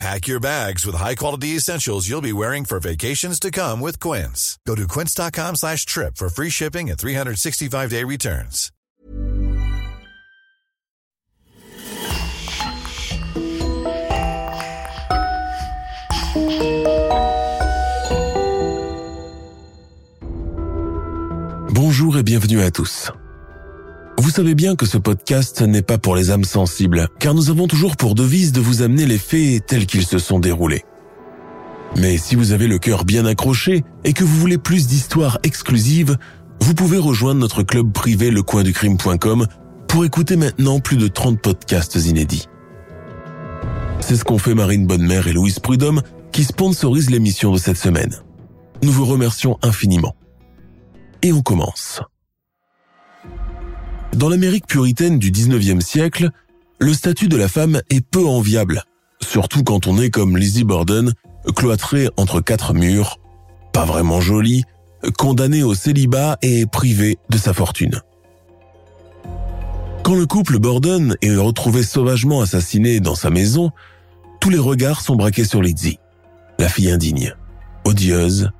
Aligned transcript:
Pack 0.00 0.26
your 0.26 0.40
bags 0.40 0.84
with 0.84 0.96
high-quality 0.96 1.56
essentials 1.56 2.08
you'll 2.08 2.20
be 2.20 2.32
wearing 2.32 2.64
for 2.64 2.80
vacations 2.80 3.38
to 3.38 3.50
come 3.50 3.80
with 3.80 4.00
Quince. 4.00 4.58
Go 4.66 4.74
to 4.74 4.88
quince.com 4.88 5.56
slash 5.56 5.86
trip 5.86 6.16
for 6.16 6.28
free 6.28 6.50
shipping 6.50 6.90
and 6.90 6.98
365-day 6.98 8.02
returns. 8.04 8.70
Bonjour 21.70 22.16
et 22.18 22.22
bienvenue 22.22 22.60
à 22.60 22.70
tous. 22.70 23.10
Vous 24.18 24.30
savez 24.30 24.54
bien 24.54 24.76
que 24.76 24.86
ce 24.86 24.96
podcast 24.98 25.60
n'est 25.62 25.82
pas 25.82 25.98
pour 25.98 26.16
les 26.16 26.30
âmes 26.30 26.44
sensibles, 26.44 27.08
car 27.18 27.34
nous 27.34 27.50
avons 27.50 27.66
toujours 27.66 27.96
pour 27.96 28.14
devise 28.14 28.52
de 28.52 28.60
vous 28.60 28.82
amener 28.82 29.06
les 29.06 29.18
faits 29.18 29.66
tels 29.66 29.86
qu'ils 29.86 30.06
se 30.06 30.18
sont 30.18 30.38
déroulés. 30.38 30.84
Mais 31.96 32.16
si 32.16 32.34
vous 32.34 32.52
avez 32.52 32.66
le 32.66 32.78
cœur 32.78 33.04
bien 33.04 33.26
accroché 33.26 33.84
et 34.04 34.12
que 34.12 34.24
vous 34.24 34.36
voulez 34.36 34.58
plus 34.58 34.86
d'histoires 34.86 35.38
exclusives, 35.42 36.16
vous 36.60 36.74
pouvez 36.74 36.98
rejoindre 36.98 37.40
notre 37.40 37.62
club 37.62 37.92
privé 37.92 38.30
lecoinducrime.com 38.30 39.46
pour 39.88 40.04
écouter 40.04 40.36
maintenant 40.36 40.80
plus 40.80 40.96
de 40.96 41.08
30 41.08 41.40
podcasts 41.40 41.96
inédits. 41.96 42.48
C'est 44.00 44.16
ce 44.16 44.24
qu'ont 44.24 44.38
fait 44.38 44.54
Marine 44.54 44.86
Bonnemère 44.86 45.28
et 45.28 45.32
Louise 45.32 45.60
Prudhomme 45.60 46.02
qui 46.32 46.44
sponsorisent 46.44 47.10
l'émission 47.10 47.52
de 47.52 47.58
cette 47.58 47.76
semaine. 47.76 48.14
Nous 48.82 48.92
vous 48.92 49.06
remercions 49.06 49.58
infiniment. 49.62 50.16
Et 51.22 51.32
on 51.32 51.42
commence. 51.42 52.02
Dans 54.14 54.28
l'Amérique 54.28 54.68
puritaine 54.68 55.18
du 55.18 55.32
19e 55.32 55.80
siècle, 55.80 56.30
le 56.78 56.94
statut 56.94 57.26
de 57.26 57.36
la 57.36 57.48
femme 57.48 57.82
est 57.90 58.00
peu 58.00 58.24
enviable, 58.24 58.84
surtout 59.20 59.64
quand 59.64 59.88
on 59.88 60.00
est 60.00 60.10
comme 60.10 60.36
Lizzie 60.36 60.62
Borden, 60.62 61.12
cloîtrée 61.56 62.08
entre 62.16 62.40
quatre 62.40 62.74
murs, 62.74 63.18
pas 63.72 63.84
vraiment 63.84 64.20
jolie, 64.20 64.62
condamnée 65.18 65.64
au 65.64 65.74
célibat 65.74 66.38
et 66.42 66.64
privée 66.64 67.18
de 67.28 67.36
sa 67.36 67.52
fortune. 67.52 68.00
Quand 70.04 70.14
le 70.14 70.26
couple 70.26 70.60
Borden 70.60 71.16
est 71.20 71.34
retrouvé 71.34 71.82
sauvagement 71.82 72.40
assassiné 72.40 73.00
dans 73.00 73.16
sa 73.16 73.30
maison, 73.30 73.72
tous 74.40 74.50
les 74.50 74.58
regards 74.58 75.00
sont 75.00 75.16
braqués 75.16 75.44
sur 75.44 75.60
Lizzie, 75.60 75.98
la 76.60 76.68
fille 76.68 76.90
indigne, 76.90 77.34
odieuse 77.84 78.50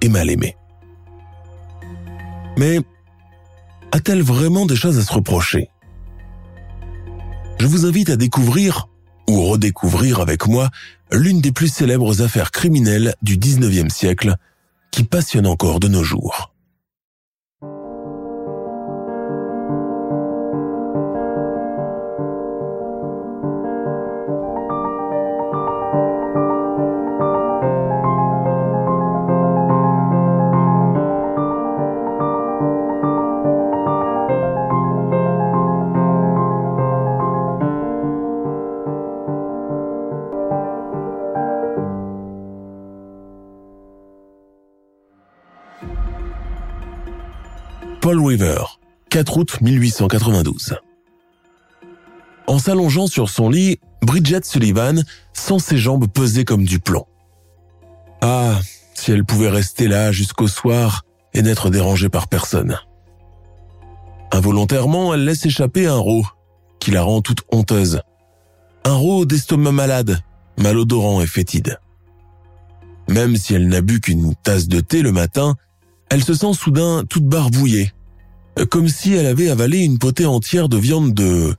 et 0.00 0.08
mal 0.08 0.30
aimée. 0.30 0.56
Mais 2.56 2.80
a-t-elle 3.92 4.22
vraiment 4.22 4.66
des 4.66 4.76
choses 4.76 4.98
à 4.98 5.02
se 5.02 5.12
reprocher? 5.12 5.68
Je 7.58 7.66
vous 7.66 7.86
invite 7.86 8.10
à 8.10 8.16
découvrir, 8.16 8.88
ou 9.28 9.44
redécouvrir 9.44 10.20
avec 10.20 10.48
moi, 10.48 10.70
l'une 11.12 11.40
des 11.40 11.52
plus 11.52 11.68
célèbres 11.68 12.22
affaires 12.22 12.50
criminelles 12.50 13.14
du 13.22 13.36
19e 13.36 13.90
siècle 13.90 14.34
qui 14.90 15.04
passionne 15.04 15.46
encore 15.46 15.78
de 15.78 15.88
nos 15.88 16.02
jours. 16.02 16.51
4 49.22 49.36
août 49.36 49.60
1892. 49.60 50.74
En 52.48 52.58
s'allongeant 52.58 53.06
sur 53.06 53.30
son 53.30 53.50
lit, 53.50 53.78
Bridget 54.02 54.40
Sullivan 54.42 55.04
sent 55.32 55.60
ses 55.60 55.78
jambes 55.78 56.08
peser 56.08 56.44
comme 56.44 56.64
du 56.64 56.80
plomb. 56.80 57.06
Ah, 58.20 58.58
si 58.94 59.12
elle 59.12 59.24
pouvait 59.24 59.48
rester 59.48 59.86
là 59.86 60.10
jusqu'au 60.10 60.48
soir 60.48 61.04
et 61.34 61.42
n'être 61.42 61.70
dérangée 61.70 62.08
par 62.08 62.26
personne. 62.26 62.80
Involontairement, 64.32 65.14
elle 65.14 65.24
laisse 65.24 65.46
échapper 65.46 65.86
un 65.86 65.98
rot 65.98 66.26
qui 66.80 66.90
la 66.90 67.02
rend 67.02 67.22
toute 67.22 67.42
honteuse. 67.52 68.00
Un 68.82 68.94
rot 68.94 69.24
d'estomac 69.24 69.70
malade, 69.70 70.18
malodorant 70.58 71.22
et 71.22 71.28
fétide. 71.28 71.78
Même 73.08 73.36
si 73.36 73.54
elle 73.54 73.68
n'a 73.68 73.82
bu 73.82 74.00
qu'une 74.00 74.34
tasse 74.34 74.66
de 74.66 74.80
thé 74.80 75.00
le 75.00 75.12
matin, 75.12 75.54
elle 76.10 76.24
se 76.24 76.34
sent 76.34 76.54
soudain 76.54 77.04
toute 77.08 77.28
barbouillée, 77.28 77.92
comme 78.70 78.88
si 78.88 79.14
elle 79.14 79.26
avait 79.26 79.50
avalé 79.50 79.78
une 79.78 79.98
potée 79.98 80.26
entière 80.26 80.68
de 80.68 80.76
viande 80.76 81.14
de 81.14 81.54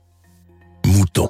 mouton. 0.86 1.28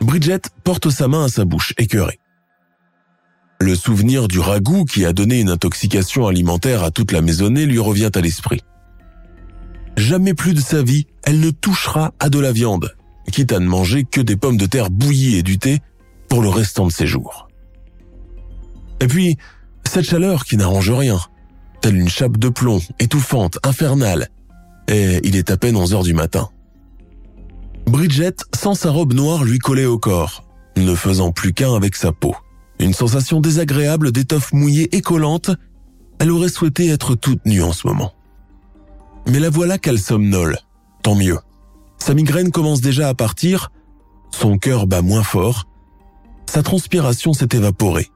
Bridget 0.00 0.40
porte 0.64 0.90
sa 0.90 1.08
main 1.08 1.24
à 1.24 1.28
sa 1.28 1.44
bouche, 1.44 1.74
écœurée. 1.78 2.18
Le 3.60 3.74
souvenir 3.74 4.26
du 4.26 4.38
ragoût 4.38 4.84
qui 4.86 5.04
a 5.04 5.12
donné 5.12 5.40
une 5.40 5.50
intoxication 5.50 6.26
alimentaire 6.26 6.82
à 6.82 6.90
toute 6.90 7.12
la 7.12 7.20
maisonnée 7.20 7.66
lui 7.66 7.78
revient 7.78 8.10
à 8.14 8.20
l'esprit. 8.20 8.62
Jamais 9.96 10.32
plus 10.32 10.54
de 10.54 10.60
sa 10.60 10.82
vie, 10.82 11.06
elle 11.24 11.40
ne 11.40 11.50
touchera 11.50 12.14
à 12.18 12.30
de 12.30 12.38
la 12.38 12.52
viande, 12.52 12.96
quitte 13.30 13.52
à 13.52 13.58
ne 13.58 13.66
manger 13.66 14.04
que 14.04 14.22
des 14.22 14.36
pommes 14.36 14.56
de 14.56 14.64
terre 14.64 14.90
bouillies 14.90 15.36
et 15.36 15.42
du 15.42 15.58
thé 15.58 15.80
pour 16.28 16.40
le 16.40 16.48
restant 16.48 16.86
de 16.86 16.92
ses 16.92 17.06
jours. 17.06 17.48
Et 19.00 19.06
puis, 19.06 19.36
cette 19.86 20.04
chaleur 20.04 20.44
qui 20.44 20.56
n'arrange 20.56 20.90
rien, 20.90 21.18
telle 21.80 21.96
une 21.96 22.08
chape 22.08 22.36
de 22.36 22.48
plomb, 22.48 22.80
étouffante, 22.98 23.58
infernale, 23.64 24.28
et 24.88 25.20
il 25.24 25.36
est 25.36 25.50
à 25.50 25.56
peine 25.56 25.76
11 25.76 25.94
heures 25.94 26.02
du 26.02 26.14
matin. 26.14 26.48
Bridget 27.86 28.36
sent 28.54 28.74
sa 28.74 28.90
robe 28.90 29.14
noire 29.14 29.44
lui 29.44 29.58
coller 29.58 29.86
au 29.86 29.98
corps, 29.98 30.44
ne 30.76 30.94
faisant 30.94 31.32
plus 31.32 31.52
qu'un 31.52 31.74
avec 31.74 31.96
sa 31.96 32.12
peau. 32.12 32.34
Une 32.78 32.94
sensation 32.94 33.40
désagréable 33.40 34.12
d'étoffe 34.12 34.52
mouillée 34.52 34.94
et 34.94 35.00
collante, 35.00 35.50
elle 36.18 36.30
aurait 36.30 36.48
souhaité 36.48 36.88
être 36.88 37.14
toute 37.14 37.44
nue 37.46 37.62
en 37.62 37.72
ce 37.72 37.86
moment. 37.86 38.12
Mais 39.26 39.38
la 39.38 39.50
voilà 39.50 39.78
qu'elle 39.78 39.98
somnole, 39.98 40.58
tant 41.02 41.14
mieux. 41.14 41.38
Sa 41.98 42.14
migraine 42.14 42.50
commence 42.50 42.80
déjà 42.80 43.08
à 43.08 43.14
partir, 43.14 43.70
son 44.30 44.58
cœur 44.58 44.86
bat 44.86 45.02
moins 45.02 45.22
fort, 45.22 45.66
sa 46.46 46.62
transpiration 46.62 47.32
s'est 47.32 47.48
évaporée, 47.52 48.08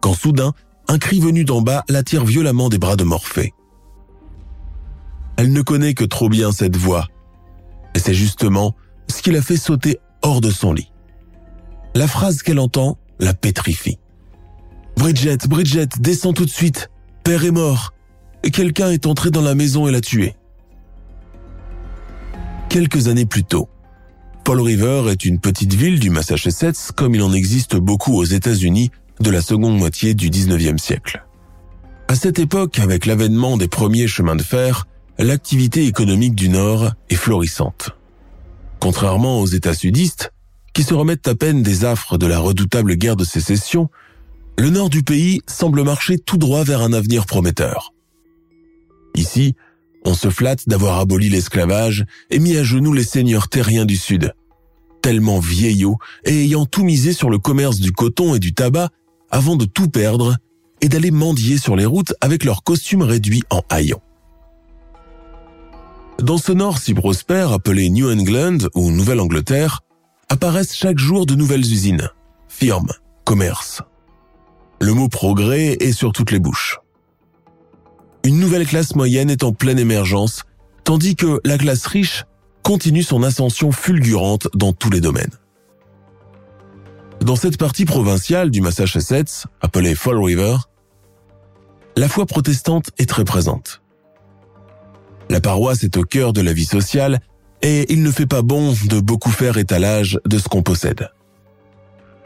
quand 0.00 0.14
soudain, 0.14 0.52
un 0.88 0.98
cri 0.98 1.20
venu 1.20 1.44
d'en 1.44 1.62
bas 1.62 1.84
l'attire 1.88 2.24
violemment 2.24 2.68
des 2.68 2.78
bras 2.78 2.96
de 2.96 3.04
Morphée. 3.04 3.54
Elle 5.36 5.52
ne 5.52 5.62
connaît 5.62 5.94
que 5.94 6.04
trop 6.04 6.28
bien 6.28 6.52
cette 6.52 6.76
voix, 6.76 7.08
et 7.94 7.98
c'est 7.98 8.14
justement 8.14 8.74
ce 9.08 9.22
qui 9.22 9.30
la 9.30 9.42
fait 9.42 9.56
sauter 9.56 9.98
hors 10.22 10.40
de 10.40 10.50
son 10.50 10.72
lit. 10.72 10.90
La 11.94 12.06
phrase 12.06 12.42
qu'elle 12.42 12.58
entend 12.58 12.98
la 13.18 13.34
pétrifie. 13.34 13.98
Bridget, 14.96 15.38
Bridget, 15.48 15.88
descends 15.98 16.32
tout 16.32 16.44
de 16.44 16.50
suite. 16.50 16.90
Père 17.24 17.44
est 17.44 17.50
mort. 17.50 17.92
Quelqu'un 18.52 18.90
est 18.90 19.06
entré 19.06 19.30
dans 19.30 19.42
la 19.42 19.54
maison 19.54 19.88
et 19.88 19.92
l'a 19.92 20.00
tué. 20.00 20.34
Quelques 22.68 23.08
années 23.08 23.26
plus 23.26 23.44
tôt, 23.44 23.68
Paul 24.44 24.60
River 24.60 25.04
est 25.10 25.24
une 25.24 25.38
petite 25.38 25.74
ville 25.74 25.98
du 25.98 26.10
Massachusetts 26.10 26.92
comme 26.94 27.14
il 27.14 27.22
en 27.22 27.32
existe 27.32 27.76
beaucoup 27.76 28.14
aux 28.16 28.24
États-Unis 28.24 28.90
de 29.24 29.30
la 29.30 29.40
seconde 29.40 29.78
moitié 29.78 30.12
du 30.12 30.28
19e 30.28 30.78
siècle. 30.78 31.24
À 32.08 32.14
cette 32.14 32.38
époque, 32.38 32.78
avec 32.78 33.06
l'avènement 33.06 33.56
des 33.56 33.68
premiers 33.68 34.06
chemins 34.06 34.36
de 34.36 34.42
fer, 34.42 34.86
l'activité 35.18 35.86
économique 35.86 36.34
du 36.34 36.50
Nord 36.50 36.92
est 37.08 37.16
florissante. 37.16 37.90
Contrairement 38.80 39.40
aux 39.40 39.46
États 39.46 39.74
sudistes, 39.74 40.30
qui 40.74 40.82
se 40.82 40.92
remettent 40.92 41.26
à 41.26 41.34
peine 41.34 41.62
des 41.62 41.86
affres 41.86 42.18
de 42.18 42.26
la 42.26 42.38
redoutable 42.38 42.96
guerre 42.96 43.16
de 43.16 43.24
sécession, 43.24 43.88
le 44.58 44.68
nord 44.68 44.90
du 44.90 45.02
pays 45.02 45.40
semble 45.46 45.82
marcher 45.84 46.18
tout 46.18 46.36
droit 46.36 46.62
vers 46.62 46.82
un 46.82 46.92
avenir 46.92 47.24
prometteur. 47.24 47.94
Ici, 49.14 49.54
on 50.04 50.12
se 50.12 50.28
flatte 50.28 50.68
d'avoir 50.68 50.98
aboli 50.98 51.30
l'esclavage 51.30 52.04
et 52.30 52.38
mis 52.38 52.58
à 52.58 52.62
genoux 52.62 52.92
les 52.92 53.04
seigneurs 53.04 53.48
terriens 53.48 53.86
du 53.86 53.96
Sud, 53.96 54.34
tellement 55.00 55.38
vieillots 55.38 55.96
et 56.26 56.44
ayant 56.44 56.66
tout 56.66 56.84
misé 56.84 57.14
sur 57.14 57.30
le 57.30 57.38
commerce 57.38 57.80
du 57.80 57.92
coton 57.92 58.34
et 58.34 58.38
du 58.38 58.52
tabac 58.52 58.90
avant 59.34 59.56
de 59.56 59.64
tout 59.64 59.88
perdre 59.88 60.36
et 60.80 60.88
d'aller 60.88 61.10
mendier 61.10 61.58
sur 61.58 61.74
les 61.74 61.86
routes 61.86 62.14
avec 62.20 62.44
leurs 62.44 62.62
costumes 62.62 63.02
réduits 63.02 63.42
en 63.50 63.62
haillons. 63.68 64.00
Dans 66.20 66.38
ce 66.38 66.52
nord 66.52 66.78
si 66.78 66.94
prospère 66.94 67.50
appelé 67.50 67.90
New 67.90 68.08
England 68.08 68.58
ou 68.76 68.92
Nouvelle-Angleterre, 68.92 69.80
apparaissent 70.28 70.76
chaque 70.76 70.98
jour 70.98 71.26
de 71.26 71.34
nouvelles 71.34 71.64
usines, 71.64 72.10
firmes, 72.46 72.92
commerces. 73.24 73.82
Le 74.80 74.94
mot 74.94 75.08
progrès 75.08 75.78
est 75.80 75.92
sur 75.92 76.12
toutes 76.12 76.30
les 76.30 76.38
bouches. 76.38 76.78
Une 78.22 78.38
nouvelle 78.38 78.68
classe 78.68 78.94
moyenne 78.94 79.30
est 79.30 79.42
en 79.42 79.52
pleine 79.52 79.80
émergence, 79.80 80.44
tandis 80.84 81.16
que 81.16 81.40
la 81.44 81.58
classe 81.58 81.86
riche 81.86 82.24
continue 82.62 83.02
son 83.02 83.24
ascension 83.24 83.72
fulgurante 83.72 84.46
dans 84.54 84.72
tous 84.72 84.90
les 84.90 85.00
domaines. 85.00 85.36
Dans 87.20 87.36
cette 87.36 87.56
partie 87.56 87.84
provinciale 87.84 88.50
du 88.50 88.60
Massachusetts, 88.60 89.46
appelée 89.60 89.94
Fall 89.94 90.22
River, 90.22 90.56
la 91.96 92.08
foi 92.08 92.26
protestante 92.26 92.90
est 92.98 93.08
très 93.08 93.24
présente. 93.24 93.82
La 95.30 95.40
paroisse 95.40 95.84
est 95.84 95.96
au 95.96 96.02
cœur 96.02 96.32
de 96.32 96.40
la 96.40 96.52
vie 96.52 96.66
sociale 96.66 97.20
et 97.62 97.90
il 97.92 98.02
ne 98.02 98.10
fait 98.10 98.26
pas 98.26 98.42
bon 98.42 98.74
de 98.88 99.00
beaucoup 99.00 99.30
faire 99.30 99.56
étalage 99.56 100.20
de 100.26 100.38
ce 100.38 100.48
qu'on 100.48 100.62
possède. 100.62 101.08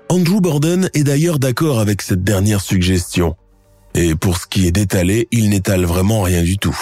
Andrew 0.08 0.40
Borden 0.40 0.90
est 0.94 1.04
d'ailleurs 1.04 1.38
d'accord 1.38 1.80
avec 1.80 2.02
cette 2.02 2.24
dernière 2.24 2.62
suggestion, 2.62 3.36
et 3.94 4.14
pour 4.14 4.38
ce 4.38 4.46
qui 4.46 4.66
est 4.66 4.72
d'étaler, 4.72 5.28
il 5.30 5.50
n'étale 5.50 5.84
vraiment 5.84 6.22
rien 6.22 6.42
du 6.42 6.56
tout. 6.56 6.76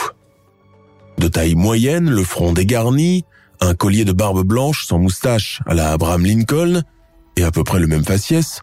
De 1.18 1.28
taille 1.28 1.56
moyenne, 1.56 2.08
le 2.08 2.22
front 2.22 2.52
dégarni, 2.52 3.24
un 3.60 3.74
collier 3.74 4.04
de 4.04 4.12
barbe 4.12 4.42
blanche 4.42 4.86
sans 4.86 4.98
moustache 4.98 5.60
à 5.66 5.74
la 5.74 5.92
Abraham 5.92 6.24
Lincoln, 6.24 6.82
et 7.36 7.44
à 7.44 7.50
peu 7.50 7.64
près 7.64 7.78
le 7.78 7.86
même 7.86 8.04
faciès, 8.04 8.62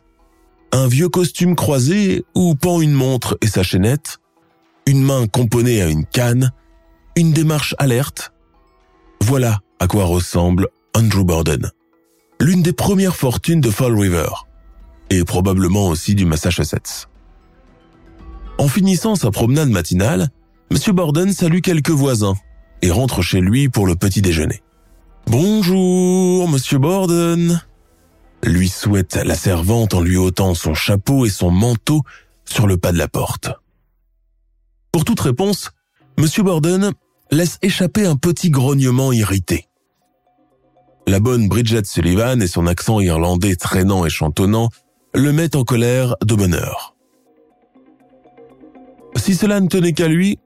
un 0.71 0.87
vieux 0.87 1.09
costume 1.09 1.55
croisé 1.55 2.25
où 2.35 2.55
pend 2.55 2.81
une 2.81 2.93
montre 2.93 3.37
et 3.41 3.47
sa 3.47 3.63
chaînette, 3.63 4.17
une 4.87 5.03
main 5.03 5.27
componnée 5.27 5.81
à 5.81 5.87
une 5.87 6.05
canne, 6.05 6.51
une 7.15 7.31
démarche 7.31 7.75
alerte. 7.77 8.33
Voilà 9.21 9.59
à 9.79 9.87
quoi 9.87 10.05
ressemble 10.05 10.67
Andrew 10.95 11.23
Borden, 11.23 11.71
l'une 12.39 12.63
des 12.63 12.73
premières 12.73 13.15
fortunes 13.15 13.61
de 13.61 13.69
Fall 13.69 13.97
River, 13.97 14.29
et 15.09 15.23
probablement 15.23 15.87
aussi 15.87 16.15
du 16.15 16.25
Massachusetts. 16.25 17.07
En 18.57 18.67
finissant 18.67 19.15
sa 19.15 19.31
promenade 19.31 19.69
matinale, 19.69 20.29
M. 20.71 20.77
Borden 20.95 21.31
salue 21.33 21.59
quelques 21.61 21.91
voisins 21.91 22.35
et 22.81 22.91
rentre 22.91 23.21
chez 23.21 23.41
lui 23.41 23.69
pour 23.69 23.87
le 23.87 23.95
petit 23.95 24.21
déjeuner. 24.21 24.61
Bonjour, 25.27 26.47
Monsieur 26.49 26.79
Borden, 26.79 27.61
lui 28.43 28.69
souhaite 28.69 29.15
la 29.15 29.35
servante 29.35 29.93
en 29.93 30.01
lui 30.01 30.17
ôtant 30.17 30.53
son 30.53 30.73
chapeau 30.73 31.25
et 31.25 31.29
son 31.29 31.51
manteau 31.51 32.01
sur 32.45 32.67
le 32.67 32.77
pas 32.77 32.91
de 32.91 32.97
la 32.97 33.07
porte. 33.07 33.49
Pour 34.91 35.05
toute 35.05 35.19
réponse, 35.21 35.71
M. 36.17 36.27
Borden 36.43 36.91
laisse 37.31 37.57
échapper 37.61 38.05
un 38.05 38.15
petit 38.15 38.49
grognement 38.49 39.11
irrité. 39.11 39.67
La 41.07 41.19
bonne 41.19 41.47
Bridget 41.47 41.83
Sullivan 41.85 42.41
et 42.41 42.47
son 42.47 42.67
accent 42.67 42.99
irlandais 42.99 43.55
traînant 43.55 44.05
et 44.05 44.09
chantonnant 44.09 44.69
le 45.13 45.31
mettent 45.33 45.55
en 45.55 45.63
colère 45.63 46.15
de 46.23 46.35
bonne 46.35 46.53
heure. 46.53 46.95
Si 49.15 49.35
cela 49.35 49.59
ne 49.59 49.67
tenait 49.67 49.93
qu'à 49.93 50.07
lui, 50.07 50.39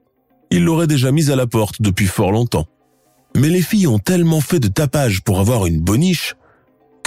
il 0.50 0.64
l'aurait 0.64 0.86
déjà 0.86 1.12
mise 1.12 1.30
à 1.30 1.36
la 1.36 1.46
porte 1.46 1.80
depuis 1.80 2.06
fort 2.06 2.32
longtemps. 2.32 2.66
Mais 3.36 3.48
les 3.48 3.62
filles 3.62 3.86
ont 3.86 3.98
tellement 3.98 4.40
fait 4.40 4.60
de 4.60 4.68
tapage 4.68 5.22
pour 5.22 5.40
avoir 5.40 5.66
une 5.66 5.80
boniche 5.80 6.34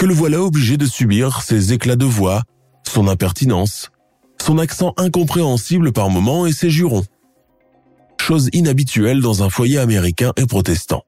que 0.02 0.08
le 0.08 0.16
voilà 0.16 0.42
obligé 0.42 0.78
de 0.78 0.88
subir 0.88 1.44
ses 1.44 1.74
éclats 1.74 1.96
de 1.96 2.06
voix, 2.06 2.42
son 2.88 3.08
impertinence, 3.08 3.92
son 4.42 4.58
accent 4.58 4.96
incompréhensible 4.98 5.92
par 5.92 6.10
moments 6.10 6.48
et 6.48 6.54
ses 6.54 6.72
jurons 6.72 7.04
chose 8.20 8.50
inhabituelle 8.52 9.22
dans 9.22 9.44
un 9.44 9.52
foyer 9.52 9.78
américain 9.78 10.32
et 10.38 10.48
protestant. 10.48 11.04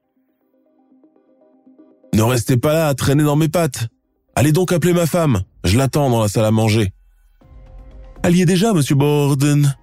Ne 2.14 2.22
restez 2.22 2.56
pas 2.56 2.72
là 2.72 2.86
à 2.86 2.94
traîner 2.94 3.24
dans 3.24 3.34
mes 3.34 3.48
pattes. 3.48 3.88
Allez 4.36 4.52
donc 4.52 4.70
appeler 4.70 4.92
ma 4.92 5.06
femme, 5.06 5.42
je 5.64 5.76
l'attends 5.76 6.08
dans 6.08 6.22
la 6.22 6.28
salle 6.28 6.44
à 6.44 6.52
manger. 6.52 6.92
Alliez 8.22 8.46
déjà, 8.46 8.72
monsieur 8.72 8.94
Borden. 8.94 9.74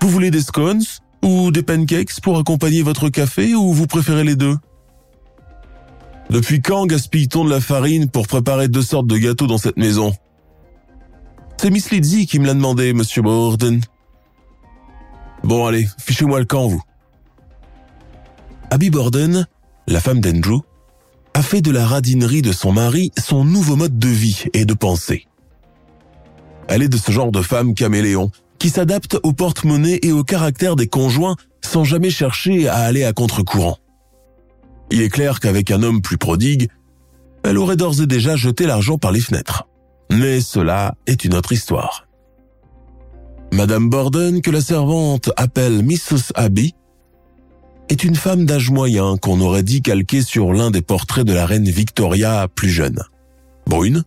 Vous 0.00 0.08
voulez 0.08 0.30
des 0.30 0.40
scones 0.40 0.84
ou 1.22 1.50
des 1.50 1.62
pancakes 1.62 2.18
pour 2.22 2.38
accompagner 2.38 2.80
votre 2.80 3.10
café 3.10 3.54
ou 3.54 3.74
vous 3.74 3.86
préférez 3.86 4.24
les 4.24 4.36
deux? 4.36 4.56
Depuis 6.30 6.60
quand 6.60 6.86
gaspille-t-on 6.86 7.44
de 7.44 7.50
la 7.50 7.60
farine 7.60 8.10
pour 8.10 8.26
préparer 8.26 8.68
deux 8.68 8.82
sortes 8.82 9.06
de 9.06 9.16
gâteaux 9.16 9.46
dans 9.46 9.58
cette 9.58 9.76
maison? 9.76 10.12
C'est 11.58 11.70
Miss 11.70 11.90
Lizzie 11.90 12.26
qui 12.26 12.38
me 12.38 12.46
l'a 12.46 12.54
demandé, 12.54 12.92
monsieur 12.92 13.22
Borden. 13.22 13.80
Bon 15.44 15.66
allez, 15.66 15.86
fichez-moi 15.98 16.40
le 16.40 16.44
camp, 16.44 16.66
vous. 16.66 16.82
Abby 18.70 18.90
Borden, 18.90 19.46
la 19.86 20.00
femme 20.00 20.20
d'Andrew, 20.20 20.60
a 21.34 21.42
fait 21.42 21.62
de 21.62 21.70
la 21.70 21.86
radinerie 21.86 22.42
de 22.42 22.52
son 22.52 22.72
mari 22.72 23.12
son 23.18 23.44
nouveau 23.44 23.76
mode 23.76 23.98
de 23.98 24.08
vie 24.08 24.44
et 24.52 24.64
de 24.64 24.74
pensée. 24.74 25.26
Elle 26.68 26.82
est 26.82 26.88
de 26.88 26.96
ce 26.96 27.12
genre 27.12 27.30
de 27.30 27.42
femme 27.42 27.74
caméléon 27.74 28.30
qui 28.58 28.70
s'adapte 28.70 29.18
au 29.22 29.32
porte-monnaie 29.32 30.00
et 30.02 30.12
au 30.12 30.24
caractère 30.24 30.76
des 30.76 30.88
conjoints 30.88 31.36
sans 31.64 31.84
jamais 31.84 32.10
chercher 32.10 32.68
à 32.68 32.78
aller 32.78 33.04
à 33.04 33.12
contre-courant. 33.12 33.78
Il 34.90 35.02
est 35.02 35.08
clair 35.08 35.40
qu'avec 35.40 35.70
un 35.70 35.82
homme 35.82 36.02
plus 36.02 36.18
prodigue, 36.18 36.68
elle 37.42 37.58
aurait 37.58 37.76
d'ores 37.76 38.00
et 38.00 38.06
déjà 38.06 38.36
jeté 38.36 38.66
l'argent 38.66 38.98
par 38.98 39.12
les 39.12 39.20
fenêtres. 39.20 39.68
Mais 40.10 40.40
cela 40.40 40.94
est 41.06 41.24
une 41.24 41.34
autre 41.34 41.52
histoire. 41.52 42.06
Madame 43.52 43.88
Borden, 43.88 44.42
que 44.42 44.50
la 44.50 44.60
servante 44.60 45.30
appelle 45.36 45.82
Mrs. 45.82 46.32
Abby, 46.34 46.74
est 47.88 48.04
une 48.04 48.16
femme 48.16 48.44
d'âge 48.44 48.70
moyen 48.70 49.16
qu'on 49.16 49.40
aurait 49.40 49.62
dit 49.62 49.82
calquée 49.82 50.22
sur 50.22 50.52
l'un 50.52 50.70
des 50.70 50.82
portraits 50.82 51.24
de 51.24 51.32
la 51.32 51.46
reine 51.46 51.68
Victoria 51.68 52.48
plus 52.52 52.70
jeune. 52.70 53.02
Brune, 53.66 54.04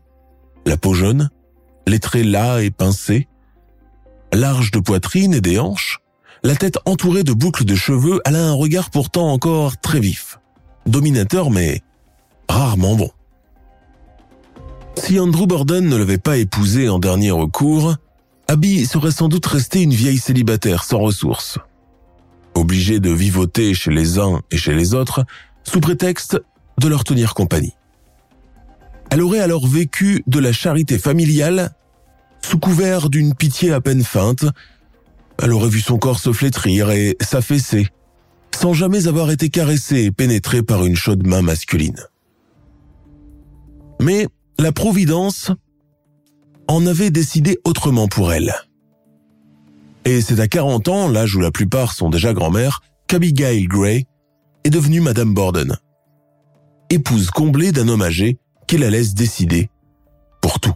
la 0.65 0.77
peau 0.77 0.93
jaune, 0.93 1.29
les 1.87 1.99
traits 1.99 2.25
las 2.25 2.61
et 2.61 2.71
pincés, 2.71 3.27
large 4.33 4.71
de 4.71 4.79
poitrine 4.79 5.33
et 5.33 5.41
des 5.41 5.59
hanches, 5.59 5.99
la 6.43 6.55
tête 6.55 6.77
entourée 6.85 7.23
de 7.23 7.33
boucles 7.33 7.65
de 7.65 7.75
cheveux, 7.75 8.21
elle 8.25 8.35
a 8.35 8.47
un 8.47 8.53
regard 8.53 8.89
pourtant 8.89 9.31
encore 9.31 9.77
très 9.77 9.99
vif, 9.99 10.28
dominateur 10.89 11.49
mais 11.51 11.81
rarement 12.47 12.95
bon. 12.95 13.09
Si 14.97 15.19
Andrew 15.19 15.47
Borden 15.47 15.87
ne 15.87 15.95
l'avait 15.95 16.17
pas 16.17 16.37
épousée 16.37 16.89
en 16.89 16.99
dernier 16.99 17.31
recours, 17.31 17.95
Abby 18.47 18.85
serait 18.85 19.11
sans 19.11 19.29
doute 19.29 19.45
restée 19.45 19.81
une 19.81 19.93
vieille 19.93 20.17
célibataire 20.17 20.83
sans 20.83 20.99
ressources. 20.99 21.57
Obligée 22.55 22.99
de 22.99 23.11
vivoter 23.11 23.73
chez 23.73 23.91
les 23.91 24.19
uns 24.19 24.41
et 24.51 24.57
chez 24.57 24.73
les 24.73 24.93
autres, 24.93 25.23
sous 25.63 25.79
prétexte 25.79 26.41
de 26.79 26.87
leur 26.87 27.03
tenir 27.03 27.33
compagnie. 27.33 27.73
Elle 29.11 29.21
aurait 29.21 29.39
alors 29.39 29.67
vécu 29.67 30.23
de 30.27 30.39
la 30.39 30.51
charité 30.51 30.97
familiale, 30.97 31.71
sous 32.41 32.59
couvert 32.59 33.09
d'une 33.09 33.33
pitié 33.33 33.71
à 33.71 33.81
peine 33.81 34.03
feinte. 34.03 34.45
Elle 35.41 35.53
aurait 35.53 35.69
vu 35.69 35.79
son 35.79 35.97
corps 35.97 36.19
se 36.19 36.33
flétrir 36.33 36.91
et 36.91 37.15
s'affaisser, 37.21 37.87
sans 38.55 38.73
jamais 38.73 39.07
avoir 39.07 39.31
été 39.31 39.49
caressée 39.49 40.03
et 40.03 40.11
pénétrée 40.11 40.63
par 40.63 40.85
une 40.85 40.95
chaude 40.95 41.25
main 41.25 41.41
masculine. 41.41 42.05
Mais 44.01 44.27
la 44.57 44.71
Providence 44.71 45.51
en 46.67 46.85
avait 46.85 47.11
décidé 47.11 47.59
autrement 47.63 48.07
pour 48.07 48.31
elle. 48.31 48.53
Et 50.05 50.21
c'est 50.21 50.39
à 50.39 50.47
40 50.47 50.87
ans, 50.87 51.07
l'âge 51.07 51.35
où 51.35 51.39
la 51.39 51.51
plupart 51.51 51.93
sont 51.93 52.09
déjà 52.09 52.33
grand-mères, 52.33 52.81
qu'Abigail 53.07 53.65
Gray 53.65 54.05
est 54.63 54.69
devenue 54.69 55.01
Madame 55.01 55.33
Borden. 55.33 55.77
Épouse 56.89 57.29
comblée 57.31 57.71
d'un 57.71 57.87
homme 57.87 58.01
âgé 58.01 58.37
qui 58.67 58.77
la 58.77 58.89
laisse 58.89 59.13
décider 59.13 59.69
pour 60.41 60.59
tout. 60.59 60.75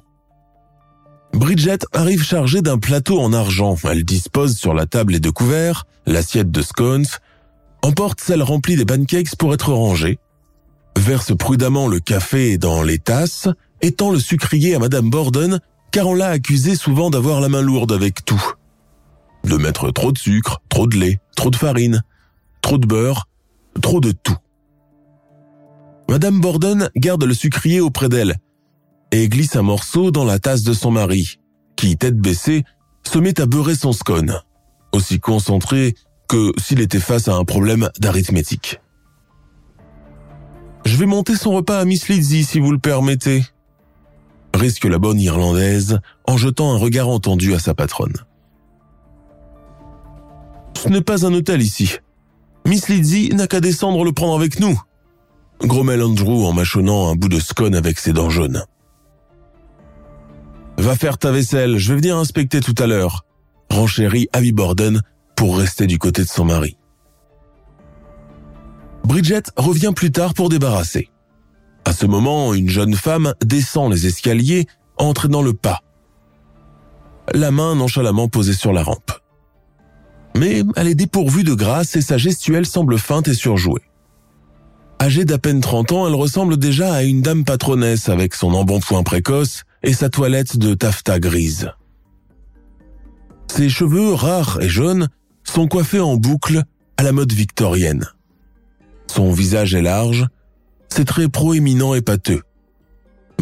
Bridget 1.34 1.80
arrive 1.94 2.24
chargée 2.24 2.62
d'un 2.62 2.78
plateau 2.78 3.20
en 3.20 3.34
argent. 3.34 3.76
Elle 3.84 4.04
dispose 4.04 4.56
sur 4.56 4.74
la 4.74 4.86
table 4.86 5.16
et 5.16 5.20
de 5.20 5.30
couverts, 5.30 5.86
l'assiette 6.06 6.52
de 6.52 6.62
scones, 6.62 7.06
emporte 7.84 8.22
celle 8.22 8.42
remplie 8.42 8.78
des 8.78 8.86
pancakes 8.86 9.36
pour 9.36 9.54
être 9.54 9.74
rangée, 9.74 10.18
verse 10.98 11.36
prudemment 11.36 11.88
le 11.88 12.00
café 12.00 12.58
dans 12.58 12.82
les 12.82 12.98
tasses, 12.98 13.50
étend 13.82 14.10
le 14.10 14.20
sucrier 14.20 14.74
à 14.74 14.80
Madame 14.80 15.10
Borden 15.10 15.60
car 15.92 16.08
on 16.08 16.16
l'a 16.16 16.30
accusé 16.30 16.76
souvent 16.76 17.10
d'avoir 17.10 17.42
la 17.42 17.50
main 17.50 17.62
lourde 17.62 17.92
avec 17.92 18.26
tout. 18.26 18.44
De 19.44 19.58
mettre 19.58 19.92
trop 19.92 20.12
de 20.12 20.18
sucre, 20.18 20.62
trop 20.70 20.88
de 20.88 20.96
lait, 20.96 21.20
trop 21.36 21.52
de 21.52 21.56
farine, 21.56 22.02
trop 22.62 22.78
de 22.78 22.88
beurre, 22.88 23.28
trop 23.82 24.00
de 24.00 24.12
tout. 24.12 24.38
Madame 26.10 26.40
Borden 26.40 26.90
garde 26.96 27.24
le 27.24 27.34
sucrier 27.34 27.82
auprès 27.82 28.10
d'elle 28.10 28.38
et 29.12 29.28
glisse 29.28 29.56
un 29.56 29.62
morceau 29.62 30.10
dans 30.10 30.26
la 30.26 30.40
tasse 30.40 30.64
de 30.64 30.74
son 30.74 30.90
mari, 30.90 31.38
qui, 31.76 31.98
tête 31.98 32.18
baissée, 32.18 32.64
se 33.04 33.20
met 33.20 33.40
à 33.40 33.46
beurrer 33.46 33.76
son 33.76 33.92
scone, 33.92 34.40
aussi 34.94 35.20
concentré 35.20 35.96
s'il 36.58 36.82
était 36.82 37.00
face 37.00 37.28
à 37.28 37.36
un 37.36 37.46
problème 37.46 37.90
d'arithmétique. 38.00 38.80
Je 40.86 40.98
vais 40.98 41.06
monter 41.06 41.36
son 41.36 41.52
repas 41.52 41.80
à 41.80 41.86
Miss 41.86 42.10
Lizzie 42.10 42.44
si 42.44 42.60
vous 42.60 42.72
le 42.72 42.78
permettez, 42.78 43.44
risque 44.54 44.86
la 44.86 44.98
bonne 44.98 45.20
Irlandaise 45.20 46.00
en 46.26 46.38
jetant 46.38 46.74
un 46.74 46.78
regard 46.78 47.10
entendu 47.10 47.54
à 47.54 47.60
sa 47.60 47.74
patronne. 47.74 48.16
Ce 50.78 50.90
n'est 50.90 51.02
pas 51.02 51.26
un 51.26 51.34
hôtel 51.34 51.62
ici. 51.62 51.98
Miss 52.68 52.90
Lizzie 52.90 53.30
n'a 53.34 53.48
qu'à 53.48 53.62
descendre 53.62 54.04
le 54.04 54.12
prendre 54.12 54.36
avec 54.36 54.60
nous. 54.60 54.80
Grommel 55.62 56.02
Andrew 56.02 56.46
en 56.46 56.54
mâchonnant 56.54 57.10
un 57.10 57.16
bout 57.16 57.30
de 57.30 57.40
scone 57.40 57.76
avec 57.76 58.00
ses 58.00 58.12
dents 58.12 58.30
jaunes. 58.30 58.64
Va 60.78 60.96
faire 60.96 61.18
ta 61.18 61.32
vaisselle, 61.32 61.78
je 61.78 61.94
vais 61.94 62.00
venir 62.00 62.18
inspecter 62.18 62.60
tout 62.60 62.76
à 62.80 62.88
l'heure, 62.88 63.26
renchérit 63.70 64.28
Abby 64.34 64.52
Borden 64.52 65.02
pour 65.36 65.58
rester 65.58 65.88
du 65.88 66.00
côté 66.00 66.24
de 66.24 66.28
son 66.28 66.46
mari. 66.46 66.78
Bridget 69.04 69.44
revient 69.58 69.92
plus 69.96 70.12
tard 70.12 70.34
pour 70.34 70.50
débarrasser. 70.50 71.10
À 71.86 71.94
ce 71.94 72.06
moment, 72.06 72.54
une 72.54 72.70
jeune 72.70 72.96
femme 72.96 73.34
descend 73.44 73.92
les 73.92 74.08
escaliers, 74.08 74.66
entraînant 74.98 75.42
le 75.42 75.54
pas. 75.54 75.82
La 77.34 77.52
main 77.52 77.76
nonchalamment 77.76 78.28
posée 78.28 78.54
sur 78.54 78.74
la 78.74 78.84
rampe. 78.84 79.12
Mais 80.36 80.64
elle 80.76 80.88
est 80.88 80.96
dépourvue 80.96 81.44
de 81.44 81.54
grâce 81.54 81.96
et 81.96 82.02
sa 82.02 82.18
gestuelle 82.18 82.66
semble 82.66 82.98
feinte 82.98 83.28
et 83.28 83.34
surjouée. 83.34 83.84
Âgée 85.02 85.26
d'à 85.26 85.38
peine 85.38 85.60
30 85.60 85.92
ans, 85.92 86.08
elle 86.08 86.16
ressemble 86.16 86.58
déjà 86.58 86.94
à 86.94 87.04
une 87.04 87.22
dame 87.22 87.44
patronesse 87.44 88.08
avec 88.08 88.34
son 88.34 88.54
embonpoint 88.54 89.04
précoce 89.04 89.64
et 89.84 89.94
sa 89.94 90.10
toilette 90.10 90.58
de 90.58 90.74
taffetas 90.74 91.20
grise. 91.20 91.72
Ses 93.48 93.70
cheveux 93.70 94.14
rares 94.14 94.60
et 94.62 94.70
jaunes 94.70 95.10
sont 95.44 95.68
coiffés 95.68 96.00
en 96.00 96.18
boucle 96.18 96.64
à 96.98 97.04
la 97.04 97.12
mode 97.12 97.32
victorienne. 97.32 98.06
Son 99.08 99.32
visage 99.32 99.76
est 99.76 99.82
large, 99.82 100.28
ses 100.90 101.06
traits 101.06 101.32
proéminents 101.32 101.96
et 101.96 102.02
pâteux. 102.02 102.42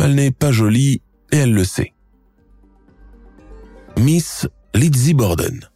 Elle 0.02 0.16
n'est 0.16 0.32
pas 0.32 0.52
jolie 0.52 1.02
et 1.32 1.38
elle 1.38 1.54
le 1.54 1.64
sait. 1.64 1.94
Miss 3.98 4.48
Lizzie 4.74 5.14
Borden. 5.14 5.70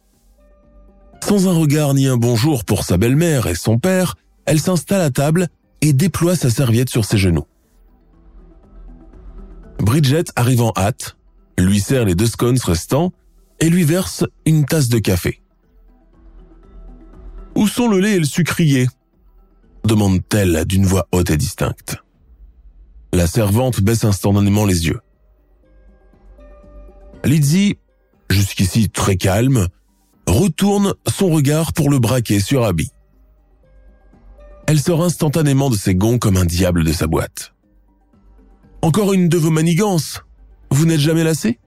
Sans 1.22 1.48
un 1.48 1.52
regard 1.52 1.94
ni 1.94 2.06
un 2.06 2.16
bonjour 2.16 2.64
pour 2.64 2.84
sa 2.84 2.96
belle-mère 2.96 3.46
et 3.46 3.54
son 3.54 3.78
père, 3.78 4.16
elle 4.46 4.60
s'installe 4.60 5.00
à 5.00 5.10
table 5.10 5.48
et 5.80 5.92
déploie 5.92 6.34
sa 6.34 6.50
serviette 6.50 6.88
sur 6.88 7.04
ses 7.04 7.18
genoux. 7.18 7.46
Bridget 9.78 10.24
arrive 10.34 10.62
en 10.62 10.72
hâte, 10.76 11.16
lui 11.58 11.80
sert 11.80 12.04
les 12.04 12.14
deux 12.14 12.26
scones 12.26 12.58
restants 12.62 13.12
et 13.60 13.68
lui 13.68 13.84
verse 13.84 14.24
une 14.44 14.64
tasse 14.64 14.88
de 14.88 14.98
café. 14.98 15.40
Où 17.56 17.66
sont 17.66 17.88
le 17.88 17.98
lait 17.98 18.16
et 18.16 18.18
le 18.18 18.26
sucrier 18.26 18.86
demande-t-elle 19.86 20.64
d'une 20.66 20.84
voix 20.84 21.06
haute 21.12 21.30
et 21.30 21.36
distincte. 21.36 21.96
La 23.12 23.26
servante 23.26 23.80
baisse 23.80 24.04
instantanément 24.04 24.66
les 24.66 24.88
yeux. 24.88 25.00
Lizzie, 27.24 27.78
jusqu'ici 28.28 28.90
très 28.90 29.16
calme, 29.16 29.68
retourne 30.26 30.94
son 31.08 31.28
regard 31.28 31.72
pour 31.72 31.88
le 31.88 31.98
braquer 31.98 32.40
sur 32.40 32.64
Abby. 32.64 32.90
Elle 34.66 34.80
sort 34.80 35.04
instantanément 35.04 35.70
de 35.70 35.76
ses 35.76 35.94
gonds 35.94 36.18
comme 36.18 36.36
un 36.36 36.44
diable 36.44 36.82
de 36.82 36.92
sa 36.92 37.06
boîte. 37.06 37.54
Encore 38.82 39.12
une 39.12 39.28
de 39.28 39.38
vos 39.38 39.50
manigances 39.50 40.22
Vous 40.70 40.84
n'êtes 40.84 41.00
jamais 41.00 41.24
lassé? 41.24 41.58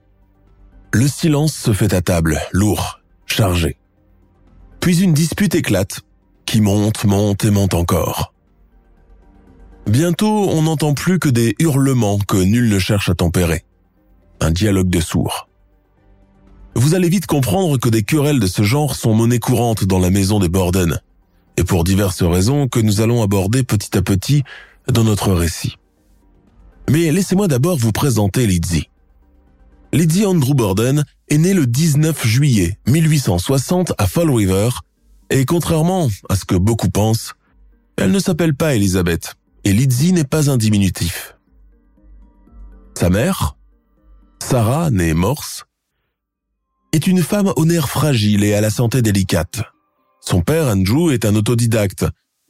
Le 0.92 1.08
silence 1.08 1.54
se 1.54 1.72
fait 1.72 1.94
à 1.94 2.02
table, 2.02 2.38
lourd, 2.52 3.00
chargé. 3.26 3.79
Puis 4.80 5.02
une 5.02 5.12
dispute 5.12 5.54
éclate, 5.54 6.00
qui 6.46 6.60
monte, 6.60 7.04
monte 7.04 7.44
et 7.44 7.50
monte 7.50 7.74
encore. 7.74 8.32
Bientôt, 9.86 10.48
on 10.50 10.62
n'entend 10.62 10.94
plus 10.94 11.18
que 11.18 11.28
des 11.28 11.54
hurlements 11.58 12.18
que 12.18 12.36
nul 12.36 12.68
ne 12.68 12.78
cherche 12.78 13.08
à 13.08 13.14
tempérer. 13.14 13.64
Un 14.40 14.50
dialogue 14.50 14.88
de 14.88 15.00
sourds. 15.00 15.48
Vous 16.74 16.94
allez 16.94 17.08
vite 17.08 17.26
comprendre 17.26 17.78
que 17.78 17.88
des 17.88 18.02
querelles 18.02 18.40
de 18.40 18.46
ce 18.46 18.62
genre 18.62 18.94
sont 18.94 19.14
monnaie 19.14 19.38
courante 19.38 19.84
dans 19.84 19.98
la 19.98 20.10
maison 20.10 20.38
des 20.38 20.48
Borden, 20.48 21.00
et 21.56 21.64
pour 21.64 21.84
diverses 21.84 22.22
raisons 22.22 22.68
que 22.68 22.80
nous 22.80 23.00
allons 23.00 23.22
aborder 23.22 23.64
petit 23.64 23.98
à 23.98 24.02
petit 24.02 24.44
dans 24.88 25.04
notre 25.04 25.32
récit. 25.32 25.76
Mais 26.88 27.12
laissez-moi 27.12 27.48
d'abord 27.48 27.76
vous 27.76 27.92
présenter 27.92 28.46
Lizzie. 28.46 28.88
Lizzie 29.92 30.24
Andrew 30.24 30.54
Borden 30.54 31.04
est 31.30 31.38
née 31.38 31.54
le 31.54 31.66
19 31.66 32.26
juillet 32.26 32.78
1860 32.86 33.92
à 33.98 34.06
Fall 34.06 34.30
River, 34.30 34.68
et 35.30 35.44
contrairement 35.44 36.08
à 36.28 36.36
ce 36.36 36.44
que 36.44 36.56
beaucoup 36.56 36.90
pensent, 36.90 37.34
elle 37.96 38.10
ne 38.10 38.18
s'appelle 38.18 38.54
pas 38.54 38.74
Elisabeth, 38.74 39.34
et 39.64 39.72
Lizzie 39.72 40.12
n'est 40.12 40.24
pas 40.24 40.50
un 40.50 40.56
diminutif. 40.56 41.36
Sa 42.98 43.10
mère, 43.10 43.56
Sarah, 44.42 44.90
née 44.90 45.14
Morse, 45.14 45.64
est 46.92 47.06
une 47.06 47.22
femme 47.22 47.52
au 47.56 47.64
nerf 47.64 47.88
fragile 47.88 48.42
et 48.42 48.54
à 48.54 48.60
la 48.60 48.70
santé 48.70 49.00
délicate. 49.00 49.62
Son 50.20 50.42
père, 50.42 50.66
Andrew, 50.66 51.12
est 51.12 51.24
un 51.24 51.34
autodidacte 51.36 52.04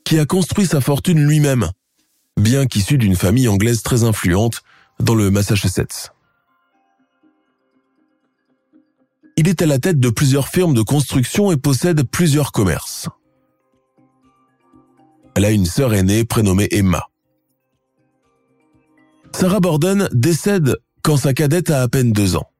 qui 0.04 0.18
a 0.18 0.24
construit 0.24 0.66
sa 0.66 0.80
fortune 0.80 1.24
lui-même, 1.24 1.70
bien 2.38 2.66
qu'issu 2.66 2.96
d'une 2.96 3.16
famille 3.16 3.48
anglaise 3.48 3.82
très 3.82 4.02
influente 4.02 4.62
dans 4.98 5.14
le 5.14 5.30
Massachusetts. 5.30 6.12
Il 9.40 9.48
est 9.48 9.62
à 9.62 9.66
la 9.66 9.78
tête 9.78 9.98
de 9.98 10.10
plusieurs 10.10 10.48
firmes 10.48 10.74
de 10.74 10.82
construction 10.82 11.50
et 11.50 11.56
possède 11.56 12.02
plusieurs 12.02 12.52
commerces. 12.52 13.08
Elle 15.34 15.46
a 15.46 15.50
une 15.50 15.64
sœur 15.64 15.94
aînée 15.94 16.26
prénommée 16.26 16.68
Emma. 16.70 17.06
Sarah 19.32 19.60
Borden 19.60 20.10
décède 20.12 20.76
quand 21.02 21.16
sa 21.16 21.32
cadette 21.32 21.70
a 21.70 21.80
à 21.80 21.88
peine 21.88 22.12
deux 22.12 22.36
ans. 22.36 22.50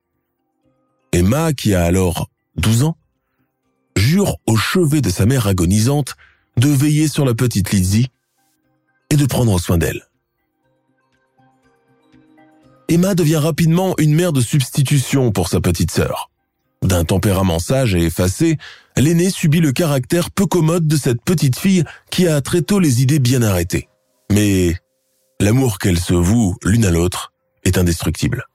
Emma, 1.13 1.53
qui 1.53 1.75
a 1.75 1.85
alors 1.85 2.31
12 2.57 2.85
ans, 2.85 2.97
jure 3.95 4.39
au 4.47 4.57
chevet 4.57 5.03
de 5.03 5.11
sa 5.11 5.27
mère 5.27 5.49
agonisante 5.49 6.15
de 6.57 6.71
veiller 6.71 7.09
sur 7.09 7.27
la 7.27 7.35
petite 7.35 7.73
Lizzie 7.73 8.09
et 9.11 9.17
de 9.17 9.27
prendre 9.27 9.61
soin 9.61 9.77
d'elle. 9.77 10.09
Emma 12.89 13.15
devient 13.15 13.37
rapidement 13.37 13.95
une 13.99 14.15
mère 14.15 14.33
de 14.33 14.41
substitution 14.41 15.31
pour 15.31 15.51
sa 15.51 15.61
petite 15.61 15.91
sœur. 15.91 16.30
D'un 16.83 17.05
tempérament 17.05 17.59
sage 17.59 17.95
et 17.95 18.05
effacé, 18.05 18.57
l'aînée 18.97 19.31
subit 19.31 19.61
le 19.61 19.73
caractère 19.73 20.31
peu 20.31 20.47
commode 20.47 20.87
de 20.87 20.97
cette 20.97 21.23
petite 21.23 21.59
fille 21.59 21.85
qui 22.11 22.27
a 22.27 22.41
très 22.41 22.63
tôt 22.63 22.81
les 22.81 23.03
idées 23.03 23.19
bien 23.19 23.43
arrêtées. 23.43 23.89
Mais 24.33 24.77
l'amour 25.41 25.79
qu'elles 25.79 26.01
se 26.01 26.15
vouent 26.15 26.57
l'une 26.65 26.87
à 26.87 26.91
l'autre 26.91 27.33
est 27.65 27.77
indestructible. 27.77 28.47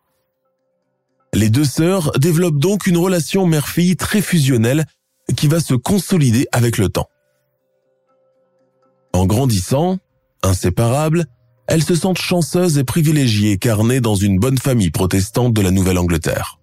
Les 1.34 1.50
deux 1.50 1.65
sœurs 1.65 2.12
développent 2.17 2.60
donc 2.60 2.88
une 2.88 2.98
relation 2.98 3.46
mère-fille 3.46 3.96
très 3.96 4.22
fusionnelle 4.22 4.86
qui 5.36 5.48
va 5.48 5.60
se 5.60 5.74
consolider 5.74 6.48
avec 6.51 6.77
le 6.77 6.89
temps. 6.89 7.10
En 9.13 9.25
grandissant, 9.25 10.00
inséparables, 10.41 11.25
elles 11.67 11.84
se 11.84 11.96
sentent 11.96 12.20
chanceuses 12.20 12.77
et 12.77 12.84
privilégiées 12.84 13.58
car 13.58 13.84
nées 13.84 14.01
dans 14.01 14.15
une 14.15 14.39
bonne 14.39 14.58
famille 14.58 14.91
protestante 14.91 15.53
de 15.53 15.62
la 15.62 15.72
Nouvelle-Angleterre. 15.72 16.60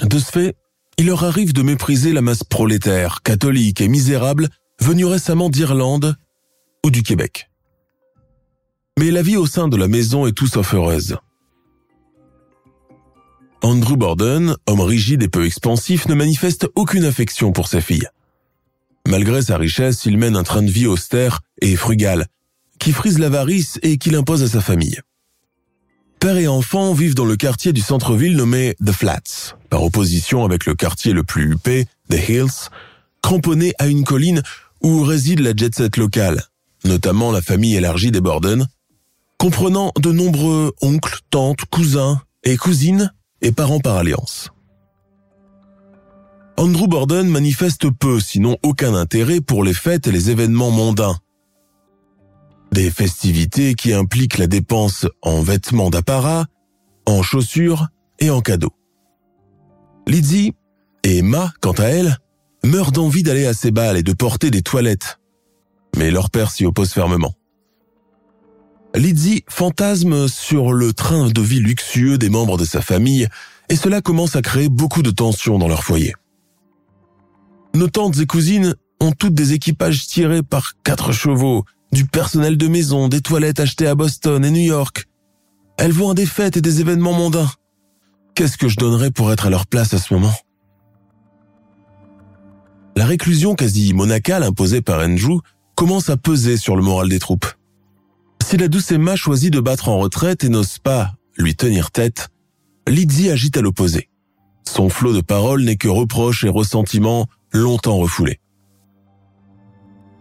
De 0.00 0.18
ce 0.18 0.30
fait, 0.30 0.56
il 0.98 1.06
leur 1.06 1.24
arrive 1.24 1.52
de 1.52 1.62
mépriser 1.62 2.12
la 2.12 2.22
masse 2.22 2.44
prolétaire, 2.44 3.22
catholique 3.22 3.80
et 3.80 3.88
misérable 3.88 4.48
venue 4.80 5.04
récemment 5.04 5.50
d'Irlande 5.50 6.16
ou 6.84 6.90
du 6.90 7.02
Québec. 7.02 7.50
Mais 8.98 9.10
la 9.10 9.22
vie 9.22 9.36
au 9.36 9.46
sein 9.46 9.68
de 9.68 9.76
la 9.76 9.88
maison 9.88 10.26
est 10.26 10.32
tout 10.32 10.46
sauf 10.46 10.74
heureuse. 10.74 11.16
Andrew 13.62 13.96
Borden, 13.96 14.56
homme 14.66 14.80
rigide 14.80 15.22
et 15.22 15.28
peu 15.28 15.46
expansif, 15.46 16.08
ne 16.08 16.14
manifeste 16.14 16.68
aucune 16.74 17.04
affection 17.04 17.52
pour 17.52 17.68
sa 17.68 17.80
fille. 17.80 18.08
Malgré 19.06 19.42
sa 19.42 19.56
richesse, 19.56 20.04
il 20.04 20.18
mène 20.18 20.36
un 20.36 20.42
train 20.42 20.62
de 20.62 20.70
vie 20.70 20.86
austère 20.86 21.40
et 21.60 21.76
frugal, 21.76 22.26
qui 22.78 22.92
frise 22.92 23.18
l'avarice 23.18 23.78
et 23.82 23.98
qu'il 23.98 24.16
impose 24.16 24.42
à 24.42 24.48
sa 24.48 24.60
famille. 24.60 25.00
Père 26.22 26.36
et 26.36 26.46
enfant 26.46 26.92
vivent 26.92 27.16
dans 27.16 27.24
le 27.24 27.34
quartier 27.34 27.72
du 27.72 27.80
centre-ville 27.80 28.36
nommé 28.36 28.76
The 28.76 28.92
Flats, 28.92 29.56
par 29.70 29.82
opposition 29.82 30.44
avec 30.44 30.66
le 30.66 30.76
quartier 30.76 31.12
le 31.12 31.24
plus 31.24 31.50
huppé, 31.50 31.86
The 32.10 32.28
Hills, 32.28 32.70
cramponné 33.22 33.72
à 33.80 33.88
une 33.88 34.04
colline 34.04 34.40
où 34.84 35.02
réside 35.02 35.40
la 35.40 35.50
jet 35.52 35.74
set 35.74 35.96
locale, 35.96 36.44
notamment 36.84 37.32
la 37.32 37.42
famille 37.42 37.74
élargie 37.74 38.12
des 38.12 38.20
Borden, 38.20 38.68
comprenant 39.36 39.90
de 39.98 40.12
nombreux 40.12 40.72
oncles, 40.80 41.18
tantes, 41.30 41.64
cousins 41.68 42.22
et 42.44 42.56
cousines 42.56 43.12
et 43.40 43.50
parents 43.50 43.80
par 43.80 43.96
alliance. 43.96 44.50
Andrew 46.56 46.86
Borden 46.86 47.26
manifeste 47.26 47.90
peu, 47.90 48.20
sinon 48.20 48.58
aucun 48.62 48.94
intérêt 48.94 49.40
pour 49.40 49.64
les 49.64 49.74
fêtes 49.74 50.06
et 50.06 50.12
les 50.12 50.30
événements 50.30 50.70
mondains. 50.70 51.18
Des 52.72 52.90
festivités 52.90 53.74
qui 53.74 53.92
impliquent 53.92 54.38
la 54.38 54.46
dépense 54.46 55.06
en 55.20 55.42
vêtements 55.42 55.90
d'apparat, 55.90 56.46
en 57.06 57.22
chaussures 57.22 57.88
et 58.18 58.30
en 58.30 58.40
cadeaux. 58.40 58.72
Lizzie 60.06 60.54
et 61.04 61.18
Emma, 61.18 61.52
quant 61.60 61.72
à 61.72 61.84
elle, 61.84 62.16
meurent 62.64 62.92
d'envie 62.92 63.22
d'aller 63.22 63.46
à 63.46 63.54
ces 63.54 63.70
balles 63.70 63.98
et 63.98 64.02
de 64.02 64.12
porter 64.12 64.50
des 64.50 64.62
toilettes. 64.62 65.18
Mais 65.96 66.10
leur 66.10 66.30
père 66.30 66.50
s'y 66.50 66.64
oppose 66.64 66.92
fermement. 66.92 67.34
Lizzie 68.94 69.44
fantasme 69.48 70.28
sur 70.28 70.72
le 70.72 70.92
train 70.92 71.28
de 71.28 71.40
vie 71.40 71.60
luxueux 71.60 72.18
des 72.18 72.30
membres 72.30 72.56
de 72.56 72.64
sa 72.64 72.80
famille 72.80 73.28
et 73.68 73.76
cela 73.76 74.00
commence 74.00 74.36
à 74.36 74.42
créer 74.42 74.68
beaucoup 74.68 75.02
de 75.02 75.10
tensions 75.10 75.58
dans 75.58 75.68
leur 75.68 75.84
foyer. 75.84 76.14
Nos 77.74 77.88
tantes 77.88 78.18
et 78.18 78.26
cousines 78.26 78.74
ont 79.00 79.12
toutes 79.12 79.34
des 79.34 79.52
équipages 79.52 80.06
tirés 80.06 80.42
par 80.42 80.72
quatre 80.84 81.12
chevaux, 81.12 81.64
du 81.92 82.06
personnel 82.06 82.56
de 82.56 82.68
maison, 82.68 83.08
des 83.08 83.20
toilettes 83.20 83.60
achetées 83.60 83.86
à 83.86 83.94
Boston 83.94 84.44
et 84.44 84.50
New 84.50 84.60
York. 84.60 85.06
Elles 85.76 85.92
vont 85.92 86.10
à 86.10 86.14
des 86.14 86.26
fêtes 86.26 86.56
et 86.56 86.62
des 86.62 86.80
événements 86.80 87.12
mondains. 87.12 87.50
Qu'est-ce 88.34 88.56
que 88.56 88.68
je 88.68 88.76
donnerais 88.76 89.10
pour 89.10 89.32
être 89.32 89.46
à 89.46 89.50
leur 89.50 89.66
place 89.66 89.92
à 89.94 89.98
ce 89.98 90.14
moment? 90.14 90.34
La 92.96 93.06
réclusion 93.06 93.54
quasi 93.54 93.94
monacale 93.94 94.42
imposée 94.42 94.82
par 94.82 95.00
Andrew 95.00 95.40
commence 95.74 96.10
à 96.10 96.16
peser 96.16 96.56
sur 96.56 96.76
le 96.76 96.82
moral 96.82 97.08
des 97.08 97.18
troupes. 97.18 97.46
Si 98.42 98.56
la 98.56 98.68
douce 98.68 98.90
Emma 98.92 99.16
choisit 99.16 99.52
de 99.52 99.60
battre 99.60 99.88
en 99.88 99.98
retraite 99.98 100.44
et 100.44 100.48
n'ose 100.48 100.78
pas 100.78 101.12
lui 101.38 101.54
tenir 101.54 101.90
tête, 101.90 102.28
Lizzie 102.86 103.30
agite 103.30 103.56
à 103.56 103.62
l'opposé. 103.62 104.10
Son 104.68 104.88
flot 104.88 105.14
de 105.14 105.20
paroles 105.20 105.64
n'est 105.64 105.76
que 105.76 105.88
reproches 105.88 106.44
et 106.44 106.48
ressentiments 106.48 107.26
longtemps 107.52 107.96
refoulés. 107.96 108.41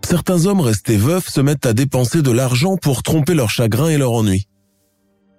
Certains 0.06 0.46
hommes 0.46 0.62
restés 0.62 0.98
veufs 0.98 1.30
se 1.30 1.42
mettent 1.42 1.66
à 1.66 1.74
dépenser 1.74 2.22
de 2.22 2.32
l'argent 2.32 2.78
pour 2.78 3.04
tromper 3.04 3.34
leur 3.34 3.50
chagrin 3.50 3.90
et 3.90 3.98
leur 3.98 4.12
ennui. 4.12 4.48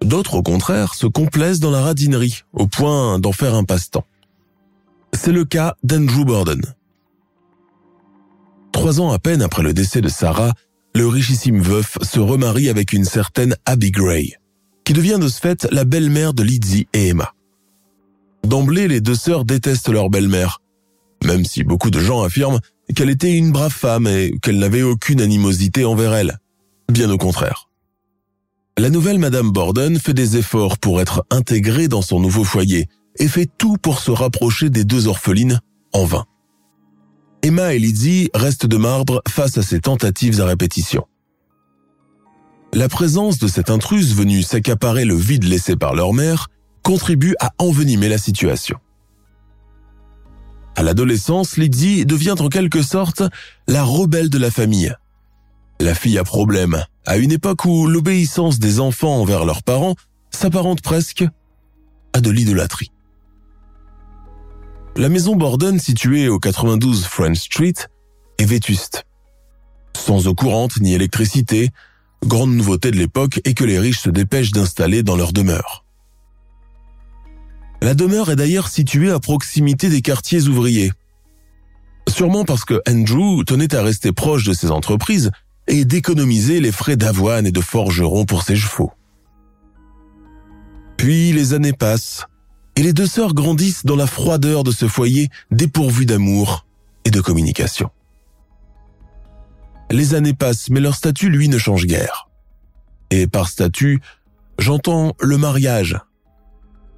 D'autres, 0.02 0.34
au 0.34 0.42
contraire, 0.42 0.94
se 0.94 1.06
complaisent 1.06 1.60
dans 1.60 1.70
la 1.70 1.80
radinerie, 1.80 2.42
au 2.52 2.66
point 2.66 3.18
d'en 3.18 3.32
faire 3.32 3.54
un 3.54 3.64
passe-temps. 3.64 4.06
C'est 5.12 5.32
le 5.32 5.44
cas 5.44 5.76
d'Andrew 5.82 6.24
Borden. 6.24 6.62
Trois 8.72 9.00
ans 9.00 9.12
à 9.12 9.18
peine 9.18 9.42
après 9.42 9.62
le 9.62 9.74
décès 9.74 10.00
de 10.00 10.08
Sarah, 10.08 10.54
le 10.94 11.06
richissime 11.06 11.60
veuf 11.60 11.98
se 12.02 12.18
remarie 12.18 12.68
avec 12.68 12.92
une 12.92 13.04
certaine 13.04 13.56
Abby 13.64 13.90
Gray, 13.90 14.36
qui 14.84 14.92
devient 14.92 15.18
de 15.20 15.28
ce 15.28 15.40
fait 15.40 15.68
la 15.70 15.84
belle-mère 15.84 16.34
de 16.34 16.42
Lizzie 16.42 16.88
et 16.92 17.08
Emma. 17.08 17.32
D'emblée, 18.44 18.88
les 18.88 19.00
deux 19.00 19.14
sœurs 19.14 19.44
détestent 19.44 19.88
leur 19.88 20.10
belle-mère, 20.10 20.60
même 21.24 21.44
si 21.44 21.62
beaucoup 21.62 21.90
de 21.90 22.00
gens 22.00 22.22
affirment 22.22 22.60
qu'elle 22.92 23.10
était 23.10 23.32
une 23.32 23.52
brave 23.52 23.72
femme 23.72 24.06
et 24.06 24.32
qu'elle 24.42 24.58
n'avait 24.58 24.82
aucune 24.82 25.20
animosité 25.20 25.84
envers 25.84 26.14
elle. 26.14 26.38
Bien 26.90 27.10
au 27.10 27.18
contraire. 27.18 27.68
La 28.78 28.90
nouvelle 28.90 29.18
Madame 29.18 29.50
Borden 29.50 29.98
fait 29.98 30.14
des 30.14 30.36
efforts 30.36 30.78
pour 30.78 31.00
être 31.00 31.24
intégrée 31.30 31.88
dans 31.88 32.02
son 32.02 32.20
nouveau 32.20 32.44
foyer 32.44 32.88
et 33.18 33.28
fait 33.28 33.48
tout 33.58 33.76
pour 33.76 34.00
se 34.00 34.10
rapprocher 34.10 34.70
des 34.70 34.84
deux 34.84 35.08
orphelines 35.08 35.60
en 35.92 36.04
vain. 36.04 36.24
Emma 37.42 37.74
et 37.74 37.78
Lizzie 37.78 38.30
restent 38.34 38.66
de 38.66 38.76
marbre 38.76 39.22
face 39.28 39.58
à 39.58 39.62
ces 39.62 39.80
tentatives 39.80 40.40
à 40.40 40.46
répétition. 40.46 41.04
La 42.72 42.88
présence 42.88 43.38
de 43.38 43.48
cette 43.48 43.68
intruse 43.68 44.14
venue 44.14 44.42
s'accaparer 44.42 45.04
le 45.04 45.16
vide 45.16 45.44
laissé 45.44 45.76
par 45.76 45.94
leur 45.94 46.14
mère 46.14 46.48
contribue 46.82 47.34
à 47.40 47.52
envenimer 47.58 48.08
la 48.08 48.18
situation. 48.18 48.78
À 50.74 50.82
l'adolescence, 50.82 51.56
Lizzie 51.56 52.06
devient 52.06 52.34
en 52.38 52.48
quelque 52.48 52.82
sorte 52.82 53.22
la 53.68 53.82
rebelle 53.82 54.30
de 54.30 54.38
la 54.38 54.50
famille. 54.50 54.94
La 55.80 55.94
fille 55.94 56.18
a 56.18 56.24
problème, 56.24 56.84
à 57.06 57.16
une 57.16 57.32
époque 57.32 57.64
où 57.64 57.86
l'obéissance 57.86 58.58
des 58.58 58.80
enfants 58.80 59.20
envers 59.20 59.44
leurs 59.44 59.62
parents 59.62 59.96
s'apparente 60.30 60.80
presque 60.80 61.24
à 62.12 62.20
de 62.20 62.30
l'idolâtrie. 62.30 62.90
La 64.96 65.08
maison 65.08 65.36
Borden, 65.36 65.78
située 65.78 66.28
au 66.28 66.38
92 66.38 67.04
French 67.04 67.38
Street, 67.38 67.74
est 68.38 68.44
vétuste. 68.44 69.04
Sans 69.96 70.26
eau 70.26 70.34
courante 70.34 70.78
ni 70.80 70.94
électricité, 70.94 71.70
grande 72.24 72.54
nouveauté 72.54 72.90
de 72.90 72.96
l'époque 72.96 73.40
est 73.44 73.54
que 73.54 73.64
les 73.64 73.78
riches 73.78 74.00
se 74.00 74.10
dépêchent 74.10 74.52
d'installer 74.52 75.02
dans 75.02 75.16
leur 75.16 75.32
demeure. 75.32 75.81
La 77.82 77.94
demeure 77.94 78.30
est 78.30 78.36
d'ailleurs 78.36 78.68
située 78.68 79.10
à 79.10 79.18
proximité 79.18 79.88
des 79.88 80.02
quartiers 80.02 80.46
ouvriers. 80.46 80.92
Sûrement 82.08 82.44
parce 82.44 82.64
que 82.64 82.80
Andrew 82.88 83.42
tenait 83.44 83.74
à 83.74 83.82
rester 83.82 84.12
proche 84.12 84.44
de 84.44 84.52
ses 84.52 84.70
entreprises 84.70 85.32
et 85.66 85.84
d'économiser 85.84 86.60
les 86.60 86.70
frais 86.70 86.96
d'avoine 86.96 87.44
et 87.44 87.50
de 87.50 87.60
forgeron 87.60 88.24
pour 88.24 88.44
ses 88.44 88.54
chevaux. 88.54 88.92
Puis 90.96 91.32
les 91.32 91.54
années 91.54 91.72
passent 91.72 92.26
et 92.76 92.84
les 92.84 92.92
deux 92.92 93.08
sœurs 93.08 93.34
grandissent 93.34 93.84
dans 93.84 93.96
la 93.96 94.06
froideur 94.06 94.62
de 94.62 94.70
ce 94.70 94.86
foyer 94.86 95.28
dépourvu 95.50 96.06
d'amour 96.06 96.64
et 97.04 97.10
de 97.10 97.20
communication. 97.20 97.90
Les 99.90 100.14
années 100.14 100.34
passent, 100.34 100.70
mais 100.70 100.78
leur 100.78 100.94
statut, 100.94 101.30
lui, 101.30 101.48
ne 101.48 101.58
change 101.58 101.86
guère. 101.86 102.28
Et 103.10 103.26
par 103.26 103.48
statut, 103.48 104.00
j'entends 104.60 105.16
le 105.20 105.36
mariage 105.36 105.98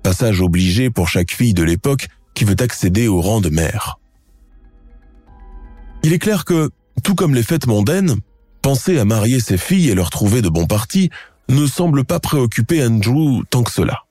passage 0.04 0.42
obligé 0.42 0.90
pour 0.90 1.08
chaque 1.08 1.32
fille 1.32 1.54
de 1.54 1.64
l'époque 1.64 2.08
qui 2.34 2.44
veut 2.44 2.60
accéder 2.60 3.08
au 3.08 3.20
rang 3.20 3.40
de 3.40 3.48
mère. 3.48 3.98
Il 6.04 6.12
est 6.12 6.18
clair 6.18 6.44
que, 6.44 6.70
tout 7.02 7.14
comme 7.14 7.34
les 7.34 7.42
fêtes 7.42 7.66
mondaines, 7.66 8.16
penser 8.60 8.98
à 8.98 9.06
marier 9.06 9.40
ses 9.40 9.56
filles 9.56 9.88
et 9.88 9.94
leur 9.94 10.10
trouver 10.10 10.42
de 10.42 10.50
bons 10.50 10.66
partis 10.66 11.10
ne 11.48 11.66
semble 11.66 12.04
pas 12.04 12.20
préoccuper 12.20 12.84
Andrew 12.84 13.42
tant 13.48 13.62
que 13.62 13.72
cela. 13.72 14.04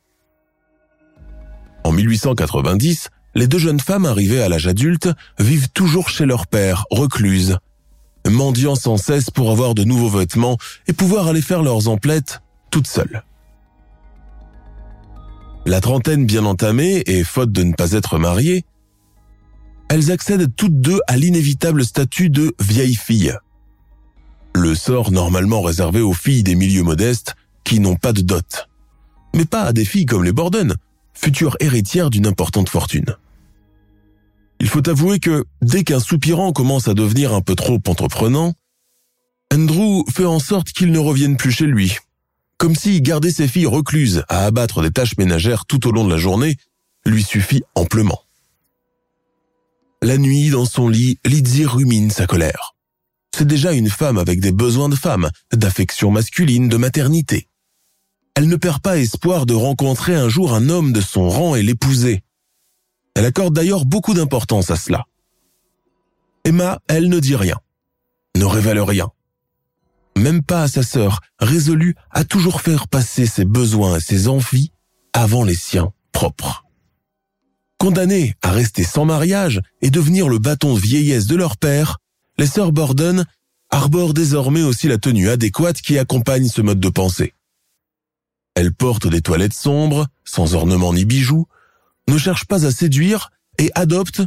En 1.83 1.91
1890, 1.91 3.09
les 3.35 3.47
deux 3.47 3.59
jeunes 3.59 3.79
femmes 3.79 4.05
arrivées 4.05 4.41
à 4.41 4.49
l'âge 4.49 4.67
adulte 4.67 5.09
vivent 5.37 5.69
toujours 5.69 6.09
chez 6.09 6.25
leur 6.25 6.47
père, 6.47 6.85
recluses, 6.89 7.57
mendiant 8.27 8.75
sans 8.75 8.97
cesse 8.97 9.29
pour 9.29 9.51
avoir 9.51 9.75
de 9.75 9.83
nouveaux 9.83 10.09
vêtements 10.09 10.57
et 10.87 10.93
pouvoir 10.93 11.27
aller 11.27 11.41
faire 11.41 11.61
leurs 11.61 11.87
emplettes 11.87 12.41
toutes 12.71 12.87
seules. 12.87 13.23
La 15.65 15.79
trentaine 15.79 16.25
bien 16.25 16.43
entamée 16.43 17.03
et 17.05 17.23
faute 17.23 17.53
de 17.53 17.63
ne 17.63 17.73
pas 17.73 17.93
être 17.93 18.17
mariées, 18.17 18.65
elles 19.89 20.11
accèdent 20.11 20.53
toutes 20.55 20.81
deux 20.81 20.99
à 21.07 21.15
l'inévitable 21.15 21.85
statut 21.85 22.29
de 22.29 22.53
vieille 22.59 22.95
fille. 22.95 23.33
Le 24.55 24.75
sort 24.75 25.11
normalement 25.11 25.61
réservé 25.61 26.01
aux 26.01 26.13
filles 26.13 26.43
des 26.43 26.55
milieux 26.55 26.83
modestes 26.83 27.35
qui 27.63 27.79
n'ont 27.79 27.95
pas 27.95 28.11
de 28.11 28.21
dot. 28.21 28.67
Mais 29.35 29.45
pas 29.45 29.61
à 29.61 29.73
des 29.73 29.85
filles 29.85 30.05
comme 30.05 30.25
les 30.25 30.33
Borden, 30.33 30.75
futures 31.13 31.55
héritières 31.61 32.09
d'une 32.09 32.27
importante 32.27 32.69
fortune. 32.69 33.15
Il 34.59 34.67
faut 34.67 34.87
avouer 34.89 35.19
que 35.19 35.45
dès 35.61 35.83
qu'un 35.83 35.99
soupirant 35.99 36.51
commence 36.51 36.87
à 36.89 36.93
devenir 36.93 37.33
un 37.33 37.41
peu 37.41 37.55
trop 37.55 37.79
entreprenant, 37.87 38.53
Andrew 39.53 40.03
fait 40.11 40.25
en 40.25 40.39
sorte 40.39 40.71
qu'il 40.71 40.91
ne 40.91 40.99
revienne 40.99 41.37
plus 41.37 41.51
chez 41.51 41.65
lui 41.65 41.97
comme 42.63 42.77
si 42.77 43.01
garder 43.01 43.29
ses 43.29 43.49
filles 43.49 43.65
recluses 43.65 44.23
à 44.29 44.45
abattre 44.45 44.81
des 44.81 44.89
tâches 44.89 45.17
ménagères 45.17 45.65
tout 45.65 45.85
au 45.85 45.91
long 45.91 46.05
de 46.05 46.09
la 46.09 46.17
journée 46.17 46.55
lui 47.05 47.21
suffit 47.21 47.61
amplement. 47.75 48.21
La 50.01 50.17
nuit, 50.17 50.49
dans 50.49 50.63
son 50.63 50.87
lit, 50.87 51.19
Lizzie 51.25 51.65
rumine 51.65 52.09
sa 52.09 52.25
colère. 52.25 52.73
C'est 53.35 53.45
déjà 53.45 53.73
une 53.73 53.89
femme 53.89 54.17
avec 54.17 54.39
des 54.39 54.53
besoins 54.53 54.87
de 54.87 54.95
femme, 54.95 55.29
d'affection 55.51 56.09
masculine, 56.09 56.69
de 56.69 56.77
maternité. 56.77 57.49
Elle 58.33 58.47
ne 58.47 58.55
perd 58.55 58.81
pas 58.81 58.97
espoir 58.97 59.45
de 59.45 59.53
rencontrer 59.53 60.15
un 60.15 60.29
jour 60.29 60.53
un 60.53 60.69
homme 60.69 60.93
de 60.93 61.01
son 61.01 61.27
rang 61.27 61.55
et 61.55 61.63
l'épouser. 61.63 62.23
Elle 63.15 63.25
accorde 63.25 63.53
d'ailleurs 63.53 63.83
beaucoup 63.83 64.13
d'importance 64.13 64.71
à 64.71 64.77
cela. 64.77 65.03
Emma, 66.45 66.79
elle 66.87 67.09
ne 67.09 67.19
dit 67.19 67.35
rien, 67.35 67.59
ne 68.37 68.45
révèle 68.45 68.79
rien, 68.79 69.09
même 70.17 70.43
pas 70.43 70.63
à 70.63 70.67
sa 70.67 70.83
sœur, 70.83 71.21
résolue 71.39 71.95
à 72.11 72.23
toujours 72.23 72.61
faire 72.61 72.87
passer 72.87 73.25
ses 73.25 73.45
besoins 73.45 73.97
et 73.97 74.01
ses 74.01 74.27
envies 74.27 74.71
avant 75.13 75.43
les 75.43 75.55
siens 75.55 75.91
propres. 76.11 76.65
Condamnées 77.77 78.35
à 78.41 78.51
rester 78.51 78.83
sans 78.83 79.05
mariage 79.05 79.61
et 79.81 79.89
devenir 79.89 80.29
le 80.29 80.39
bâton 80.39 80.73
de 80.73 80.79
vieillesse 80.79 81.27
de 81.27 81.35
leur 81.35 81.57
père, 81.57 81.97
les 82.37 82.47
sœurs 82.47 82.71
Borden 82.71 83.25
arborent 83.69 84.13
désormais 84.13 84.63
aussi 84.63 84.87
la 84.87 84.97
tenue 84.97 85.29
adéquate 85.29 85.81
qui 85.81 85.97
accompagne 85.97 86.47
ce 86.47 86.61
mode 86.61 86.79
de 86.79 86.89
pensée. 86.89 87.33
Elles 88.55 88.73
portent 88.73 89.07
des 89.07 89.21
toilettes 89.21 89.53
sombres, 89.53 90.07
sans 90.23 90.53
ornements 90.53 90.93
ni 90.93 91.05
bijoux, 91.05 91.47
ne 92.07 92.17
cherchent 92.17 92.45
pas 92.45 92.65
à 92.65 92.71
séduire 92.71 93.31
et 93.57 93.71
adoptent, 93.75 94.21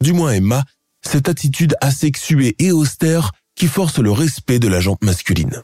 du 0.00 0.12
moins 0.12 0.32
Emma, 0.32 0.64
cette 1.02 1.28
attitude 1.28 1.74
asexuée 1.80 2.54
et 2.58 2.72
austère 2.72 3.32
qui 3.54 3.66
force 3.66 3.98
le 3.98 4.10
respect 4.10 4.58
de 4.58 4.68
la 4.68 4.80
jante 4.80 5.02
masculine. 5.02 5.62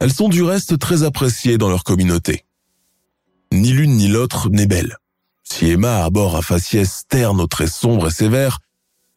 Elles 0.00 0.12
sont 0.12 0.28
du 0.28 0.42
reste 0.42 0.78
très 0.78 1.04
appréciées 1.04 1.58
dans 1.58 1.68
leur 1.68 1.84
communauté. 1.84 2.44
Ni 3.52 3.72
l'une 3.72 3.96
ni 3.96 4.08
l'autre 4.08 4.48
n'est 4.50 4.66
belle. 4.66 4.96
Si 5.44 5.66
Emma 5.66 5.98
arbore 5.98 6.36
un 6.36 6.42
faciès 6.42 7.04
terne 7.08 7.40
aux 7.40 7.46
traits 7.46 7.68
sombres 7.68 8.08
et 8.08 8.10
sévères, 8.10 8.60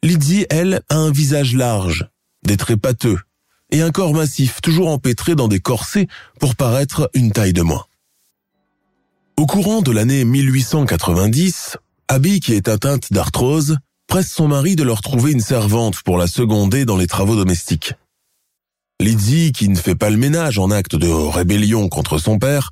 Lydie, 0.02 0.46
elle, 0.50 0.82
a 0.88 0.96
un 0.96 1.10
visage 1.10 1.54
large, 1.54 2.08
des 2.44 2.56
traits 2.56 2.80
pâteux, 2.80 3.18
et 3.70 3.82
un 3.82 3.90
corps 3.90 4.14
massif 4.14 4.60
toujours 4.60 4.88
empêtré 4.88 5.34
dans 5.34 5.48
des 5.48 5.58
corsets 5.58 6.06
pour 6.38 6.54
paraître 6.54 7.10
une 7.14 7.32
taille 7.32 7.52
de 7.52 7.62
moins. 7.62 7.84
Au 9.36 9.46
courant 9.46 9.82
de 9.82 9.90
l'année 9.90 10.24
1890, 10.24 11.78
Abby, 12.08 12.40
qui 12.40 12.54
est 12.54 12.68
atteinte 12.68 13.12
d'arthrose, 13.12 13.78
presse 14.06 14.30
son 14.30 14.48
mari 14.48 14.76
de 14.76 14.82
leur 14.82 15.00
trouver 15.00 15.32
une 15.32 15.40
servante 15.40 16.02
pour 16.02 16.18
la 16.18 16.26
seconder 16.26 16.84
dans 16.84 16.96
les 16.96 17.06
travaux 17.06 17.36
domestiques. 17.36 17.94
Lizzie, 19.00 19.52
qui 19.52 19.68
ne 19.68 19.76
fait 19.76 19.94
pas 19.94 20.10
le 20.10 20.16
ménage 20.16 20.58
en 20.58 20.70
acte 20.70 20.96
de 20.96 21.08
rébellion 21.08 21.88
contre 21.88 22.18
son 22.18 22.38
père, 22.38 22.70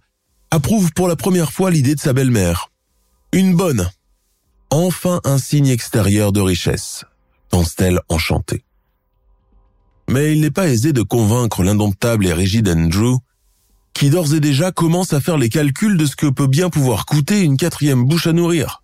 approuve 0.51 0.93
pour 0.93 1.09
la 1.09 1.17
première 1.17 1.53
fois 1.53 1.71
l'idée 1.71 1.95
de 1.95 2.01
sa 2.01 2.13
belle-mère. 2.13 2.71
Une 3.33 3.55
bonne. 3.55 3.91
Enfin 4.71 5.21
un 5.25 5.39
signe 5.39 5.69
extérieur 5.69 6.33
de 6.33 6.41
richesse. 6.41 7.05
pense-t-elle 7.51 8.01
enchantée. 8.09 8.65
Mais 10.09 10.33
il 10.33 10.41
n'est 10.41 10.51
pas 10.51 10.69
aisé 10.69 10.93
de 10.93 11.03
convaincre 11.03 11.63
l'indomptable 11.63 12.27
et 12.27 12.33
rigide 12.33 12.69
Andrew, 12.69 13.19
qui 13.93 14.11
d'ores 14.11 14.35
et 14.35 14.41
déjà 14.41 14.73
commence 14.73 15.13
à 15.13 15.21
faire 15.21 15.39
les 15.39 15.49
calculs 15.49 15.97
de 15.97 16.07
ce 16.07 16.17
que 16.17 16.27
peut 16.27 16.47
bien 16.47 16.71
pouvoir 16.71 17.07
coûter 17.07 17.43
une 17.43 17.57
quatrième 17.57 18.05
bouche 18.05 18.27
à 18.27 18.33
nourrir. 18.33 18.84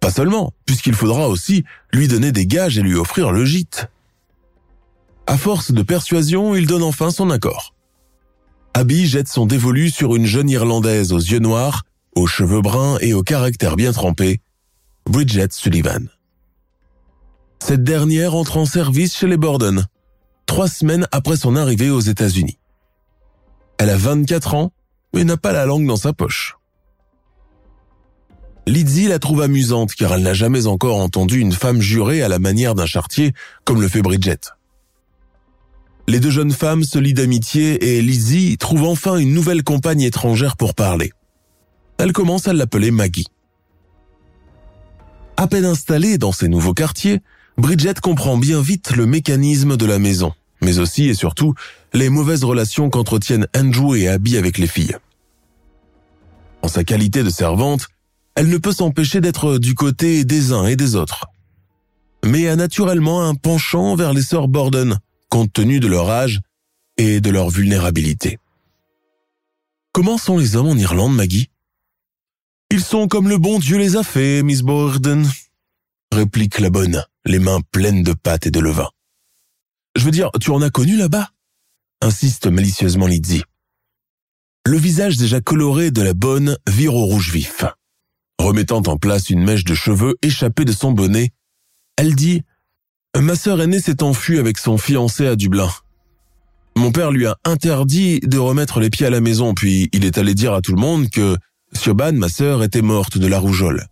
Pas 0.00 0.10
seulement, 0.10 0.52
puisqu'il 0.64 0.94
faudra 0.94 1.28
aussi 1.28 1.64
lui 1.92 2.08
donner 2.08 2.32
des 2.32 2.46
gages 2.46 2.78
et 2.78 2.82
lui 2.82 2.94
offrir 2.94 3.32
le 3.32 3.44
gîte. 3.44 3.88
À 5.26 5.36
force 5.36 5.72
de 5.72 5.82
persuasion, 5.82 6.54
il 6.56 6.66
donne 6.66 6.82
enfin 6.82 7.10
son 7.10 7.30
accord. 7.30 7.74
Abby 8.72 9.06
jette 9.06 9.28
son 9.28 9.46
dévolu 9.46 9.90
sur 9.90 10.16
une 10.16 10.26
jeune 10.26 10.48
Irlandaise 10.48 11.12
aux 11.12 11.18
yeux 11.18 11.38
noirs, 11.38 11.84
aux 12.16 12.26
cheveux 12.26 12.62
bruns 12.62 12.98
et 13.00 13.14
au 13.14 13.22
caractère 13.22 13.76
bien 13.76 13.92
trempé, 13.92 14.40
Bridget 15.06 15.48
Sullivan. 15.50 16.08
Cette 17.58 17.84
dernière 17.84 18.34
entre 18.34 18.56
en 18.56 18.64
service 18.64 19.16
chez 19.16 19.26
les 19.26 19.36
Borden, 19.36 19.86
trois 20.46 20.68
semaines 20.68 21.06
après 21.12 21.36
son 21.36 21.56
arrivée 21.56 21.90
aux 21.90 22.00
États-Unis. 22.00 22.58
Elle 23.78 23.90
a 23.90 23.96
24 23.96 24.54
ans, 24.54 24.72
mais 25.14 25.24
n'a 25.24 25.36
pas 25.36 25.52
la 25.52 25.66
langue 25.66 25.86
dans 25.86 25.96
sa 25.96 26.12
poche. 26.12 26.56
Lizzie 28.70 29.08
la 29.08 29.18
trouve 29.18 29.42
amusante 29.42 29.94
car 29.94 30.14
elle 30.14 30.22
n'a 30.22 30.32
jamais 30.32 30.68
encore 30.68 30.98
entendu 30.98 31.40
une 31.40 31.50
femme 31.50 31.80
jurer 31.80 32.22
à 32.22 32.28
la 32.28 32.38
manière 32.38 32.76
d'un 32.76 32.86
chartier 32.86 33.32
comme 33.64 33.82
le 33.82 33.88
fait 33.88 34.00
Bridget. 34.00 34.38
Les 36.06 36.20
deux 36.20 36.30
jeunes 36.30 36.52
femmes 36.52 36.84
se 36.84 36.96
lient 37.00 37.12
d'amitié 37.12 37.96
et 37.96 38.00
Lizzie 38.00 38.56
trouve 38.58 38.84
enfin 38.84 39.16
une 39.16 39.34
nouvelle 39.34 39.64
compagne 39.64 40.02
étrangère 40.02 40.56
pour 40.56 40.74
parler. 40.74 41.10
Elle 41.98 42.12
commence 42.12 42.46
à 42.46 42.52
l'appeler 42.52 42.92
Maggie. 42.92 43.26
À 45.36 45.48
peine 45.48 45.64
installée 45.64 46.16
dans 46.16 46.30
ces 46.30 46.46
nouveaux 46.46 46.74
quartiers, 46.74 47.22
Bridget 47.58 47.94
comprend 48.00 48.36
bien 48.36 48.60
vite 48.60 48.92
le 48.92 49.04
mécanisme 49.04 49.76
de 49.76 49.86
la 49.86 49.98
maison, 49.98 50.32
mais 50.62 50.78
aussi 50.78 51.08
et 51.08 51.14
surtout 51.14 51.54
les 51.92 52.08
mauvaises 52.08 52.44
relations 52.44 52.88
qu'entretiennent 52.88 53.48
Andrew 53.56 53.96
et 53.96 54.06
Abby 54.06 54.36
avec 54.36 54.58
les 54.58 54.68
filles. 54.68 54.96
En 56.62 56.68
sa 56.68 56.84
qualité 56.84 57.24
de 57.24 57.30
servante, 57.30 57.88
elle 58.40 58.48
ne 58.48 58.56
peut 58.56 58.72
s'empêcher 58.72 59.20
d'être 59.20 59.58
du 59.58 59.74
côté 59.74 60.24
des 60.24 60.52
uns 60.52 60.64
et 60.64 60.74
des 60.74 60.96
autres. 60.96 61.26
Mais 62.24 62.48
a 62.48 62.56
naturellement 62.56 63.28
un 63.28 63.34
penchant 63.34 63.96
vers 63.96 64.14
les 64.14 64.22
sœurs 64.22 64.48
Borden, 64.48 64.98
compte 65.28 65.52
tenu 65.52 65.78
de 65.78 65.86
leur 65.86 66.08
âge 66.08 66.40
et 66.96 67.20
de 67.20 67.28
leur 67.28 67.50
vulnérabilité. 67.50 68.38
Comment 69.92 70.16
sont 70.16 70.38
les 70.38 70.56
hommes 70.56 70.68
en 70.68 70.74
Irlande, 70.74 71.14
Maggie? 71.14 71.50
Ils 72.70 72.82
sont 72.82 73.08
comme 73.08 73.28
le 73.28 73.36
bon 73.36 73.58
Dieu 73.58 73.76
les 73.76 73.96
a 73.96 74.02
faits, 74.02 74.42
Miss 74.42 74.62
Borden, 74.62 75.28
réplique 76.10 76.60
la 76.60 76.70
bonne, 76.70 77.04
les 77.26 77.40
mains 77.40 77.60
pleines 77.72 78.02
de 78.02 78.14
pâtes 78.14 78.46
et 78.46 78.50
de 78.50 78.60
levain. 78.60 78.88
Je 79.96 80.04
veux 80.06 80.12
dire, 80.12 80.30
tu 80.40 80.50
en 80.50 80.62
as 80.62 80.70
connu 80.70 80.96
là-bas? 80.96 81.28
insiste 82.00 82.46
malicieusement 82.46 83.06
Lizzie. 83.06 83.42
Le 84.64 84.78
visage 84.78 85.18
déjà 85.18 85.42
coloré 85.42 85.90
de 85.90 86.00
la 86.00 86.14
bonne 86.14 86.56
vire 86.66 86.94
au 86.94 87.04
rouge 87.04 87.32
vif. 87.34 87.66
Remettant 88.40 88.82
en 88.86 88.96
place 88.96 89.28
une 89.28 89.44
mèche 89.44 89.64
de 89.64 89.74
cheveux 89.74 90.16
échappée 90.22 90.64
de 90.64 90.72
son 90.72 90.92
bonnet, 90.92 91.28
elle 91.98 92.14
dit⁇ 92.14 92.42
Ma 93.20 93.36
sœur 93.36 93.60
aînée 93.60 93.80
s'est 93.80 94.02
enfuie 94.02 94.38
avec 94.38 94.56
son 94.56 94.78
fiancé 94.78 95.26
à 95.26 95.36
Dublin. 95.36 95.68
Mon 96.74 96.90
père 96.90 97.10
lui 97.10 97.26
a 97.26 97.36
interdit 97.44 98.18
de 98.20 98.38
remettre 98.38 98.80
les 98.80 98.88
pieds 98.88 99.04
à 99.04 99.10
la 99.10 99.20
maison, 99.20 99.52
puis 99.52 99.90
il 99.92 100.06
est 100.06 100.16
allé 100.16 100.32
dire 100.32 100.54
à 100.54 100.62
tout 100.62 100.72
le 100.72 100.80
monde 100.80 101.10
que 101.10 101.36
Siobhan, 101.74 102.14
ma 102.14 102.30
sœur, 102.30 102.62
était 102.62 102.80
morte 102.80 103.18
de 103.18 103.26
la 103.26 103.38
rougeole. 103.38 103.88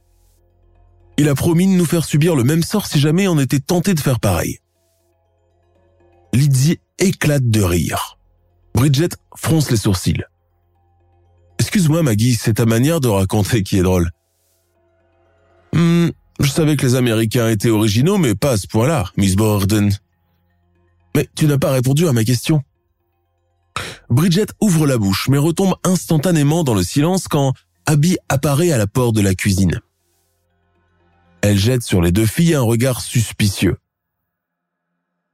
Il 1.19 1.29
a 1.29 1.35
promis 1.35 1.67
de 1.67 1.73
nous 1.73 1.85
faire 1.85 2.07
subir 2.07 2.35
le 2.35 2.43
même 2.43 2.63
sort 2.63 2.87
si 2.87 2.99
jamais 2.99 3.29
on 3.29 3.39
était 3.39 3.61
tenté 3.61 3.93
de 3.93 4.01
faire 4.01 4.19
pareil. 4.19 4.61
Lydie 6.33 6.79
éclate 6.99 7.51
de 7.51 7.61
rire. 7.61 8.19
Bridget 8.75 9.11
fronce 9.37 9.71
les 9.71 9.77
sourcils. 9.77 10.25
Excuse-moi 11.59 12.03
Maggie, 12.03 12.35
c'est 12.35 12.55
ta 12.55 12.65
manière 12.65 13.01
de 13.01 13.09
raconter 13.09 13.63
qui 13.63 13.79
est 13.79 13.83
drôle. 13.83 14.11
Hmm, 15.73 16.09
je 16.41 16.49
savais 16.49 16.77
que 16.77 16.87
les 16.87 16.95
Américains 16.95 17.49
étaient 17.49 17.71
originaux, 17.71 18.19
mais 18.19 18.35
pas 18.35 18.53
à 18.53 18.57
ce 18.57 18.67
point-là, 18.67 19.05
Miss 19.17 19.37
Borden. 19.37 19.93
Mais 21.15 21.29
tu 21.35 21.47
n'as 21.47 21.59
pas 21.59 21.73
répondu 21.73 22.07
à 22.07 22.13
ma 22.13 22.25
question. 22.25 22.63
Bridget 24.11 24.47
ouvre 24.61 24.87
la 24.87 24.99
bouche, 24.99 25.29
mais 25.29 25.39
retombe 25.39 25.75
instantanément 25.85 26.65
dans 26.65 26.75
le 26.75 26.83
silence 26.83 27.29
quand 27.29 27.53
Abby 27.87 28.17
apparaît 28.29 28.73
à 28.73 28.79
la 28.79 28.87
porte 28.87 29.15
de 29.15 29.21
la 29.21 29.35
cuisine. 29.35 29.81
Elle 31.43 31.59
jette 31.59 31.83
sur 31.83 32.01
les 32.01 32.13
deux 32.13 32.27
filles 32.27 32.55
un 32.55 32.63
regard 32.63 33.01
suspicieux. 33.01 33.77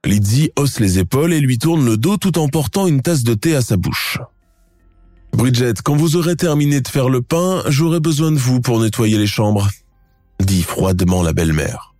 Lydie 0.05 0.51
hausse 0.55 0.79
les 0.79 0.99
épaules 0.99 1.33
et 1.33 1.39
lui 1.39 1.57
tourne 1.57 1.85
le 1.85 1.97
dos 1.97 2.17
tout 2.17 2.37
en 2.37 2.47
portant 2.47 2.85
une 2.85 3.01
tasse 3.01 3.23
de 3.23 3.33
thé 3.33 3.55
à 3.55 3.61
sa 3.61 3.75
bouche. 3.75 4.19
Bridget, 5.33 5.73
quand 5.83 5.95
vous 5.95 6.15
aurez 6.15 6.35
terminé 6.35 6.79
de 6.79 6.87
faire 6.87 7.09
le 7.09 7.21
pain, 7.21 7.63
j'aurai 7.67 7.99
besoin 7.99 8.31
de 8.31 8.37
vous 8.37 8.61
pour 8.61 8.79
nettoyer 8.79 9.17
les 9.17 9.27
chambres, 9.27 9.67
dit 10.45 10.63
froidement 10.63 11.23
la 11.23 11.33
belle-mère. 11.33 11.93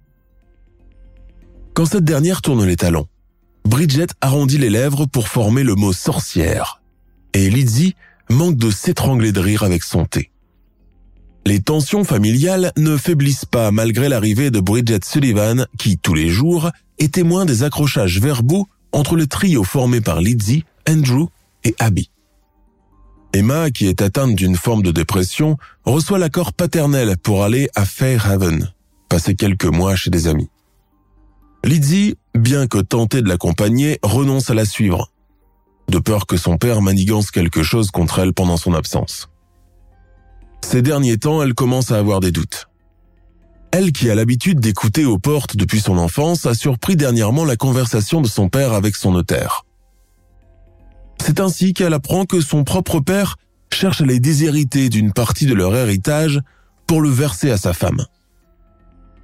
Quand 1.74 1.86
cette 1.86 2.06
dernière 2.06 2.42
tourne 2.42 2.66
les 2.66 2.78
talons, 2.78 3.08
Bridget 3.66 4.08
arrondit 4.22 4.58
les 4.58 4.70
lèvres 4.70 5.06
pour 5.06 5.28
former 5.28 5.64
le 5.64 5.76
mot 5.76 5.92
sorcière, 5.92 6.82
et 7.34 7.50
Lydie 7.50 7.96
manque 8.30 8.58
de 8.58 8.72
s'étrangler 8.72 9.32
de 9.32 9.40
rire 9.40 9.64
avec 9.64 9.84
son 9.84 10.06
thé. 10.06 10.32
Les 11.46 11.60
tensions 11.60 12.04
familiales 12.04 12.72
ne 12.78 12.98
faiblissent 12.98 13.46
pas 13.46 13.72
malgré 13.72 14.10
l'arrivée 14.10 14.52
de 14.52 14.60
Bridget 14.60 15.02
Sullivan 15.04 15.68
qui, 15.78 15.98
tous 15.98 16.14
les 16.14 16.30
jours, 16.30 16.72
est 16.98 17.14
témoin 17.14 17.46
des 17.46 17.64
accrochages 17.64 18.20
verbaux 18.20 18.68
entre 18.92 19.16
le 19.16 19.28
trio 19.28 19.64
formé 19.64 20.02
par 20.02 20.22
Lizzie, 20.22 20.64
Andrew 20.90 21.28
et 21.64 21.76
Abby. 21.78 22.10
Emma, 23.36 23.70
qui 23.70 23.88
est 23.88 24.02
atteinte 24.02 24.34
d'une 24.34 24.56
forme 24.56 24.82
de 24.82 24.92
dépression, 24.92 25.58
reçoit 25.84 26.18
l'accord 26.18 26.54
paternel 26.54 27.18
pour 27.22 27.44
aller 27.44 27.68
à 27.76 27.84
Fairhaven, 27.84 28.72
passer 29.10 29.36
quelques 29.36 29.66
mois 29.66 29.98
chez 29.98 30.10
des 30.10 30.28
amis. 30.28 30.50
Lizzie, 31.66 32.16
bien 32.34 32.68
que 32.68 32.78
tentée 32.78 33.22
de 33.22 33.28
l'accompagner, 33.28 34.00
renonce 34.04 34.50
à 34.52 34.54
la 34.54 34.64
suivre, 34.64 35.12
de 35.90 36.00
peur 36.00 36.28
que 36.28 36.38
son 36.38 36.58
père 36.58 36.82
manigance 36.82 37.30
quelque 37.30 37.62
chose 37.62 37.92
contre 37.92 38.20
elle 38.20 38.32
pendant 38.32 38.56
son 38.56 38.74
absence. 38.74 39.30
Ces 40.62 40.82
derniers 40.82 41.18
temps, 41.18 41.44
elle 41.44 41.54
commence 41.54 41.92
à 41.92 41.98
avoir 41.98 42.22
des 42.22 42.32
doutes. 42.32 42.70
Elle 43.72 43.92
qui 43.92 44.10
a 44.10 44.16
l'habitude 44.16 44.62
d'écouter 44.62 45.04
aux 45.04 45.20
portes 45.20 45.58
depuis 45.58 45.82
son 45.82 45.98
enfance 45.98 46.46
a 46.46 46.54
surpris 46.54 46.96
dernièrement 46.96 47.44
la 47.44 47.58
conversation 47.58 48.22
de 48.22 48.28
son 48.28 48.48
père 48.48 48.72
avec 48.72 48.96
son 48.96 49.12
notaire. 49.12 49.65
C'est 51.26 51.40
ainsi 51.40 51.74
qu'elle 51.74 51.96
apprend 51.96 52.26
que 52.26 52.40
son 52.40 52.64
propre 52.64 53.00
père 53.00 53.38
cherche 53.74 54.00
à 54.00 54.06
les 54.06 54.20
déshériter 54.20 54.90
d'une 54.90 55.12
partie 55.12 55.48
de 55.48 55.56
leur 55.56 55.76
héritage 55.76 56.40
pour 56.86 57.02
le 57.02 57.10
verser 57.10 57.50
à 57.50 57.58
sa 57.58 57.74
femme. 57.74 58.06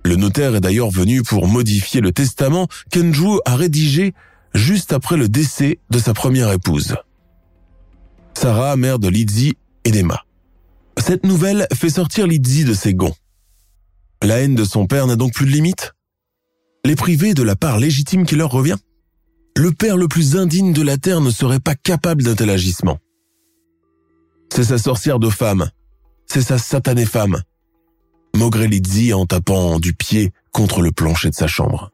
Le 0.03 0.15
notaire 0.15 0.55
est 0.55 0.61
d'ailleurs 0.61 0.89
venu 0.89 1.21
pour 1.21 1.47
modifier 1.47 2.01
le 2.01 2.11
testament 2.11 2.67
qu'Andrew 2.91 3.39
a 3.45 3.55
rédigé 3.55 4.15
juste 4.55 4.93
après 4.93 5.15
le 5.15 5.29
décès 5.29 5.77
de 5.91 5.99
sa 5.99 6.15
première 6.15 6.51
épouse. 6.51 6.95
Sarah, 8.33 8.77
mère 8.77 8.97
de 8.97 9.07
Lizzie 9.07 9.53
et 9.85 9.91
d'Emma. 9.91 10.23
Cette 10.97 11.23
nouvelle 11.23 11.67
fait 11.71 11.91
sortir 11.91 12.25
Lizzie 12.25 12.65
de 12.65 12.73
ses 12.73 12.95
gonds. 12.95 13.13
La 14.23 14.39
haine 14.39 14.55
de 14.55 14.63
son 14.63 14.87
père 14.87 15.05
n'a 15.05 15.17
donc 15.17 15.35
plus 15.35 15.45
de 15.45 15.51
limite? 15.51 15.93
Les 16.83 16.95
priver 16.95 17.35
de 17.35 17.43
la 17.43 17.55
part 17.55 17.77
légitime 17.77 18.25
qui 18.25 18.35
leur 18.35 18.49
revient? 18.49 18.77
Le 19.57 19.71
père 19.71 19.97
le 19.97 20.07
plus 20.07 20.37
indigne 20.37 20.73
de 20.73 20.81
la 20.81 20.97
terre 20.97 21.21
ne 21.21 21.29
serait 21.29 21.59
pas 21.59 21.75
capable 21.75 22.23
d'un 22.23 22.35
tel 22.35 22.49
agissement. 22.49 22.99
C'est 24.53 24.63
sa 24.63 24.77
sorcière 24.77 25.19
de 25.19 25.29
femme. 25.29 25.69
C'est 26.25 26.41
sa 26.41 26.57
satanée 26.57 27.05
femme. 27.05 27.41
Maugret 28.35 28.67
Lizzie 28.67 29.13
en 29.13 29.25
tapant 29.25 29.79
du 29.79 29.93
pied 29.93 30.31
contre 30.51 30.81
le 30.81 30.91
plancher 30.91 31.29
de 31.29 31.35
sa 31.35 31.47
chambre. 31.47 31.91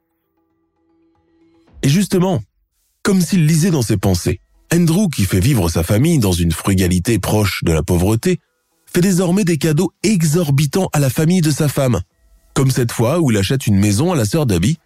Et 1.81 1.89
justement, 1.89 2.41
comme 3.03 3.21
s'il 3.21 3.45
lisait 3.45 3.71
dans 3.71 3.81
ses 3.81 3.97
pensées, 3.97 4.39
Andrew, 4.73 5.09
qui 5.09 5.23
fait 5.23 5.39
vivre 5.39 5.69
sa 5.69 5.83
famille 5.83 6.19
dans 6.19 6.31
une 6.31 6.51
frugalité 6.51 7.19
proche 7.19 7.63
de 7.63 7.71
la 7.71 7.83
pauvreté, 7.83 8.39
fait 8.85 9.01
désormais 9.01 9.43
des 9.43 9.57
cadeaux 9.57 9.91
exorbitants 10.03 10.89
à 10.93 10.99
la 10.99 11.09
famille 11.09 11.41
de 11.41 11.51
sa 11.51 11.67
femme, 11.67 12.01
comme 12.53 12.71
cette 12.71 12.91
fois 12.91 13.19
où 13.19 13.31
il 13.31 13.37
achète 13.37 13.67
une 13.67 13.77
maison 13.77 14.11
à 14.11 14.15
la 14.15 14.25
sœur 14.25 14.45
d'Abby, 14.45 14.77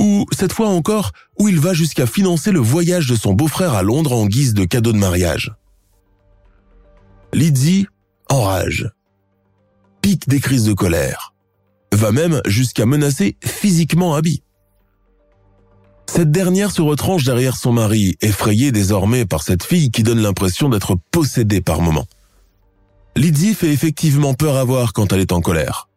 ou 0.00 0.24
cette 0.32 0.54
fois 0.54 0.70
encore 0.70 1.12
où 1.38 1.48
il 1.48 1.60
va 1.60 1.74
jusqu'à 1.74 2.06
financer 2.06 2.50
le 2.50 2.58
voyage 2.58 3.06
de 3.06 3.14
son 3.14 3.34
beau-frère 3.34 3.74
à 3.74 3.82
Londres 3.82 4.14
en 4.14 4.26
guise 4.26 4.54
de 4.54 4.64
cadeau 4.64 4.92
de 4.92 4.98
mariage. 4.98 5.52
Lydie 7.34 7.86
enrage, 8.30 8.90
pique 10.00 10.26
des 10.26 10.40
crises 10.40 10.64
de 10.64 10.72
colère, 10.72 11.34
va 11.92 12.12
même 12.12 12.40
jusqu'à 12.46 12.86
menacer 12.86 13.36
physiquement 13.44 14.14
Abby. 14.14 14.42
Cette 16.06 16.32
dernière 16.32 16.72
se 16.72 16.82
retranche 16.82 17.24
derrière 17.24 17.56
son 17.56 17.72
mari, 17.72 18.16
effrayée 18.22 18.72
désormais 18.72 19.26
par 19.26 19.42
cette 19.42 19.62
fille 19.62 19.90
qui 19.90 20.02
donne 20.02 20.20
l'impression 20.20 20.70
d'être 20.70 20.96
possédée 21.12 21.60
par 21.60 21.82
moments. 21.82 22.06
Lydie 23.16 23.54
fait 23.54 23.72
effectivement 23.72 24.34
peur 24.34 24.56
à 24.56 24.64
voir 24.64 24.92
quand 24.94 25.12
elle 25.12 25.20
est 25.20 25.32
en 25.32 25.42
colère. 25.42 25.88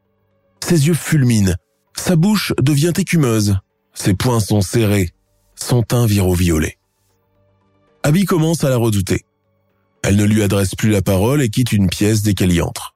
Ses 0.64 0.88
yeux 0.88 0.94
fulminent, 0.94 1.56
sa 1.96 2.16
bouche 2.16 2.54
devient 2.62 2.94
écumeuse, 2.98 3.58
ses 3.94 4.14
poings 4.14 4.40
sont 4.40 4.62
serrés, 4.62 5.12
son 5.56 5.84
teint 5.84 6.06
vire 6.06 6.28
au 6.28 6.34
violet. 6.34 6.78
Abby 8.04 8.26
commence 8.26 8.64
à 8.64 8.70
la 8.70 8.78
redouter. 8.78 9.26
Elle 10.04 10.18
ne 10.18 10.26
lui 10.26 10.44
adresse 10.44 10.76
plus 10.76 10.90
la 10.90 11.02
parole 11.02 11.42
et 11.42 11.50
quitte 11.50 11.72
une 11.72 11.90
pièce 11.90 12.22
dès 12.22 12.34
qu'elle 12.34 12.52
y 12.52 12.62
entre. 12.62 12.96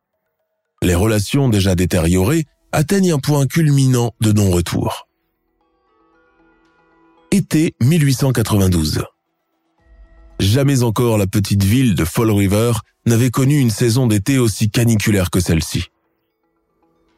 Les 0.81 0.95
relations 0.95 1.49
déjà 1.49 1.75
détériorées 1.75 2.45
atteignent 2.71 3.13
un 3.13 3.19
point 3.19 3.47
culminant 3.47 4.13
de 4.19 4.31
non-retour. 4.31 5.07
Été 7.31 7.73
1892. 7.81 9.03
Jamais 10.39 10.83
encore 10.83 11.17
la 11.17 11.27
petite 11.27 11.63
ville 11.63 11.95
de 11.95 12.05
Fall 12.05 12.29
River 12.31 12.73
n'avait 13.05 13.31
connu 13.31 13.59
une 13.59 13.69
saison 13.69 14.07
d'été 14.07 14.37
aussi 14.37 14.69
caniculaire 14.69 15.29
que 15.29 15.39
celle-ci. 15.39 15.85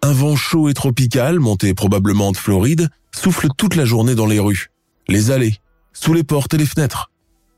Un 0.02 0.14
vent 0.14 0.36
chaud 0.36 0.70
et 0.70 0.74
tropical, 0.74 1.40
monté 1.40 1.74
probablement 1.74 2.32
de 2.32 2.38
Floride, 2.38 2.90
souffle 3.14 3.48
toute 3.58 3.76
la 3.76 3.86
journée 3.86 4.16
dans 4.16 4.26
les 4.26 4.40
rues, 4.40 4.72
les 5.08 5.32
allées, 5.32 5.58
sous 5.94 6.14
les 6.14 6.24
portes 6.24 6.54
et 6.54 6.58
les 6.58 6.66
fenêtres, 6.66 7.12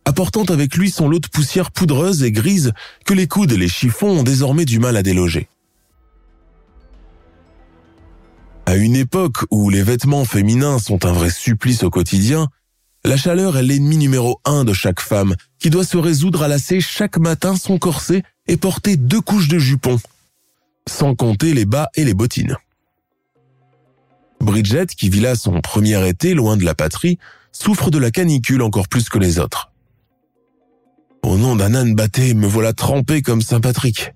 apportant 0.06 0.44
avec 0.46 0.76
lui 0.76 0.90
son 0.90 1.08
lot 1.08 1.20
de 1.20 1.28
poussière 1.28 1.72
poudreuse 1.72 2.24
et 2.24 2.32
grise 2.32 2.74
que 3.06 3.14
les 3.14 3.28
coudes 3.28 3.52
et 3.52 3.58
les 3.58 3.68
chiffons 3.68 4.20
ont 4.20 4.24
désormais 4.24 4.66
du 4.66 4.80
mal 4.80 4.98
à 4.98 5.04
déloger. 5.04 5.48
À 8.66 8.76
une 8.76 8.96
époque 8.96 9.46
où 9.52 9.70
les 9.70 9.84
vêtements 9.84 10.26
féminins 10.26 10.80
sont 10.80 11.06
un 11.06 11.12
vrai 11.12 11.30
supplice 11.30 11.84
au 11.84 11.90
quotidien, 11.90 12.48
la 13.04 13.18
chaleur 13.18 13.58
est 13.58 13.64
l'ennemi 13.64 13.98
numéro 13.98 14.40
un 14.46 14.64
de 14.64 14.74
chaque 14.74 15.02
femme 15.02 15.36
qui 15.60 15.70
doit 15.70 15.84
se 15.84 15.98
résoudre 15.98 16.44
à 16.44 16.48
lasser 16.48 16.80
chaque 16.80 17.18
matin 17.18 17.56
son 17.56 17.80
corset 17.80 18.24
et 18.48 18.58
porter 18.58 18.96
deux 18.96 19.22
couches 19.22 19.48
de 19.48 19.58
jupons, 19.58 20.00
sans 20.88 21.16
compter 21.16 21.54
les 21.54 21.66
bas 21.66 21.90
et 21.96 22.06
les 22.06 22.14
bottines. 22.14 22.58
Bridget, 24.41 24.88
qui 24.88 25.10
vit 25.10 25.19
là 25.19 25.36
son 25.36 25.62
premier 25.62 26.08
été 26.08 26.34
loin 26.34 26.58
de 26.58 26.65
la 26.65 26.75
patrie, 26.75 27.17
souffre 27.51 27.91
de 27.91 27.97
la 27.97 28.12
canicule 28.12 28.62
encore 28.62 28.88
plus 28.88 29.10
que 29.10 29.19
les 29.19 29.39
autres. 29.39 29.71
Au 31.23 31.38
nom 31.38 31.56
d'un 31.56 31.75
âne 31.75 31.95
batté, 31.95 32.34
me 32.34 32.47
voilà 32.47 32.73
trempé 32.73 33.21
comme 33.21 33.41
Saint-Patrick. 33.41 34.13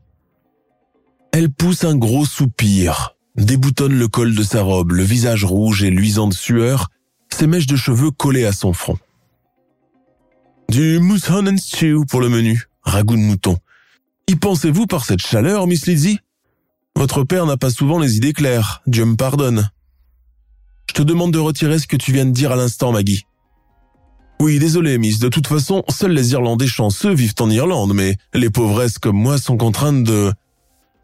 Elle 1.31 1.51
pousse 1.51 1.83
un 1.83 1.95
gros 1.95 2.25
soupir, 2.25 3.15
déboutonne 3.35 3.97
le 3.97 4.07
col 4.07 4.33
de 4.33 4.43
sa 4.43 4.61
robe, 4.61 4.91
le 4.91 5.03
visage 5.03 5.43
rouge 5.43 5.83
et 5.83 5.89
luisant 5.91 6.27
de 6.27 6.33
sueur, 6.33 6.89
ses 7.31 7.47
mèches 7.47 7.67
de 7.67 7.75
cheveux 7.75 8.11
collées 8.11 8.45
à 8.45 8.53
son 8.53 8.73
front. 8.73 8.97
Du 10.69 10.99
mousson 10.99 11.45
and 11.47 11.57
stew 11.57 12.05
pour 12.09 12.21
le 12.21 12.29
menu, 12.29 12.63
ragoût 12.81 13.15
de 13.15 13.21
mouton. 13.21 13.57
Y 14.27 14.35
pensez-vous 14.35 14.87
par 14.87 15.05
cette 15.05 15.21
chaleur, 15.21 15.67
Miss 15.67 15.85
Lizzie? 15.85 16.19
Votre 16.95 17.23
père 17.23 17.45
n'a 17.45 17.57
pas 17.57 17.69
souvent 17.69 17.99
les 17.99 18.17
idées 18.17 18.33
claires, 18.33 18.81
Dieu 18.87 19.05
me 19.05 19.15
pardonne. 19.15 19.69
Je 20.95 21.01
te 21.01 21.07
demande 21.07 21.33
de 21.33 21.39
retirer 21.39 21.77
ce 21.77 21.87
que 21.87 21.97
tu 21.97 22.13
viens 22.13 22.25
de 22.25 22.31
dire 22.31 22.53
à 22.53 22.55
l'instant, 22.55 22.93
Maggie. 22.93 23.25
Oui, 24.39 24.59
désolé, 24.59 24.97
Miss. 24.97 25.19
De 25.19 25.27
toute 25.27 25.45
façon, 25.45 25.83
seuls 25.89 26.13
les 26.13 26.31
Irlandais 26.31 26.67
chanceux 26.67 27.13
vivent 27.13 27.33
en 27.41 27.49
Irlande, 27.49 27.93
mais 27.93 28.15
les 28.33 28.49
pauvresses 28.49 28.97
comme 28.97 29.17
moi 29.17 29.37
sont 29.37 29.57
contraintes 29.57 30.05
de... 30.05 30.31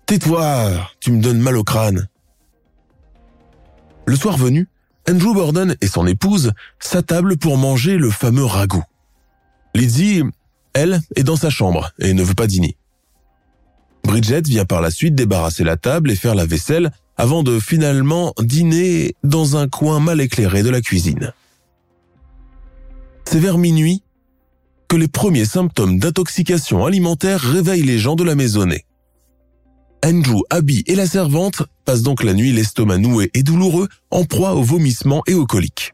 Tais-toi, 0.06 0.72
tu 1.02 1.12
me 1.12 1.22
donnes 1.22 1.40
mal 1.40 1.58
au 1.58 1.66
crâne. 1.66 2.08
Le 4.06 4.16
soir 4.16 4.38
venu, 4.38 4.70
Andrew 5.10 5.34
Borden 5.34 5.76
et 5.82 5.88
son 5.88 6.08
épouse 6.08 6.54
s'attablent 6.80 7.36
pour 7.36 7.58
manger 7.58 7.98
le 7.98 8.12
fameux 8.12 8.46
ragoût. 8.46 8.86
Lizzie, 9.76 10.24
elle, 10.74 11.02
est 11.18 11.24
dans 11.24 11.36
sa 11.36 11.50
chambre 11.50 11.92
et 12.00 12.14
ne 12.14 12.24
veut 12.24 12.34
pas 12.34 12.48
dîner. 12.48 12.78
Bridget 14.06 14.44
vient 14.44 14.66
par 14.66 14.80
la 14.80 14.90
suite 14.90 15.16
débarrasser 15.16 15.66
la 15.66 15.76
table 15.76 16.12
et 16.12 16.16
faire 16.16 16.36
la 16.36 16.46
vaisselle 16.46 16.92
avant 17.18 17.44
de 17.44 17.60
finalement 17.60 18.34
dîner 18.40 19.16
dans 19.24 19.58
un 19.58 19.68
coin 19.68 20.00
mal 20.00 20.22
éclairé 20.22 20.64
de 20.64 20.70
la 20.70 20.82
cuisine. 20.82 21.34
C'est 23.26 23.40
vers 23.40 23.58
minuit 23.58 24.04
que 24.88 24.96
les 24.98 25.08
premiers 25.08 25.46
symptômes 25.46 26.00
d'intoxication 26.00 26.86
alimentaire 26.86 27.40
réveillent 27.40 27.84
les 27.84 27.98
gens 27.98 28.16
de 28.16 28.24
la 28.24 28.36
maisonnée. 28.36 28.86
Andrew, 30.04 30.42
Abby 30.50 30.84
et 30.88 30.96
la 30.96 31.06
servante 31.06 31.64
passent 31.86 32.02
donc 32.02 32.24
la 32.24 32.34
nuit 32.34 32.52
l'estomac 32.52 32.98
noué 32.98 33.30
et 33.34 33.44
douloureux 33.44 33.88
en 34.10 34.26
proie 34.26 34.56
aux 34.56 34.64
vomissements 34.64 35.22
et 35.28 35.34
aux 35.34 35.46
coliques. 35.46 35.94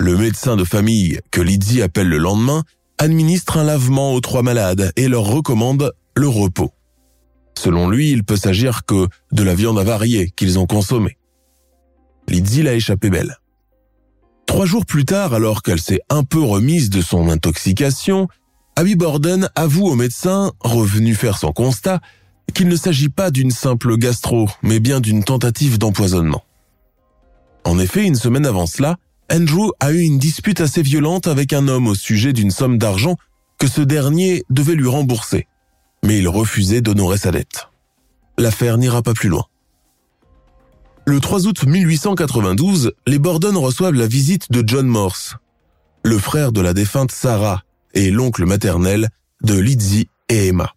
Le 0.00 0.16
médecin 0.16 0.56
de 0.56 0.64
famille, 0.64 1.20
que 1.30 1.40
Lizzie 1.40 1.82
appelle 1.82 2.08
le 2.08 2.18
lendemain, 2.18 2.64
administre 2.98 3.58
un 3.58 3.64
lavement 3.64 4.14
aux 4.14 4.20
trois 4.20 4.42
malades 4.42 4.92
et 4.96 5.08
leur 5.08 5.24
recommande 5.24 5.92
le 6.16 6.28
repos. 6.28 6.72
Selon 7.58 7.90
lui, 7.90 8.12
il 8.12 8.22
peut 8.22 8.36
s'agir 8.36 8.84
que 8.86 9.08
de 9.32 9.42
la 9.42 9.56
viande 9.56 9.80
avariée 9.80 10.30
qu'ils 10.36 10.60
ont 10.60 10.66
consommée. 10.66 11.18
Lizzie 12.28 12.62
l'a 12.62 12.74
échappé 12.74 13.10
belle. 13.10 13.38
Trois 14.46 14.64
jours 14.64 14.86
plus 14.86 15.04
tard, 15.04 15.34
alors 15.34 15.62
qu'elle 15.62 15.80
s'est 15.80 16.00
un 16.08 16.22
peu 16.22 16.40
remise 16.40 16.88
de 16.88 17.02
son 17.02 17.28
intoxication, 17.28 18.28
Abby 18.76 18.94
Borden 18.94 19.50
avoue 19.56 19.88
au 19.88 19.96
médecin, 19.96 20.52
revenu 20.60 21.16
faire 21.16 21.36
son 21.36 21.50
constat, 21.50 22.00
qu'il 22.54 22.68
ne 22.68 22.76
s'agit 22.76 23.08
pas 23.08 23.32
d'une 23.32 23.50
simple 23.50 23.96
gastro, 23.96 24.48
mais 24.62 24.78
bien 24.78 25.00
d'une 25.00 25.24
tentative 25.24 25.78
d'empoisonnement. 25.78 26.44
En 27.64 27.80
effet, 27.80 28.06
une 28.06 28.14
semaine 28.14 28.46
avant 28.46 28.66
cela, 28.66 28.98
Andrew 29.32 29.72
a 29.80 29.90
eu 29.90 30.02
une 30.02 30.18
dispute 30.18 30.60
assez 30.60 30.82
violente 30.82 31.26
avec 31.26 31.52
un 31.52 31.66
homme 31.66 31.88
au 31.88 31.96
sujet 31.96 32.32
d'une 32.32 32.52
somme 32.52 32.78
d'argent 32.78 33.16
que 33.58 33.66
ce 33.66 33.80
dernier 33.80 34.44
devait 34.48 34.76
lui 34.76 34.88
rembourser 34.88 35.48
mais 36.04 36.18
il 36.18 36.28
refusait 36.28 36.80
d'honorer 36.80 37.18
sa 37.18 37.30
dette. 37.30 37.68
L'affaire 38.38 38.78
n'ira 38.78 39.02
pas 39.02 39.14
plus 39.14 39.28
loin. 39.28 39.44
Le 41.06 41.20
3 41.20 41.46
août 41.46 41.64
1892, 41.64 42.92
les 43.06 43.18
Borden 43.18 43.56
reçoivent 43.56 43.94
la 43.94 44.06
visite 44.06 44.52
de 44.52 44.62
John 44.66 44.86
Morse, 44.86 45.36
le 46.04 46.18
frère 46.18 46.52
de 46.52 46.60
la 46.60 46.74
défunte 46.74 47.12
Sarah 47.12 47.62
et 47.94 48.10
l'oncle 48.10 48.44
maternel 48.44 49.08
de 49.42 49.58
Lizzie 49.58 50.08
et 50.28 50.48
Emma. 50.48 50.74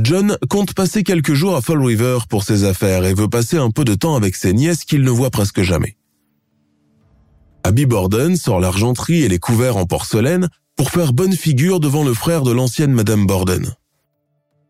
John 0.00 0.36
compte 0.48 0.74
passer 0.74 1.02
quelques 1.02 1.34
jours 1.34 1.56
à 1.56 1.62
Fall 1.62 1.82
River 1.82 2.18
pour 2.28 2.44
ses 2.44 2.64
affaires 2.64 3.04
et 3.04 3.14
veut 3.14 3.28
passer 3.28 3.56
un 3.56 3.70
peu 3.70 3.84
de 3.84 3.94
temps 3.94 4.14
avec 4.14 4.36
ses 4.36 4.52
nièces 4.52 4.84
qu'il 4.84 5.02
ne 5.02 5.10
voit 5.10 5.30
presque 5.30 5.62
jamais. 5.62 5.96
Abby 7.64 7.86
Borden 7.86 8.36
sort 8.36 8.60
l'argenterie 8.60 9.22
et 9.22 9.28
les 9.28 9.38
couverts 9.38 9.76
en 9.76 9.86
porcelaine 9.86 10.48
pour 10.78 10.90
faire 10.92 11.12
bonne 11.12 11.34
figure 11.34 11.80
devant 11.80 12.04
le 12.04 12.14
frère 12.14 12.42
de 12.42 12.52
l'ancienne 12.52 12.92
Madame 12.92 13.26
Borden. 13.26 13.74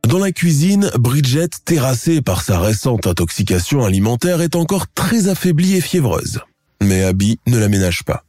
Dans 0.09 0.18
la 0.18 0.33
cuisine, 0.33 0.90
Bridget, 0.99 1.51
terrassée 1.66 2.23
par 2.23 2.40
sa 2.40 2.59
récente 2.59 3.07
intoxication 3.07 3.85
alimentaire, 3.85 4.40
est 4.40 4.57
encore 4.57 4.87
très 4.88 5.29
affaiblie 5.29 5.77
et 5.77 5.83
fiévreuse. 5.83 6.40
Mais 6.83 7.05
Abby 7.05 7.38
ne 7.47 7.59
la 7.59 7.68
ménage 7.68 8.05
pas. 8.05 8.25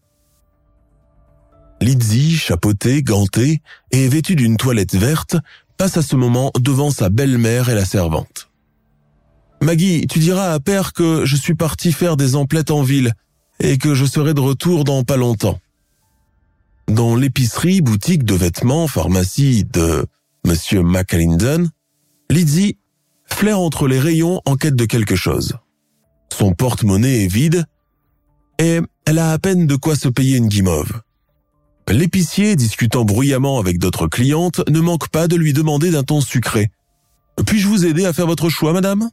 Lizzie, 1.80 2.36
chapeautée, 2.36 3.02
gantée 3.02 3.62
et 3.92 4.10
vêtue 4.10 4.36
d'une 4.36 4.58
toilette 4.58 4.96
verte, 4.96 5.38
passe 5.78 5.96
à 5.96 6.02
ce 6.02 6.18
moment 6.18 6.52
devant 6.60 6.92
sa 6.92 7.08
belle-mère 7.08 7.70
et 7.70 7.76
la 7.76 7.86
servante. 7.86 8.50
Maggie, 9.62 10.06
tu 10.08 10.20
diras 10.20 10.52
à 10.52 10.60
Père 10.60 10.92
que 10.92 11.24
je 11.24 11.38
suis 11.38 11.56
parti 11.56 11.94
faire 11.94 12.18
des 12.18 12.36
emplettes 12.36 12.72
en 12.72 12.82
ville 12.82 13.14
et 13.62 13.78
que 13.78 13.94
je 13.94 14.06
serai 14.06 14.34
de 14.34 14.42
retour 14.42 14.84
dans 14.84 15.06
pas 15.06 15.16
longtemps. 15.16 15.60
Dans 16.90 17.16
l'épicerie, 17.16 17.82
boutique 17.82 18.24
de 18.24 18.34
vêtements, 18.34 18.88
pharmacie 18.88 19.64
de 19.64 20.08
Monsieur 20.44 20.82
McAlinden, 20.82 21.70
Lizzie 22.32 22.78
flaire 23.28 23.60
entre 23.60 23.88
les 23.88 24.00
rayons 24.00 24.42
en 24.46 24.56
quête 24.56 24.76
de 24.76 24.86
quelque 24.86 25.16
chose. 25.16 25.54
Son 26.34 26.54
porte-monnaie 26.54 27.26
est 27.26 27.32
vide 27.32 27.66
et 28.58 28.80
elle 29.06 29.20
a 29.20 29.32
à 29.32 29.38
peine 29.38 29.68
de 29.68 29.76
quoi 29.76 29.96
se 29.96 30.10
payer 30.10 30.38
une 30.38 30.48
guimauve. 30.48 31.02
L'épicier, 31.88 32.56
discutant 32.56 33.06
bruyamment 33.06 33.60
avec 33.60 33.78
d'autres 33.78 34.08
clientes, 34.08 34.68
ne 34.68 34.80
manque 34.80 35.10
pas 35.10 35.28
de 35.28 35.36
lui 35.36 35.54
demander 35.54 35.92
d'un 35.92 36.04
ton 36.04 36.22
sucré. 36.22 36.72
Puis-je 37.46 37.68
vous 37.68 37.86
aider 37.86 38.06
à 38.06 38.14
faire 38.14 38.28
votre 38.28 38.50
choix, 38.50 38.74
madame? 38.74 39.12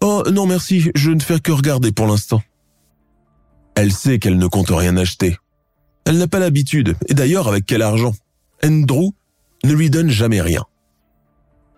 Oh 0.00 0.22
non 0.32 0.46
merci, 0.46 0.90
je 0.94 1.10
ne 1.10 1.20
fais 1.20 1.40
que 1.40 1.52
regarder 1.52 1.92
pour 1.92 2.06
l'instant. 2.06 2.42
Elle 3.74 3.92
sait 3.92 4.18
qu'elle 4.18 4.38
ne 4.38 4.46
compte 4.46 4.70
rien 4.70 4.96
acheter. 4.96 5.36
Elle 6.04 6.18
n'a 6.18 6.26
pas 6.26 6.38
l'habitude, 6.38 6.96
et 7.08 7.14
d'ailleurs 7.14 7.48
avec 7.48 7.66
quel 7.66 7.82
argent? 7.82 8.14
Andrew 8.64 9.12
ne 9.64 9.72
lui 9.72 9.90
donne 9.90 10.10
jamais 10.10 10.40
rien. 10.40 10.64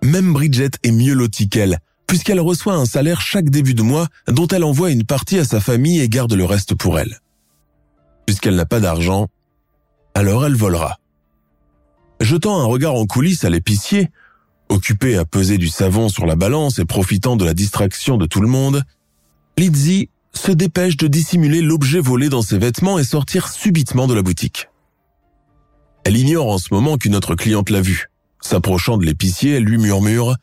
Même 0.02 0.32
Bridget 0.32 0.70
est 0.82 0.92
mieux 0.92 1.14
lotie 1.14 1.48
qu'elle, 1.48 1.78
puisqu'elle 2.06 2.40
reçoit 2.40 2.74
un 2.74 2.86
salaire 2.86 3.20
chaque 3.20 3.50
début 3.50 3.74
de 3.74 3.82
mois 3.82 4.08
dont 4.28 4.46
elle 4.48 4.64
envoie 4.64 4.90
une 4.90 5.04
partie 5.04 5.38
à 5.38 5.44
sa 5.44 5.60
famille 5.60 6.00
et 6.00 6.08
garde 6.08 6.32
le 6.32 6.44
reste 6.44 6.74
pour 6.74 6.98
elle. 6.98 7.18
Puisqu'elle 8.26 8.56
n'a 8.56 8.66
pas 8.66 8.80
d'argent, 8.80 9.28
alors 10.14 10.46
elle 10.46 10.56
volera. 10.56 10.98
Jetant 12.20 12.60
un 12.60 12.64
regard 12.64 12.94
en 12.94 13.06
coulisses 13.06 13.44
à 13.44 13.50
l'épicier, 13.50 14.10
occupé 14.68 15.16
à 15.16 15.24
peser 15.24 15.58
du 15.58 15.68
savon 15.68 16.08
sur 16.08 16.26
la 16.26 16.36
balance 16.36 16.78
et 16.78 16.84
profitant 16.84 17.36
de 17.36 17.44
la 17.44 17.54
distraction 17.54 18.16
de 18.16 18.26
tout 18.26 18.40
le 18.40 18.48
monde, 18.48 18.82
Lizzie 19.58 20.08
se 20.34 20.52
dépêche 20.52 20.96
de 20.96 21.06
dissimuler 21.06 21.62
l'objet 21.62 22.00
volé 22.00 22.28
dans 22.28 22.42
ses 22.42 22.58
vêtements 22.58 22.98
et 22.98 23.04
sortir 23.04 23.48
subitement 23.48 24.06
de 24.06 24.14
la 24.14 24.22
boutique. 24.22 24.68
Elle 26.04 26.16
ignore 26.16 26.48
en 26.48 26.58
ce 26.58 26.72
moment 26.72 26.98
qu'une 26.98 27.16
autre 27.16 27.34
cliente 27.34 27.70
l'a 27.70 27.80
vue. 27.80 28.06
S'approchant 28.40 28.98
de 28.98 29.06
l'épicier, 29.06 29.52
elle 29.52 29.64
lui 29.64 29.78
murmure⁇ 29.78 30.32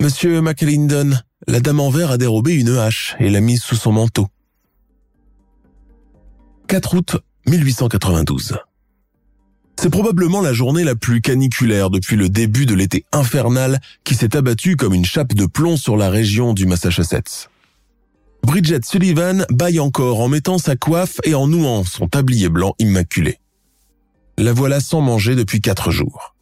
Monsieur 0.00 0.40
McAlinden, 0.40 1.22
la 1.48 1.60
dame 1.60 1.80
en 1.80 1.90
verre 1.90 2.12
a 2.12 2.18
dérobé 2.18 2.54
une 2.54 2.76
hache 2.76 3.16
et 3.18 3.30
l'a 3.30 3.40
mise 3.40 3.62
sous 3.62 3.76
son 3.76 3.92
manteau. 3.92 4.28
4 6.68 6.94
août 6.94 7.16
1892. 7.46 8.58
C'est 9.76 9.90
probablement 9.90 10.40
la 10.40 10.52
journée 10.52 10.84
la 10.84 10.94
plus 10.94 11.20
caniculaire 11.20 11.90
depuis 11.90 12.16
le 12.16 12.28
début 12.28 12.66
de 12.66 12.74
l'été 12.74 13.04
infernal 13.12 13.80
qui 14.04 14.14
s'est 14.14 14.36
abattu 14.36 14.76
comme 14.76 14.94
une 14.94 15.04
chape 15.04 15.34
de 15.34 15.46
plomb 15.46 15.76
sur 15.76 15.96
la 15.96 16.10
région 16.10 16.52
du 16.52 16.66
Massachusetts. 16.66 17.48
Bridget 18.42 18.80
Sullivan 18.84 19.44
baille 19.50 19.80
encore 19.80 20.20
en 20.20 20.28
mettant 20.28 20.58
sa 20.58 20.76
coiffe 20.76 21.20
et 21.24 21.34
en 21.34 21.46
nouant 21.46 21.84
son 21.84 22.08
tablier 22.08 22.48
blanc 22.48 22.74
immaculé. 22.78 23.38
La 24.38 24.52
voilà 24.52 24.80
sans 24.80 25.00
manger 25.00 25.36
depuis 25.36 25.60
quatre 25.60 25.90
jours. 25.90 26.34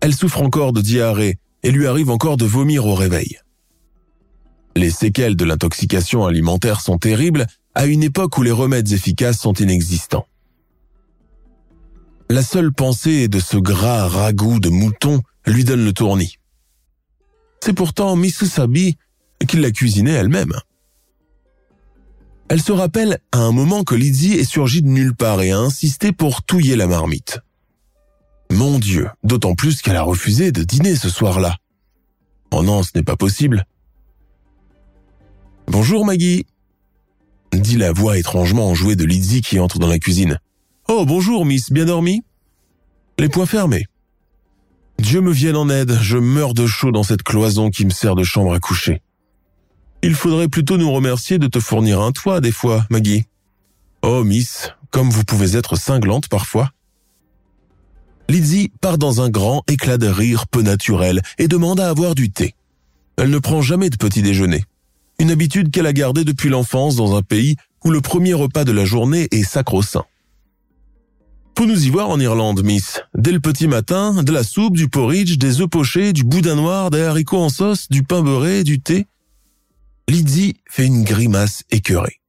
Elle 0.00 0.14
souffre 0.14 0.42
encore 0.42 0.72
de 0.72 0.80
diarrhée 0.80 1.38
et 1.62 1.70
lui 1.70 1.86
arrive 1.86 2.10
encore 2.10 2.36
de 2.36 2.44
vomir 2.44 2.86
au 2.86 2.94
réveil. 2.94 3.38
Les 4.74 4.90
séquelles 4.90 5.36
de 5.36 5.44
l'intoxication 5.44 6.26
alimentaire 6.26 6.80
sont 6.80 6.98
terribles 6.98 7.46
à 7.74 7.86
une 7.86 8.02
époque 8.02 8.36
où 8.36 8.42
les 8.42 8.50
remèdes 8.50 8.92
efficaces 8.92 9.38
sont 9.38 9.54
inexistants. 9.54 10.26
La 12.28 12.42
seule 12.42 12.72
pensée 12.72 13.28
de 13.28 13.38
ce 13.38 13.56
gras 13.56 14.08
ragoût 14.08 14.58
de 14.58 14.68
mouton 14.68 15.22
lui 15.46 15.64
donne 15.64 15.84
le 15.84 15.92
tournis. 15.92 16.38
C'est 17.60 17.72
pourtant 17.72 18.16
Miss 18.16 18.44
Sabi 18.44 18.96
qui 19.46 19.56
l'a 19.56 19.70
cuisiné 19.70 20.10
elle-même. 20.10 20.52
Elle 22.48 22.62
se 22.62 22.72
rappelle 22.72 23.18
à 23.32 23.38
un 23.38 23.50
moment 23.50 23.82
que 23.82 23.96
Lydie 23.96 24.34
est 24.34 24.44
surgie 24.44 24.82
de 24.82 24.88
nulle 24.88 25.16
part 25.16 25.42
et 25.42 25.50
a 25.50 25.58
insisté 25.58 26.12
pour 26.12 26.42
touiller 26.42 26.76
la 26.76 26.86
marmite. 26.86 27.40
Mon 28.52 28.78
Dieu, 28.78 29.08
d'autant 29.24 29.54
plus 29.54 29.82
qu'elle 29.82 29.96
a 29.96 30.02
refusé 30.02 30.52
de 30.52 30.62
dîner 30.62 30.94
ce 30.94 31.08
soir-là. 31.08 31.56
Oh 32.52 32.62
non, 32.62 32.84
ce 32.84 32.90
n'est 32.94 33.02
pas 33.02 33.16
possible. 33.16 33.64
Bonjour 35.66 36.06
Maggie, 36.06 36.46
dit 37.52 37.76
la 37.76 37.92
voix 37.92 38.16
étrangement 38.16 38.68
enjouée 38.68 38.94
de 38.94 39.04
Lydie 39.04 39.40
qui 39.40 39.58
entre 39.58 39.80
dans 39.80 39.88
la 39.88 39.98
cuisine. 39.98 40.38
Oh 40.88 41.04
bonjour 41.04 41.44
Miss, 41.44 41.72
bien 41.72 41.86
dormi? 41.86 42.22
Les 43.18 43.28
poings 43.28 43.46
fermés. 43.46 43.86
Dieu 45.00 45.20
me 45.20 45.32
vienne 45.32 45.56
en 45.56 45.68
aide, 45.68 45.98
je 46.00 46.16
meurs 46.16 46.54
de 46.54 46.66
chaud 46.66 46.92
dans 46.92 47.02
cette 47.02 47.24
cloison 47.24 47.70
qui 47.70 47.84
me 47.84 47.90
sert 47.90 48.14
de 48.14 48.22
chambre 48.22 48.54
à 48.54 48.60
coucher. 48.60 49.02
Il 50.02 50.14
faudrait 50.14 50.48
plutôt 50.48 50.76
nous 50.76 50.92
remercier 50.92 51.38
de 51.38 51.46
te 51.46 51.60
fournir 51.60 52.00
un 52.00 52.12
toit 52.12 52.40
des 52.40 52.52
fois, 52.52 52.86
Maggie. 52.90 53.24
Oh, 54.02 54.22
Miss, 54.24 54.72
comme 54.90 55.10
vous 55.10 55.24
pouvez 55.24 55.56
être 55.56 55.76
cinglante 55.76 56.28
parfois. 56.28 56.70
Lizzie 58.28 58.72
part 58.80 58.98
dans 58.98 59.20
un 59.20 59.30
grand 59.30 59.62
éclat 59.68 59.98
de 59.98 60.08
rire 60.08 60.46
peu 60.48 60.62
naturel 60.62 61.22
et 61.38 61.48
demande 61.48 61.80
à 61.80 61.88
avoir 61.88 62.14
du 62.14 62.30
thé. 62.30 62.54
Elle 63.16 63.30
ne 63.30 63.38
prend 63.38 63.62
jamais 63.62 63.90
de 63.90 63.96
petit 63.96 64.22
déjeuner. 64.22 64.64
Une 65.18 65.30
habitude 65.30 65.70
qu'elle 65.70 65.86
a 65.86 65.92
gardée 65.92 66.24
depuis 66.24 66.48
l'enfance 66.48 66.96
dans 66.96 67.16
un 67.16 67.22
pays 67.22 67.56
où 67.84 67.90
le 67.90 68.00
premier 68.00 68.34
repas 68.34 68.64
de 68.64 68.72
la 68.72 68.84
journée 68.84 69.28
est 69.30 69.44
sacro-saint. 69.44 70.04
Pour 71.54 71.66
nous 71.66 71.86
y 71.86 71.88
voir 71.88 72.10
en 72.10 72.20
Irlande, 72.20 72.62
Miss. 72.62 73.00
Dès 73.16 73.32
le 73.32 73.40
petit 73.40 73.66
matin, 73.66 74.22
de 74.22 74.30
la 74.30 74.44
soupe, 74.44 74.76
du 74.76 74.88
porridge, 74.88 75.38
des 75.38 75.62
œufs 75.62 75.70
pochés, 75.70 76.12
du 76.12 76.22
boudin 76.22 76.54
noir, 76.54 76.90
des 76.90 77.00
haricots 77.00 77.42
en 77.42 77.48
sauce, 77.48 77.88
du 77.88 78.02
pain 78.02 78.22
beurré, 78.22 78.62
du 78.62 78.80
thé. 78.80 79.06
Lydie 80.08 80.54
fait 80.70 80.86
une 80.86 81.02
grimace 81.02 81.64
écœurée. 81.70 82.20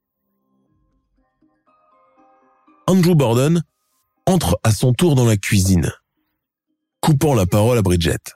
Andrew 2.88 3.14
Borden 3.14 3.62
entre 4.26 4.60
à 4.64 4.72
son 4.72 4.94
tour 4.94 5.14
dans 5.14 5.26
la 5.26 5.38
cuisine, 5.38 5.94
coupant 7.02 7.36
la 7.36 7.46
parole 7.46 7.78
à 7.78 7.84
Bridget. 7.84 8.34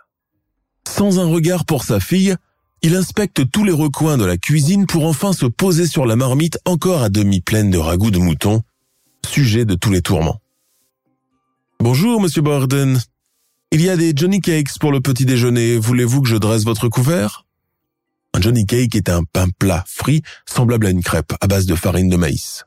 Sans 0.87 1.19
un 1.19 1.25
regard 1.25 1.65
pour 1.65 1.83
sa 1.83 1.99
fille, 1.99 2.35
il 2.83 2.95
inspecte 2.95 3.49
tous 3.49 3.63
les 3.63 3.71
recoins 3.71 4.17
de 4.17 4.25
la 4.25 4.37
cuisine 4.37 4.85
pour 4.85 5.05
enfin 5.05 5.33
se 5.33 5.47
poser 5.47 5.87
sur 5.87 6.05
la 6.05 6.15
marmite 6.15 6.59
encore 6.65 7.01
à 7.01 7.09
demi 7.09 7.41
pleine 7.41 7.71
de 7.71 7.79
ragoût 7.79 8.11
de 8.11 8.19
mouton, 8.19 8.61
sujet 9.25 9.65
de 9.65 9.73
tous 9.73 9.89
les 9.89 10.03
tourments. 10.03 10.39
Bonjour, 11.79 12.21
monsieur 12.21 12.43
Borden. 12.43 12.99
Il 13.71 13.81
y 13.81 13.89
a 13.89 13.97
des 13.97 14.13
Johnny 14.15 14.39
Cakes 14.39 14.77
pour 14.79 14.91
le 14.91 15.01
petit 15.01 15.25
déjeuner. 15.25 15.77
Voulez-vous 15.77 16.21
que 16.21 16.29
je 16.29 16.37
dresse 16.37 16.63
votre 16.63 16.89
couvert? 16.89 17.45
Un 18.33 18.41
Johnny 18.41 18.65
Cake 18.65 18.95
est 18.95 19.09
un 19.09 19.23
pain 19.23 19.47
plat, 19.59 19.83
frit, 19.87 20.21
semblable 20.45 20.87
à 20.87 20.89
une 20.89 21.03
crêpe, 21.03 21.33
à 21.41 21.47
base 21.47 21.65
de 21.65 21.75
farine 21.75 22.09
de 22.09 22.17
maïs. 22.17 22.65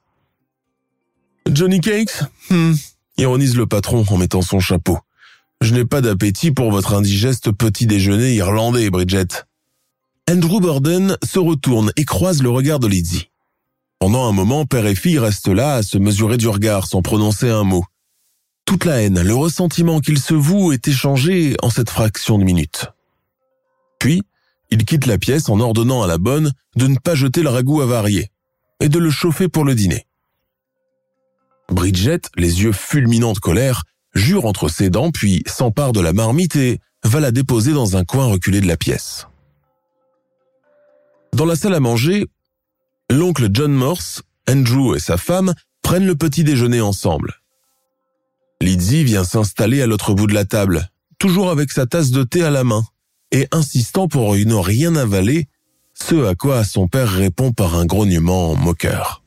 Johnny 1.50 1.80
Cakes 1.80 2.22
hmm, 2.50 2.74
ironise 3.16 3.56
le 3.56 3.66
patron 3.66 4.04
en 4.08 4.16
mettant 4.16 4.42
son 4.42 4.60
chapeau. 4.60 4.98
Je 5.60 5.74
n'ai 5.74 5.84
pas 5.84 6.00
d'appétit 6.00 6.50
pour 6.50 6.70
votre 6.70 6.94
indigeste 6.94 7.52
petit 7.52 7.86
déjeuner 7.86 8.34
irlandais, 8.34 8.90
Bridget. 8.90 9.44
Andrew 10.30 10.60
Borden 10.60 11.16
se 11.22 11.38
retourne 11.38 11.92
et 11.96 12.04
croise 12.04 12.42
le 12.42 12.50
regard 12.50 12.80
de 12.80 12.86
Lydie. 12.86 13.30
Pendant 13.98 14.28
un 14.28 14.32
moment, 14.32 14.66
père 14.66 14.86
et 14.86 14.94
fille 14.94 15.18
restent 15.18 15.48
là 15.48 15.76
à 15.76 15.82
se 15.82 15.96
mesurer 15.96 16.36
du 16.36 16.48
regard 16.48 16.86
sans 16.86 17.02
prononcer 17.02 17.48
un 17.48 17.64
mot. 17.64 17.84
Toute 18.64 18.84
la 18.84 19.02
haine, 19.02 19.22
le 19.22 19.34
ressentiment 19.34 20.00
qu'ils 20.00 20.18
se 20.18 20.34
vouent 20.34 20.72
est 20.72 20.88
échangé 20.88 21.56
en 21.62 21.70
cette 21.70 21.90
fraction 21.90 22.38
de 22.38 22.44
minute. 22.44 22.86
Puis, 23.98 24.22
il 24.70 24.84
quitte 24.84 25.06
la 25.06 25.18
pièce 25.18 25.48
en 25.48 25.60
ordonnant 25.60 26.02
à 26.02 26.06
la 26.06 26.18
bonne 26.18 26.52
de 26.76 26.86
ne 26.86 26.98
pas 26.98 27.14
jeter 27.14 27.42
le 27.42 27.50
ragoût 27.50 27.80
avarié 27.80 28.30
et 28.80 28.88
de 28.88 28.98
le 28.98 29.10
chauffer 29.10 29.48
pour 29.48 29.64
le 29.64 29.74
dîner. 29.74 30.06
Bridget, 31.70 32.20
les 32.36 32.62
yeux 32.62 32.72
fulminants 32.72 33.32
de 33.32 33.38
colère, 33.38 33.84
jure 34.14 34.44
entre 34.44 34.68
ses 34.68 34.90
dents 34.90 35.10
puis 35.10 35.42
s'empare 35.46 35.92
de 35.92 36.00
la 36.00 36.12
marmite 36.12 36.56
et 36.56 36.80
va 37.04 37.20
la 37.20 37.30
déposer 37.30 37.72
dans 37.72 37.96
un 37.96 38.04
coin 38.04 38.26
reculé 38.26 38.60
de 38.60 38.66
la 38.66 38.76
pièce. 38.76 39.26
Dans 41.32 41.46
la 41.46 41.56
salle 41.56 41.74
à 41.74 41.80
manger, 41.80 42.26
l'oncle 43.10 43.48
John 43.52 43.72
Morse, 43.72 44.22
Andrew 44.48 44.94
et 44.94 45.00
sa 45.00 45.16
femme 45.16 45.54
prennent 45.82 46.06
le 46.06 46.16
petit 46.16 46.44
déjeuner 46.44 46.80
ensemble. 46.80 47.40
Lydie 48.60 49.04
vient 49.04 49.24
s'installer 49.24 49.82
à 49.82 49.86
l'autre 49.86 50.14
bout 50.14 50.26
de 50.26 50.34
la 50.34 50.44
table, 50.44 50.88
toujours 51.18 51.50
avec 51.50 51.72
sa 51.72 51.86
tasse 51.86 52.10
de 52.10 52.22
thé 52.22 52.42
à 52.44 52.50
la 52.50 52.64
main 52.64 52.84
et 53.34 53.48
insistant 53.50 54.06
pour 54.06 54.36
ne 54.36 54.54
rien 54.54 54.94
avaler, 54.94 55.48
ce 55.92 56.24
à 56.24 56.36
quoi 56.36 56.62
son 56.62 56.86
père 56.86 57.10
répond 57.10 57.52
par 57.52 57.74
un 57.74 57.84
grognement 57.84 58.54
moqueur. 58.54 59.24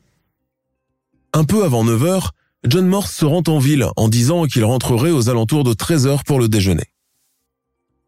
Un 1.34 1.44
peu 1.44 1.62
avant 1.62 1.84
9 1.84 2.04
heures, 2.04 2.34
John 2.64 2.86
Morse 2.86 3.12
se 3.12 3.26
rend 3.26 3.42
en 3.46 3.58
ville 3.58 3.86
en 3.96 4.08
disant 4.08 4.46
qu'il 4.46 4.64
rentrerait 4.64 5.10
aux 5.10 5.28
alentours 5.28 5.62
de 5.62 5.74
13 5.74 6.06
heures 6.06 6.24
pour 6.24 6.40
le 6.40 6.48
déjeuner. 6.48 6.86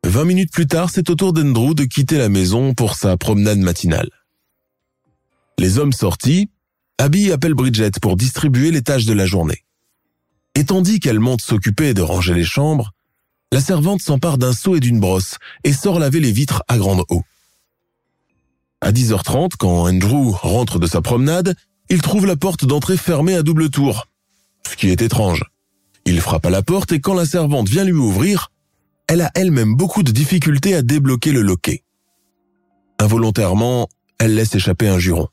Vingt 0.06 0.24
minutes 0.24 0.52
plus 0.52 0.66
tard, 0.66 0.88
c'est 0.90 1.10
au 1.10 1.14
tour 1.14 1.34
d'Andrew 1.34 1.74
de 1.74 1.84
quitter 1.84 2.16
la 2.16 2.30
maison 2.30 2.72
pour 2.72 2.94
sa 2.94 3.18
promenade 3.18 3.58
matinale. 3.58 4.08
Les 5.58 5.76
hommes 5.78 5.92
sortis, 5.92 6.48
Abby 6.96 7.30
appelle 7.30 7.52
Bridget 7.52 7.92
pour 8.00 8.16
distribuer 8.16 8.70
les 8.70 8.82
tâches 8.82 9.04
de 9.04 9.12
la 9.12 9.26
journée. 9.26 9.66
Et 10.54 10.64
tandis 10.64 10.98
qu'elle 10.98 11.20
monte 11.20 11.42
s'occuper 11.42 11.92
de 11.92 12.00
ranger 12.00 12.32
les 12.32 12.44
chambres, 12.44 12.92
la 13.52 13.60
servante 13.60 14.00
s'empare 14.00 14.38
d'un 14.38 14.52
seau 14.52 14.76
et 14.76 14.80
d'une 14.80 15.00
brosse 15.00 15.36
et 15.64 15.72
sort 15.72 15.98
laver 15.98 16.20
les 16.20 16.32
vitres 16.32 16.62
à 16.68 16.78
grande 16.78 17.04
eau. 17.08 17.22
À 18.80 18.92
10h30, 18.92 19.52
quand 19.58 19.88
Andrew 19.88 20.30
rentre 20.30 20.78
de 20.78 20.86
sa 20.86 21.02
promenade, 21.02 21.54
il 21.88 22.00
trouve 22.00 22.26
la 22.26 22.36
porte 22.36 22.64
d'entrée 22.64 22.96
fermée 22.96 23.34
à 23.34 23.42
double 23.42 23.68
tour, 23.68 24.06
ce 24.68 24.76
qui 24.76 24.88
est 24.88 25.02
étrange. 25.02 25.44
Il 26.06 26.20
frappe 26.20 26.46
à 26.46 26.50
la 26.50 26.62
porte 26.62 26.92
et 26.92 27.00
quand 27.00 27.14
la 27.14 27.26
servante 27.26 27.68
vient 27.68 27.84
lui 27.84 27.92
ouvrir, 27.92 28.50
elle 29.08 29.20
a 29.20 29.30
elle-même 29.34 29.74
beaucoup 29.74 30.02
de 30.02 30.12
difficultés 30.12 30.74
à 30.74 30.82
débloquer 30.82 31.32
le 31.32 31.42
loquet. 31.42 31.82
Involontairement, 32.98 33.88
elle 34.18 34.34
laisse 34.34 34.54
échapper 34.54 34.88
un 34.88 34.98
juron. 34.98 35.28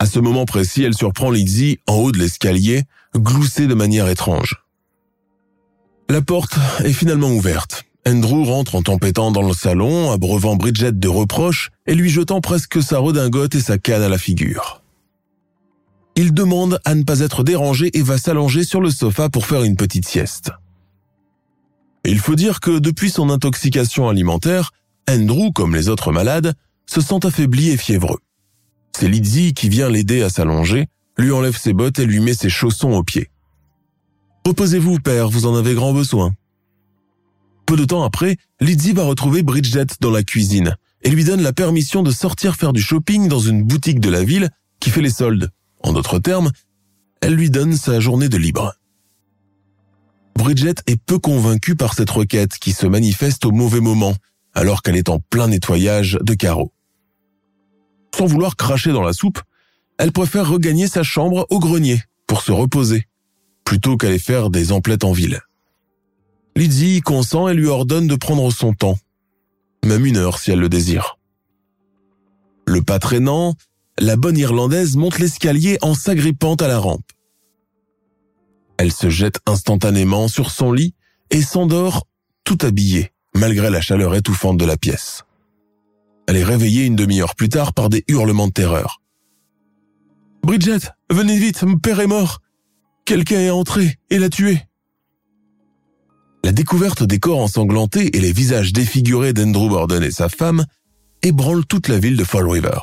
À 0.00 0.06
ce 0.06 0.18
moment 0.18 0.44
précis, 0.44 0.82
elle 0.82 0.94
surprend 0.94 1.30
Lizzie 1.30 1.78
en 1.86 1.94
haut 1.94 2.12
de 2.12 2.18
l'escalier, 2.18 2.82
gloussée 3.14 3.68
de 3.68 3.74
manière 3.74 4.08
étrange. 4.08 4.63
La 6.10 6.20
porte 6.20 6.58
est 6.84 6.92
finalement 6.92 7.30
ouverte. 7.30 7.84
Andrew 8.06 8.44
rentre 8.44 8.74
en 8.74 8.82
tempétant 8.82 9.32
dans 9.32 9.42
le 9.42 9.54
salon, 9.54 10.12
abreuvant 10.12 10.56
Bridget 10.56 10.92
de 10.92 11.08
reproches 11.08 11.70
et 11.86 11.94
lui 11.94 12.10
jetant 12.10 12.42
presque 12.42 12.82
sa 12.82 12.98
redingote 12.98 13.54
et 13.54 13.60
sa 13.60 13.78
canne 13.78 14.02
à 14.02 14.10
la 14.10 14.18
figure. 14.18 14.82
Il 16.16 16.34
demande 16.34 16.78
à 16.84 16.94
ne 16.94 17.02
pas 17.02 17.20
être 17.20 17.42
dérangé 17.42 17.90
et 17.96 18.02
va 18.02 18.18
s'allonger 18.18 18.64
sur 18.64 18.80
le 18.80 18.90
sofa 18.90 19.30
pour 19.30 19.46
faire 19.46 19.64
une 19.64 19.76
petite 19.76 20.06
sieste. 20.06 20.52
Il 22.04 22.18
faut 22.18 22.34
dire 22.34 22.60
que 22.60 22.78
depuis 22.78 23.08
son 23.08 23.30
intoxication 23.30 24.08
alimentaire, 24.08 24.72
Andrew, 25.08 25.52
comme 25.52 25.74
les 25.74 25.88
autres 25.88 26.12
malades, 26.12 26.54
se 26.86 27.00
sent 27.00 27.24
affaibli 27.24 27.70
et 27.70 27.78
fiévreux. 27.78 28.20
C'est 28.92 29.08
Lizzie 29.08 29.54
qui 29.54 29.70
vient 29.70 29.88
l'aider 29.88 30.22
à 30.22 30.28
s'allonger, 30.28 30.86
lui 31.16 31.32
enlève 31.32 31.56
ses 31.56 31.72
bottes 31.72 31.98
et 31.98 32.06
lui 32.06 32.20
met 32.20 32.34
ses 32.34 32.50
chaussons 32.50 32.92
aux 32.92 33.02
pieds. 33.02 33.30
Reposez-vous, 34.46 34.98
père, 34.98 35.30
vous 35.30 35.46
en 35.46 35.54
avez 35.54 35.74
grand 35.74 35.94
besoin. 35.94 36.34
Peu 37.64 37.76
de 37.76 37.84
temps 37.86 38.02
après, 38.02 38.36
Lydie 38.60 38.92
va 38.92 39.04
retrouver 39.04 39.42
Bridget 39.42 39.86
dans 40.00 40.10
la 40.10 40.22
cuisine 40.22 40.76
et 41.02 41.10
lui 41.10 41.24
donne 41.24 41.40
la 41.40 41.54
permission 41.54 42.02
de 42.02 42.10
sortir 42.10 42.56
faire 42.56 42.74
du 42.74 42.82
shopping 42.82 43.28
dans 43.28 43.38
une 43.38 43.62
boutique 43.62 44.00
de 44.00 44.10
la 44.10 44.22
ville 44.22 44.50
qui 44.80 44.90
fait 44.90 45.00
les 45.00 45.10
soldes. 45.10 45.50
En 45.82 45.94
d'autres 45.94 46.18
termes, 46.18 46.50
elle 47.22 47.34
lui 47.34 47.48
donne 47.48 47.74
sa 47.74 48.00
journée 48.00 48.28
de 48.28 48.36
libre. 48.36 48.74
Bridget 50.36 50.74
est 50.86 51.00
peu 51.00 51.18
convaincue 51.18 51.74
par 51.74 51.94
cette 51.94 52.10
requête 52.10 52.58
qui 52.58 52.72
se 52.72 52.86
manifeste 52.86 53.46
au 53.46 53.50
mauvais 53.50 53.80
moment, 53.80 54.14
alors 54.52 54.82
qu'elle 54.82 54.96
est 54.96 55.08
en 55.08 55.20
plein 55.20 55.48
nettoyage 55.48 56.18
de 56.20 56.34
carreaux. 56.34 56.72
Sans 58.14 58.26
vouloir 58.26 58.56
cracher 58.56 58.92
dans 58.92 59.02
la 59.02 59.14
soupe, 59.14 59.40
elle 59.96 60.12
préfère 60.12 60.48
regagner 60.48 60.86
sa 60.86 61.02
chambre 61.02 61.46
au 61.48 61.60
grenier 61.60 62.02
pour 62.26 62.42
se 62.42 62.52
reposer, 62.52 63.06
plutôt 63.64 63.96
qu'aller 63.96 64.18
faire 64.18 64.50
des 64.50 64.72
emplettes 64.72 65.04
en 65.04 65.12
ville. 65.12 65.40
Lydie 66.56 67.00
consent 67.00 67.48
et 67.48 67.54
lui 67.54 67.66
ordonne 67.66 68.06
de 68.06 68.14
prendre 68.14 68.50
son 68.52 68.72
temps, 68.72 68.98
même 69.84 70.06
une 70.06 70.16
heure 70.16 70.38
si 70.38 70.50
elle 70.50 70.60
le 70.60 70.68
désire. 70.68 71.18
Le 72.66 72.82
pas 72.82 72.98
traînant, 72.98 73.54
la 73.98 74.16
bonne 74.16 74.38
Irlandaise 74.38 74.96
monte 74.96 75.18
l'escalier 75.18 75.78
en 75.82 75.94
s'agrippant 75.94 76.54
à 76.54 76.68
la 76.68 76.78
rampe. 76.78 77.10
Elle 78.76 78.92
se 78.92 79.08
jette 79.08 79.40
instantanément 79.46 80.28
sur 80.28 80.50
son 80.50 80.72
lit 80.72 80.94
et 81.30 81.42
s'endort 81.42 82.06
tout 82.44 82.58
habillée, 82.62 83.12
malgré 83.34 83.70
la 83.70 83.80
chaleur 83.80 84.14
étouffante 84.14 84.58
de 84.58 84.64
la 84.64 84.76
pièce. 84.76 85.24
Elle 86.26 86.36
est 86.36 86.44
réveillée 86.44 86.84
une 86.84 86.96
demi-heure 86.96 87.34
plus 87.34 87.48
tard 87.48 87.72
par 87.72 87.88
des 87.88 88.04
hurlements 88.08 88.48
de 88.48 88.52
terreur. 88.52 89.00
Bridget, 90.42 90.90
venez 91.10 91.38
vite, 91.38 91.62
mon 91.62 91.78
père 91.78 92.00
est 92.00 92.06
mort. 92.06 92.40
Quelqu'un 93.04 93.40
est 93.40 93.50
entré 93.50 93.98
et 94.08 94.18
l'a 94.18 94.30
tué. 94.30 94.62
La 96.42 96.52
découverte 96.52 97.02
des 97.02 97.18
corps 97.18 97.40
ensanglantés 97.40 98.16
et 98.16 98.20
les 98.20 98.32
visages 98.32 98.72
défigurés 98.72 99.34
d'Andrew 99.34 99.68
Borden 99.68 100.02
et 100.02 100.10
sa 100.10 100.28
femme 100.30 100.64
ébranlent 101.22 101.66
toute 101.66 101.88
la 101.88 101.98
ville 101.98 102.16
de 102.16 102.24
Fall 102.24 102.48
River. 102.48 102.78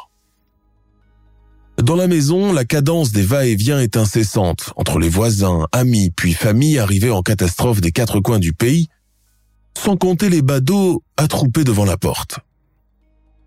Dans 1.82 1.96
la 1.96 2.08
maison, 2.08 2.54
la 2.54 2.66
cadence 2.66 3.12
des 3.12 3.24
va-et-vient 3.24 3.80
est 3.80 3.98
incessante 3.98 4.74
entre 4.76 5.00
les 5.00 5.10
voisins, 5.10 5.68
amis, 5.72 6.12
puis 6.16 6.34
familles 6.34 6.78
arrivées 6.78 7.10
en 7.10 7.24
catastrophe 7.24 7.82
des 7.82 7.92
quatre 7.92 8.20
coins 8.20 8.40
du 8.40 8.54
pays, 8.54 8.90
sans 9.76 9.98
compter 9.98 10.30
les 10.30 10.44
badauds 10.44 11.04
attroupés 11.18 11.64
devant 11.64 11.86
la 11.86 11.98
porte. 11.98 12.40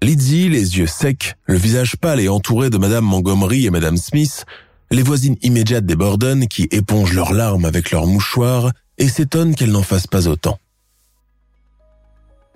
Lydie, 0.02 0.48
les 0.48 0.78
yeux 0.78 0.88
secs, 0.88 1.34
le 1.44 1.56
visage 1.56 1.96
pâle 1.96 2.20
et 2.20 2.28
entouré 2.28 2.70
de 2.70 2.78
Madame 2.78 3.04
Montgomery 3.04 3.66
et 3.66 3.70
Madame 3.70 3.96
Smith, 3.96 4.44
les 4.90 5.02
voisines 5.02 5.36
immédiates 5.42 5.86
des 5.86 5.96
Borden 5.96 6.46
qui 6.46 6.68
épongent 6.70 7.14
leurs 7.14 7.32
larmes 7.32 7.64
avec 7.64 7.90
leurs 7.90 8.06
mouchoirs 8.06 8.72
et 8.98 9.08
s'étonnent 9.08 9.54
qu'elles 9.54 9.72
n'en 9.72 9.82
fassent 9.82 10.06
pas 10.06 10.28
autant. 10.28 10.58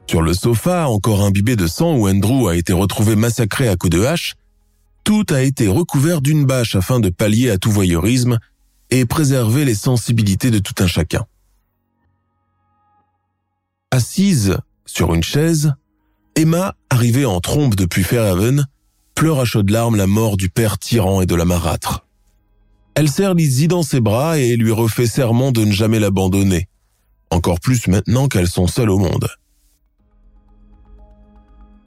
Sur 0.09 0.23
le 0.23 0.33
sofa, 0.33 0.89
encore 0.89 1.23
imbibé 1.23 1.55
de 1.55 1.67
sang 1.67 1.95
où 1.95 2.09
Andrew 2.09 2.49
a 2.49 2.57
été 2.57 2.73
retrouvé 2.73 3.15
massacré 3.15 3.69
à 3.69 3.77
coups 3.77 3.95
de 3.95 4.05
hache, 4.05 4.37
tout 5.05 5.27
a 5.31 5.43
été 5.43 5.69
recouvert 5.69 6.21
d'une 6.21 6.45
bâche 6.45 6.77
afin 6.77 7.01
de 7.01 7.11
pallier 7.11 7.51
à 7.51 7.59
tout 7.59 7.71
voyeurisme 7.71 8.39
et 8.91 9.05
préserver 9.05 9.65
les 9.65 9.75
sensibilités 9.75 10.51
de 10.51 10.59
tout 10.59 10.75
un 10.83 10.87
chacun. 10.87 11.27
Assise 13.91 14.59
sur 14.87 15.15
une 15.15 15.23
chaise, 15.23 15.75
Emma, 16.37 16.75
arrivée 16.89 17.27
en 17.27 17.41
trompe 17.41 17.75
depuis 17.75 18.03
Fairhaven, 18.03 18.67
pleure 19.15 19.41
à 19.41 19.45
chaudes 19.45 19.71
larmes 19.71 19.97
la 19.97 20.07
mort 20.07 20.37
du 20.37 20.49
père 20.49 20.79
tyran 20.79 21.21
et 21.21 21.27
de 21.27 21.35
la 21.35 21.45
marâtre. 21.45 22.07
Elle 22.99 23.09
serre 23.09 23.35
Lizzie 23.35 23.69
dans 23.69 23.85
ses 23.85 24.01
bras 24.01 24.41
et 24.41 24.57
lui 24.57 24.73
refait 24.73 25.07
serment 25.07 25.53
de 25.53 25.65
ne 25.65 25.71
jamais 25.71 26.01
l'abandonner, 26.01 26.67
encore 27.31 27.61
plus 27.61 27.87
maintenant 27.87 28.27
qu'elles 28.27 28.49
sont 28.49 28.67
seules 28.67 28.91
au 28.91 28.99
monde. 28.99 29.29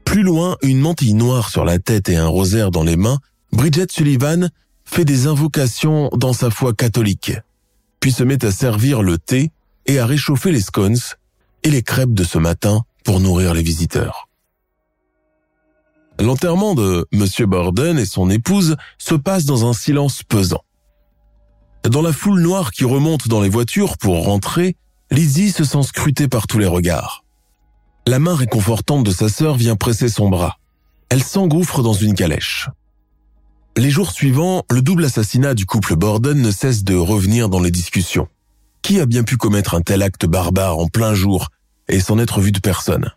Plus 0.06 0.24
loin, 0.24 0.56
une 0.62 0.80
mantille 0.80 1.14
noire 1.14 1.50
sur 1.50 1.66
la 1.66 1.80
tête 1.80 2.08
et 2.08 2.16
un 2.16 2.30
rosaire 2.30 2.72
dans 2.72 2.86
les 2.86 2.96
mains, 2.96 3.20
Bridget 3.52 3.88
Sullivan 3.90 4.52
fait 4.86 5.04
des 5.04 5.28
invocations 5.28 6.10
dans 6.16 6.32
sa 6.32 6.50
foi 6.50 6.74
catholique, 6.74 7.34
puis 8.00 8.14
se 8.14 8.24
met 8.24 8.46
à 8.46 8.52
servir 8.52 9.02
le 9.02 9.18
thé 9.18 9.52
et 9.88 10.00
à 10.00 10.06
réchauffer 10.06 10.54
les 10.54 10.62
scones 10.62 10.96
et 11.64 11.72
les 11.72 11.84
crêpes 11.84 12.14
de 12.14 12.24
ce 12.24 12.38
matin 12.38 12.86
pour 13.04 13.20
nourrir 13.20 13.54
les 13.54 13.64
visiteurs. 13.64 14.30
L'enterrement 16.22 16.74
de 16.74 17.06
M. 17.12 17.26
Borden 17.50 18.00
et 18.00 18.06
son 18.06 18.30
épouse 18.30 18.78
se 18.98 19.16
passe 19.16 19.44
dans 19.44 19.70
un 19.70 19.74
silence 19.74 20.24
pesant. 20.24 20.64
Dans 21.84 22.02
la 22.02 22.14
foule 22.14 22.42
noire 22.42 22.72
qui 22.72 22.86
remonte 22.86 23.28
dans 23.28 23.42
les 23.42 23.50
voitures 23.50 23.98
pour 23.98 24.24
rentrer, 24.26 24.76
Lizzie 25.10 25.52
se 25.52 25.64
sent 25.64 25.84
scrutée 25.84 26.28
par 26.28 26.46
tous 26.46 26.60
les 26.60 26.68
regards. 26.68 27.24
La 28.08 28.20
main 28.20 28.36
réconfortante 28.36 29.04
de 29.04 29.12
sa 29.12 29.30
sœur 29.30 29.56
vient 29.56 29.76
presser 29.76 30.08
son 30.08 30.30
bras. 30.30 30.58
Elle 31.10 31.24
s'engouffre 31.24 31.82
dans 31.82 31.94
une 31.94 32.14
calèche. 32.14 32.70
Les 33.78 33.90
jours 33.90 34.12
suivants, 34.12 34.64
le 34.70 34.82
double 34.82 35.06
assassinat 35.06 35.56
du 35.56 35.66
couple 35.66 35.96
Borden 35.96 36.40
ne 36.40 36.52
cesse 36.52 36.84
de 36.84 36.96
revenir 36.96 37.50
dans 37.50 37.60
les 37.60 37.72
discussions. 37.72 38.28
Qui 38.82 39.00
a 39.00 39.06
bien 39.06 39.24
pu 39.24 39.38
commettre 39.38 39.74
un 39.74 39.82
tel 39.82 40.04
acte 40.04 40.26
barbare 40.26 40.78
en 40.78 40.88
plein 40.88 41.14
jour 41.14 41.50
et 41.88 42.00
sans 42.00 42.18
être 42.20 42.42
vu 42.42 42.52
de 42.52 42.60
personne? 42.60 43.12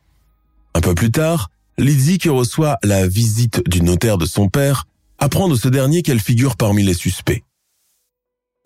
Un 0.75 0.81
peu 0.81 0.95
plus 0.95 1.11
tard, 1.11 1.51
Lizzie, 1.77 2.19
qui 2.19 2.29
reçoit 2.31 2.79
la 2.83 3.07
visite 3.07 3.63
du 3.69 3.83
notaire 3.83 4.17
de 4.17 4.27
son 4.27 4.49
père, 4.49 4.87
apprend 5.19 5.49
de 5.49 5.57
ce 5.57 5.69
dernier 5.69 6.03
qu'elle 6.03 6.21
figure 6.21 6.57
parmi 6.57 6.83
les 6.83 6.95
suspects. 6.95 7.45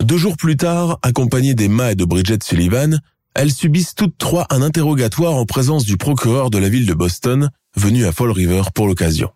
Deux 0.09 0.17
jours 0.17 0.37
plus 0.37 0.57
tard, 0.57 0.97
accompagnée 1.03 1.53
d'Emma 1.53 1.91
et 1.91 1.95
de 1.95 2.03
Bridget 2.03 2.39
Sullivan, 2.41 2.99
elles 3.35 3.53
subissent 3.53 3.93
toutes 3.93 4.17
trois 4.17 4.47
un 4.49 4.63
interrogatoire 4.63 5.35
en 5.35 5.45
présence 5.45 5.85
du 5.85 5.97
procureur 5.97 6.49
de 6.49 6.57
la 6.57 6.67
ville 6.67 6.87
de 6.87 6.95
Boston, 6.95 7.51
venu 7.75 8.05
à 8.05 8.11
Fall 8.11 8.31
River 8.31 8.63
pour 8.73 8.87
l'occasion. 8.87 9.29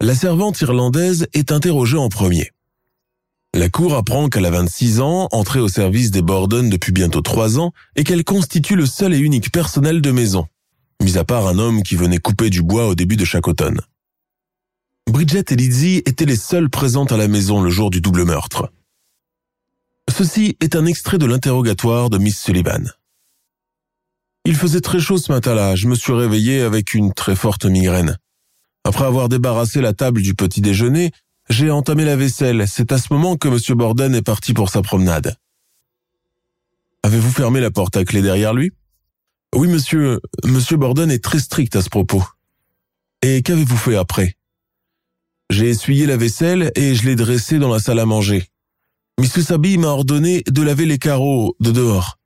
La 0.00 0.16
servante 0.16 0.60
irlandaise 0.62 1.28
est 1.32 1.52
interrogée 1.52 1.96
en 1.96 2.08
premier. 2.08 2.50
La 3.54 3.68
cour 3.68 3.94
apprend 3.94 4.28
qu'elle 4.28 4.46
a 4.46 4.50
26 4.50 4.98
ans, 4.98 5.28
entrée 5.30 5.60
au 5.60 5.68
service 5.68 6.10
des 6.10 6.22
Borden 6.22 6.68
depuis 6.68 6.90
bientôt 6.90 7.20
trois 7.20 7.60
ans, 7.60 7.70
et 7.94 8.02
qu'elle 8.02 8.24
constitue 8.24 8.74
le 8.74 8.86
seul 8.86 9.14
et 9.14 9.18
unique 9.18 9.52
personnel 9.52 10.00
de 10.00 10.10
maison, 10.10 10.48
mis 11.00 11.18
à 11.18 11.24
part 11.24 11.46
un 11.46 11.60
homme 11.60 11.84
qui 11.84 11.94
venait 11.94 12.18
couper 12.18 12.50
du 12.50 12.62
bois 12.62 12.88
au 12.88 12.96
début 12.96 13.16
de 13.16 13.24
chaque 13.24 13.46
automne. 13.46 13.80
Bridget 15.10 15.44
et 15.50 15.56
Lizzie 15.56 16.02
étaient 16.06 16.24
les 16.24 16.36
seules 16.36 16.70
présentes 16.70 17.12
à 17.12 17.16
la 17.16 17.28
maison 17.28 17.60
le 17.60 17.70
jour 17.70 17.90
du 17.90 18.00
double 18.00 18.24
meurtre. 18.24 18.72
Ceci 20.10 20.56
est 20.60 20.76
un 20.76 20.86
extrait 20.86 21.18
de 21.18 21.26
l'interrogatoire 21.26 22.10
de 22.10 22.18
Miss 22.18 22.40
Sullivan. 22.40 22.92
Il 24.44 24.56
faisait 24.56 24.80
très 24.80 25.00
chaud 25.00 25.18
ce 25.18 25.30
matin-là, 25.30 25.76
je 25.76 25.86
me 25.86 25.94
suis 25.94 26.12
réveillé 26.12 26.62
avec 26.62 26.94
une 26.94 27.12
très 27.12 27.36
forte 27.36 27.64
migraine. 27.64 28.16
Après 28.84 29.04
avoir 29.04 29.28
débarrassé 29.28 29.80
la 29.80 29.92
table 29.92 30.22
du 30.22 30.34
petit 30.34 30.60
déjeuner, 30.60 31.12
j'ai 31.48 31.70
entamé 31.70 32.04
la 32.04 32.16
vaisselle. 32.16 32.66
C'est 32.66 32.92
à 32.92 32.98
ce 32.98 33.12
moment 33.12 33.36
que 33.36 33.48
M. 33.48 33.76
Borden 33.76 34.14
est 34.14 34.22
parti 34.22 34.54
pour 34.54 34.70
sa 34.70 34.82
promenade. 34.82 35.36
Avez-vous 37.04 37.30
fermé 37.30 37.60
la 37.60 37.70
porte 37.70 37.96
à 37.96 38.04
clé 38.04 38.22
derrière 38.22 38.54
lui? 38.54 38.72
Oui, 39.54 39.68
monsieur. 39.68 40.20
Monsieur 40.44 40.76
Borden 40.76 41.10
est 41.10 41.22
très 41.22 41.38
strict 41.38 41.76
à 41.76 41.82
ce 41.82 41.88
propos. 41.88 42.24
Et 43.22 43.42
qu'avez-vous 43.42 43.76
fait 43.76 43.96
après? 43.96 44.36
J'ai 45.52 45.68
essuyé 45.68 46.06
la 46.06 46.16
vaisselle 46.16 46.72
et 46.76 46.94
je 46.94 47.04
l'ai 47.04 47.14
dressée 47.14 47.58
dans 47.58 47.68
la 47.68 47.78
salle 47.78 47.98
à 47.98 48.06
manger. 48.06 48.46
Miss 49.20 49.38
Sabi 49.38 49.76
m'a 49.76 49.88
ordonné 49.88 50.42
de 50.46 50.62
laver 50.62 50.86
les 50.86 50.96
carreaux 50.96 51.54
de 51.60 51.70
dehors. 51.70 52.18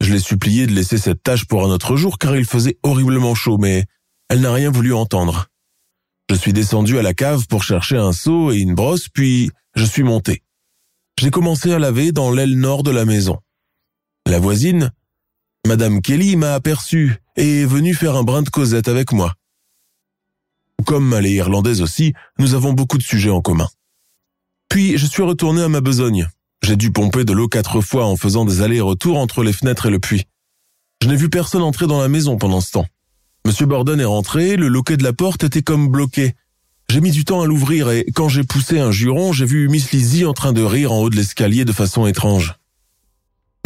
Je 0.00 0.12
l'ai 0.12 0.20
supplié 0.20 0.68
de 0.68 0.72
laisser 0.72 0.96
cette 0.96 1.24
tâche 1.24 1.44
pour 1.44 1.64
un 1.64 1.70
autre 1.70 1.96
jour 1.96 2.18
car 2.18 2.36
il 2.36 2.44
faisait 2.44 2.78
horriblement 2.84 3.34
chaud, 3.34 3.58
mais 3.58 3.84
elle 4.28 4.42
n'a 4.42 4.52
rien 4.52 4.70
voulu 4.70 4.94
entendre. 4.94 5.48
Je 6.30 6.36
suis 6.36 6.52
descendu 6.52 7.00
à 7.00 7.02
la 7.02 7.14
cave 7.14 7.48
pour 7.48 7.64
chercher 7.64 7.96
un 7.96 8.12
seau 8.12 8.52
et 8.52 8.58
une 8.58 8.76
brosse, 8.76 9.08
puis 9.08 9.50
je 9.74 9.84
suis 9.84 10.04
monté. 10.04 10.44
J'ai 11.18 11.32
commencé 11.32 11.72
à 11.72 11.80
laver 11.80 12.12
dans 12.12 12.30
l'aile 12.30 12.56
nord 12.56 12.84
de 12.84 12.92
la 12.92 13.04
maison. 13.04 13.40
La 14.24 14.38
voisine, 14.38 14.92
Madame 15.66 16.00
Kelly, 16.00 16.36
m'a 16.36 16.54
aperçu 16.54 17.16
et 17.34 17.62
est 17.62 17.66
venue 17.66 17.94
faire 17.94 18.14
un 18.14 18.22
brin 18.22 18.42
de 18.42 18.50
causette 18.50 18.86
avec 18.86 19.10
moi. 19.12 19.34
Comme 20.86 21.12
elle 21.12 21.26
est 21.26 21.32
irlandaise 21.32 21.82
aussi, 21.82 22.14
nous 22.38 22.54
avons 22.54 22.72
beaucoup 22.72 22.98
de 22.98 23.02
sujets 23.02 23.30
en 23.30 23.40
commun. 23.40 23.68
Puis 24.68 24.98
je 24.98 25.06
suis 25.06 25.22
retourné 25.22 25.62
à 25.62 25.68
ma 25.68 25.80
besogne. 25.80 26.28
J'ai 26.62 26.76
dû 26.76 26.90
pomper 26.90 27.24
de 27.24 27.32
l'eau 27.32 27.48
quatre 27.48 27.80
fois 27.80 28.06
en 28.06 28.16
faisant 28.16 28.44
des 28.44 28.62
allers-retours 28.62 29.18
entre 29.18 29.42
les 29.42 29.52
fenêtres 29.52 29.86
et 29.86 29.90
le 29.90 30.00
puits. 30.00 30.24
Je 31.02 31.08
n'ai 31.08 31.16
vu 31.16 31.28
personne 31.28 31.62
entrer 31.62 31.86
dans 31.86 32.00
la 32.00 32.08
maison 32.08 32.36
pendant 32.36 32.60
ce 32.60 32.72
temps. 32.72 32.86
Monsieur 33.46 33.66
Borden 33.66 34.00
est 34.00 34.04
rentré, 34.04 34.56
le 34.56 34.68
loquet 34.68 34.96
de 34.96 35.04
la 35.04 35.12
porte 35.12 35.44
était 35.44 35.62
comme 35.62 35.88
bloqué. 35.88 36.34
J'ai 36.90 37.00
mis 37.00 37.10
du 37.10 37.24
temps 37.24 37.42
à 37.42 37.46
l'ouvrir 37.46 37.90
et 37.90 38.06
quand 38.14 38.28
j'ai 38.28 38.44
poussé 38.44 38.78
un 38.78 38.90
juron, 38.90 39.32
j'ai 39.32 39.46
vu 39.46 39.68
Miss 39.68 39.92
Lizzie 39.92 40.24
en 40.24 40.32
train 40.32 40.52
de 40.52 40.62
rire 40.62 40.92
en 40.92 41.00
haut 41.00 41.10
de 41.10 41.16
l'escalier 41.16 41.64
de 41.64 41.72
façon 41.72 42.06
étrange. 42.06 42.54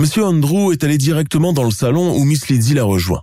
Monsieur 0.01 0.25
Andrew 0.25 0.73
est 0.73 0.85
allé 0.85 0.99
directement 0.99 1.53
dans 1.53 1.65
le 1.65 1.71
salon 1.71 2.17
où 2.17 2.25
Miss 2.25 2.49
Lizzie 2.49 2.75
l'a 2.75 2.85
rejoint. 2.85 3.23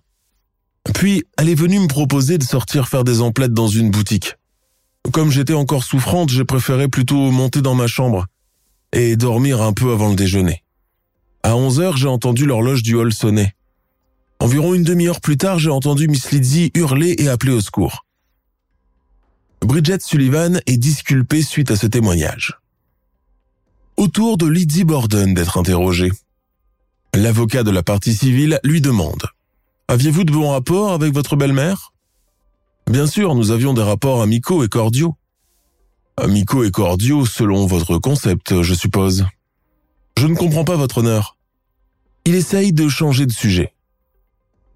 Puis, 0.93 1.23
elle 1.37 1.49
est 1.49 1.55
venue 1.55 1.79
me 1.79 1.87
proposer 1.87 2.37
de 2.37 2.43
sortir 2.43 2.87
faire 2.87 3.03
des 3.03 3.21
emplettes 3.21 3.53
dans 3.53 3.67
une 3.67 3.91
boutique. 3.91 4.35
Comme 5.11 5.31
j'étais 5.31 5.53
encore 5.53 5.83
souffrante, 5.83 6.29
j'ai 6.29 6.45
préféré 6.45 6.87
plutôt 6.87 7.31
monter 7.31 7.61
dans 7.61 7.75
ma 7.75 7.87
chambre 7.87 8.27
et 8.91 9.15
dormir 9.15 9.61
un 9.61 9.73
peu 9.73 9.91
avant 9.91 10.09
le 10.09 10.15
déjeuner. 10.15 10.63
À 11.43 11.55
11 11.55 11.79
heures, 11.79 11.97
j'ai 11.97 12.07
entendu 12.07 12.45
l'horloge 12.45 12.83
du 12.83 12.95
hall 12.95 13.13
sonner. 13.13 13.53
Environ 14.39 14.73
une 14.73 14.83
demi-heure 14.83 15.21
plus 15.21 15.37
tard, 15.37 15.59
j'ai 15.59 15.69
entendu 15.69 16.07
Miss 16.07 16.31
Lizzie 16.31 16.71
hurler 16.75 17.15
et 17.17 17.29
appeler 17.29 17.51
au 17.51 17.61
secours. 17.61 18.05
Bridget 19.61 19.99
Sullivan 19.99 20.61
est 20.65 20.77
disculpée 20.77 21.43
suite 21.43 21.71
à 21.71 21.75
ce 21.75 21.87
témoignage. 21.87 22.57
Autour 23.97 24.37
de 24.37 24.47
Lizzie 24.47 24.85
Borden 24.85 25.33
d'être 25.33 25.57
interrogée. 25.57 26.11
L'avocat 27.13 27.63
de 27.63 27.71
la 27.71 27.83
partie 27.83 28.13
civile 28.13 28.59
lui 28.63 28.79
demande 28.79 29.23
Aviez-vous 29.89 30.23
de 30.23 30.31
bons 30.31 30.51
rapports 30.51 30.91
avec 30.91 31.15
votre 31.15 31.35
belle-mère? 31.35 31.93
Bien 32.85 33.07
sûr, 33.07 33.33
nous 33.33 33.49
avions 33.49 33.73
des 33.73 33.81
rapports 33.81 34.21
amicaux 34.21 34.63
et 34.63 34.67
cordiaux. 34.67 35.15
Amicaux 36.15 36.63
et 36.63 36.69
cordiaux 36.69 37.25
selon 37.25 37.65
votre 37.65 37.97
concept, 37.97 38.61
je 38.61 38.75
suppose. 38.75 39.25
Je 40.15 40.27
ne 40.27 40.35
comprends 40.35 40.63
pas 40.63 40.75
votre 40.75 40.99
honneur. 40.99 41.37
Il 42.25 42.35
essaye 42.35 42.71
de 42.71 42.87
changer 42.87 43.25
de 43.25 43.31
sujet. 43.31 43.73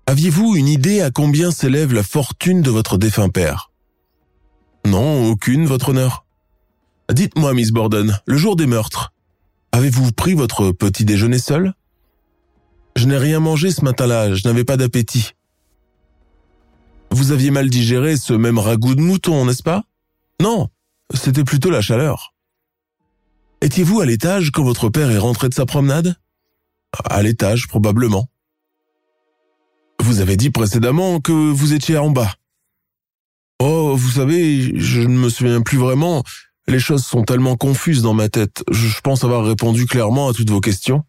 Aviez-vous 0.08 0.56
une 0.56 0.68
idée 0.68 1.02
à 1.02 1.12
combien 1.12 1.52
s'élève 1.52 1.94
la 1.94 2.02
fortune 2.02 2.64
de 2.64 2.72
votre 2.72 2.98
défunt 2.98 3.30
père? 3.30 3.70
Non, 4.84 5.30
aucune, 5.30 5.68
votre 5.68 5.90
honneur. 5.90 6.26
Dites-moi, 7.12 7.54
Miss 7.54 7.70
Borden, 7.70 8.20
le 8.26 8.38
jour 8.38 8.56
des 8.56 8.66
meurtres, 8.66 9.14
avez-vous 9.74 10.12
pris 10.12 10.34
votre 10.34 10.72
petit 10.72 11.06
déjeuner 11.06 11.38
seul? 11.38 11.76
Je 12.96 13.06
n'ai 13.06 13.18
rien 13.18 13.40
mangé 13.40 13.72
ce 13.72 13.84
matin-là, 13.84 14.34
je 14.36 14.48
n'avais 14.48 14.64
pas 14.64 14.78
d'appétit. 14.78 15.32
Vous 17.12 17.32
aviez 17.32 17.52
mal 17.52 17.70
digéré 17.70 18.18
ce 18.18 18.34
même 18.34 18.60
ragoût 18.60 18.96
de 18.96 19.02
mouton, 19.02 19.46
n'est-ce 19.46 19.64
pas? 19.64 19.84
Non, 20.42 20.70
c'était 21.14 21.44
plutôt 21.44 21.70
la 21.70 21.82
chaleur. 21.82 22.34
Étiez-vous 23.62 24.02
à 24.02 24.06
l'étage 24.06 24.52
quand 24.52 24.64
votre 24.64 24.90
père 24.90 25.12
est 25.12 25.18
rentré 25.18 25.48
de 25.50 25.54
sa 25.54 25.66
promenade? 25.66 26.16
À 27.06 27.24
l'étage, 27.24 27.68
probablement. 27.68 28.30
Vous 30.00 30.20
avez 30.20 30.38
dit 30.38 30.50
précédemment 30.50 31.20
que 31.22 31.32
vous 31.32 31.74
étiez 31.74 31.98
en 31.98 32.10
bas. 32.10 32.34
Oh, 33.60 33.96
vous 33.96 34.12
savez, 34.12 34.78
je 34.78 35.02
ne 35.02 35.18
me 35.18 35.30
souviens 35.30 35.62
plus 35.62 35.78
vraiment. 35.78 36.24
Les 36.68 36.80
choses 36.80 37.06
sont 37.06 37.24
tellement 37.24 37.56
confuses 37.56 38.02
dans 38.02 38.14
ma 38.14 38.28
tête. 38.28 38.64
Je 38.72 39.00
pense 39.02 39.24
avoir 39.24 39.46
répondu 39.46 39.86
clairement 39.86 40.30
à 40.30 40.34
toutes 40.34 40.50
vos 40.50 40.62
questions. 40.62 41.04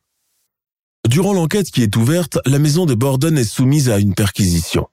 Durant 1.08 1.34
l'enquête 1.34 1.70
qui 1.70 1.82
est 1.82 1.96
ouverte, 1.96 2.38
la 2.46 2.58
maison 2.58 2.86
de 2.86 2.94
Borden 2.94 3.36
est 3.36 3.44
soumise 3.44 3.90
à 3.90 3.98
une 3.98 4.14
perquisition. 4.14 4.86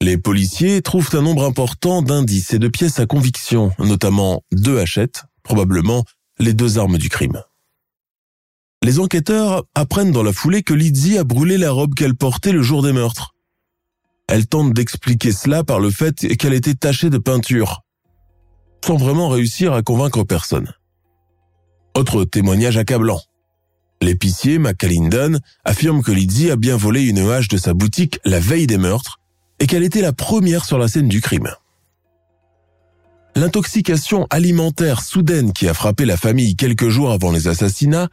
Les 0.00 0.16
policiers 0.16 0.80
trouvent 0.80 1.10
un 1.12 1.20
nombre 1.20 1.44
important 1.44 2.00
d'indices 2.00 2.54
et 2.54 2.58
de 2.58 2.68
pièces 2.68 2.98
à 3.00 3.06
conviction, 3.06 3.70
notamment 3.78 4.42
deux 4.50 4.78
hachettes, 4.78 5.24
probablement 5.42 6.04
les 6.38 6.54
deux 6.54 6.78
armes 6.78 6.96
du 6.96 7.10
crime. 7.10 7.42
Les 8.82 8.98
enquêteurs 8.98 9.64
apprennent 9.74 10.10
dans 10.10 10.22
la 10.22 10.32
foulée 10.32 10.62
que 10.62 10.72
Lizzie 10.72 11.18
a 11.18 11.24
brûlé 11.24 11.58
la 11.58 11.70
robe 11.70 11.94
qu'elle 11.94 12.14
portait 12.16 12.52
le 12.52 12.62
jour 12.62 12.82
des 12.82 12.94
meurtres. 12.94 13.34
Elle 14.26 14.46
tente 14.46 14.72
d'expliquer 14.72 15.32
cela 15.32 15.64
par 15.64 15.80
le 15.80 15.90
fait 15.90 16.14
qu'elle 16.38 16.54
était 16.54 16.74
tachée 16.74 17.10
de 17.10 17.18
peinture, 17.18 17.82
sans 18.82 18.96
vraiment 18.96 19.28
réussir 19.28 19.74
à 19.74 19.82
convaincre 19.82 20.24
personne. 20.24 20.72
Autre 21.94 22.24
témoignage 22.24 22.78
accablant. 22.78 23.20
L'épicier 24.02 24.58
McAlinden 24.58 25.40
affirme 25.64 26.02
que 26.02 26.12
Lizzie 26.12 26.50
a 26.50 26.56
bien 26.56 26.76
volé 26.76 27.02
une 27.02 27.18
hache 27.18 27.48
de 27.48 27.58
sa 27.58 27.74
boutique 27.74 28.18
la 28.24 28.40
veille 28.40 28.66
des 28.66 28.78
meurtres 28.78 29.20
et 29.58 29.66
qu'elle 29.66 29.84
était 29.84 30.00
la 30.00 30.12
première 30.12 30.64
sur 30.64 30.78
la 30.78 30.88
scène 30.88 31.08
du 31.08 31.20
crime. 31.20 31.50
L'intoxication 33.36 34.26
alimentaire 34.30 35.02
soudaine 35.02 35.52
qui 35.52 35.68
a 35.68 35.74
frappé 35.74 36.04
la 36.04 36.16
famille 36.16 36.56
quelques 36.56 36.88
jours 36.88 37.10
avant 37.10 37.30
les 37.30 37.46
assassinats 37.46 38.08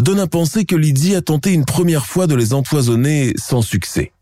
donne 0.00 0.20
à 0.20 0.26
penser 0.26 0.64
que 0.64 0.76
Lydie 0.76 1.14
a 1.14 1.22
tenté 1.22 1.52
une 1.52 1.64
première 1.64 2.06
fois 2.06 2.26
de 2.26 2.34
les 2.34 2.52
empoisonner 2.52 3.32
sans 3.36 3.62
succès. 3.62 4.12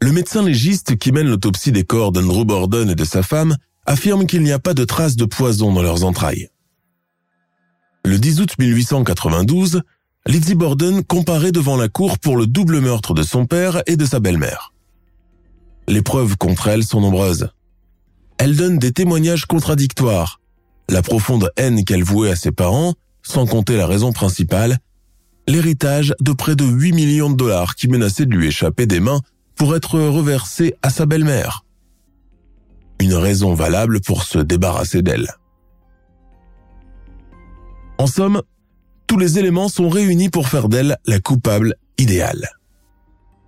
Le 0.00 0.12
médecin 0.12 0.42
légiste 0.42 0.96
qui 0.96 1.10
mène 1.10 1.28
l'autopsie 1.28 1.72
des 1.72 1.84
corps 1.84 2.12
d'Andrew 2.12 2.44
Borden 2.44 2.90
et 2.90 2.94
de 2.94 3.04
sa 3.04 3.22
femme 3.22 3.56
affirme 3.86 4.26
qu'il 4.26 4.42
n'y 4.42 4.52
a 4.52 4.58
pas 4.58 4.74
de 4.74 4.84
traces 4.84 5.16
de 5.16 5.24
poison 5.24 5.72
dans 5.72 5.82
leurs 5.82 6.04
entrailles. 6.04 6.48
Le 8.04 8.18
10 8.18 8.40
août 8.40 8.54
1892, 8.58 9.82
Lizzie 10.26 10.54
Borden 10.54 11.02
comparaît 11.04 11.52
devant 11.52 11.76
la 11.76 11.88
cour 11.88 12.18
pour 12.18 12.36
le 12.36 12.46
double 12.46 12.80
meurtre 12.80 13.14
de 13.14 13.22
son 13.22 13.46
père 13.46 13.82
et 13.86 13.96
de 13.96 14.04
sa 14.04 14.20
belle-mère. 14.20 14.72
Les 15.86 16.02
preuves 16.02 16.36
contre 16.36 16.68
elle 16.68 16.84
sont 16.84 17.00
nombreuses. 17.00 17.48
Elle 18.36 18.56
donne 18.56 18.78
des 18.78 18.92
témoignages 18.92 19.46
contradictoires. 19.46 20.40
La 20.90 21.02
profonde 21.02 21.50
haine 21.56 21.84
qu'elle 21.84 22.04
vouait 22.04 22.30
à 22.30 22.36
ses 22.36 22.52
parents, 22.52 22.94
sans 23.22 23.46
compter 23.46 23.76
la 23.76 23.86
raison 23.86 24.12
principale, 24.12 24.78
l'héritage 25.46 26.14
de 26.20 26.32
près 26.32 26.56
de 26.56 26.64
8 26.64 26.92
millions 26.92 27.30
de 27.30 27.36
dollars 27.36 27.74
qui 27.74 27.88
menaçait 27.88 28.26
de 28.26 28.34
lui 28.34 28.48
échapper 28.48 28.86
des 28.86 29.00
mains 29.00 29.20
pour 29.56 29.74
être 29.74 29.98
reversé 29.98 30.74
à 30.82 30.90
sa 30.90 31.06
belle-mère. 31.06 31.64
Une 33.00 33.14
raison 33.14 33.54
valable 33.54 34.00
pour 34.00 34.24
se 34.24 34.38
débarrasser 34.38 35.02
d'elle. 35.02 35.28
En 37.96 38.06
somme, 38.06 38.42
tous 39.08 39.18
les 39.18 39.38
éléments 39.38 39.68
sont 39.68 39.88
réunis 39.88 40.28
pour 40.28 40.48
faire 40.48 40.68
d'elle 40.68 40.98
la 41.06 41.18
coupable 41.18 41.74
idéale. 41.96 42.50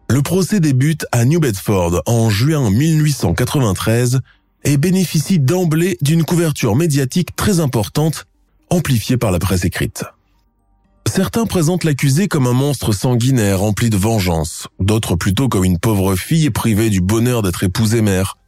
Le 0.08 0.22
procès 0.22 0.58
débute 0.58 1.06
à 1.12 1.24
New 1.24 1.38
Bedford 1.38 2.02
en 2.06 2.30
juin 2.30 2.70
1893 2.70 4.20
et 4.64 4.76
bénéficie 4.78 5.38
d'emblée 5.38 5.98
d'une 6.00 6.24
couverture 6.24 6.74
médiatique 6.74 7.36
très 7.36 7.60
importante, 7.60 8.26
amplifiée 8.70 9.18
par 9.18 9.30
la 9.30 9.38
presse 9.38 9.64
écrite. 9.64 10.04
Certains 11.06 11.46
présentent 11.46 11.84
l'accusée 11.84 12.26
comme 12.26 12.46
un 12.46 12.52
monstre 12.52 12.92
sanguinaire 12.92 13.60
rempli 13.60 13.90
de 13.90 13.96
vengeance, 13.96 14.66
d'autres 14.80 15.14
plutôt 15.14 15.48
comme 15.48 15.64
une 15.64 15.78
pauvre 15.78 16.16
fille 16.16 16.50
privée 16.50 16.88
du 16.88 17.00
bonheur 17.00 17.42
d'être 17.42 17.64
épousée 17.64 18.00
mère, 18.00 18.38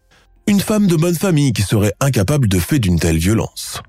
une 0.47 0.61
femme 0.61 0.87
de 0.87 0.97
bonne 0.97 1.15
famille 1.15 1.53
qui 1.53 1.63
serait 1.63 1.95
incapable 2.01 2.49
de 2.49 2.59
faire 2.59 2.81
d'une 2.81 2.99
telle 2.99 3.19
violence. 3.19 3.83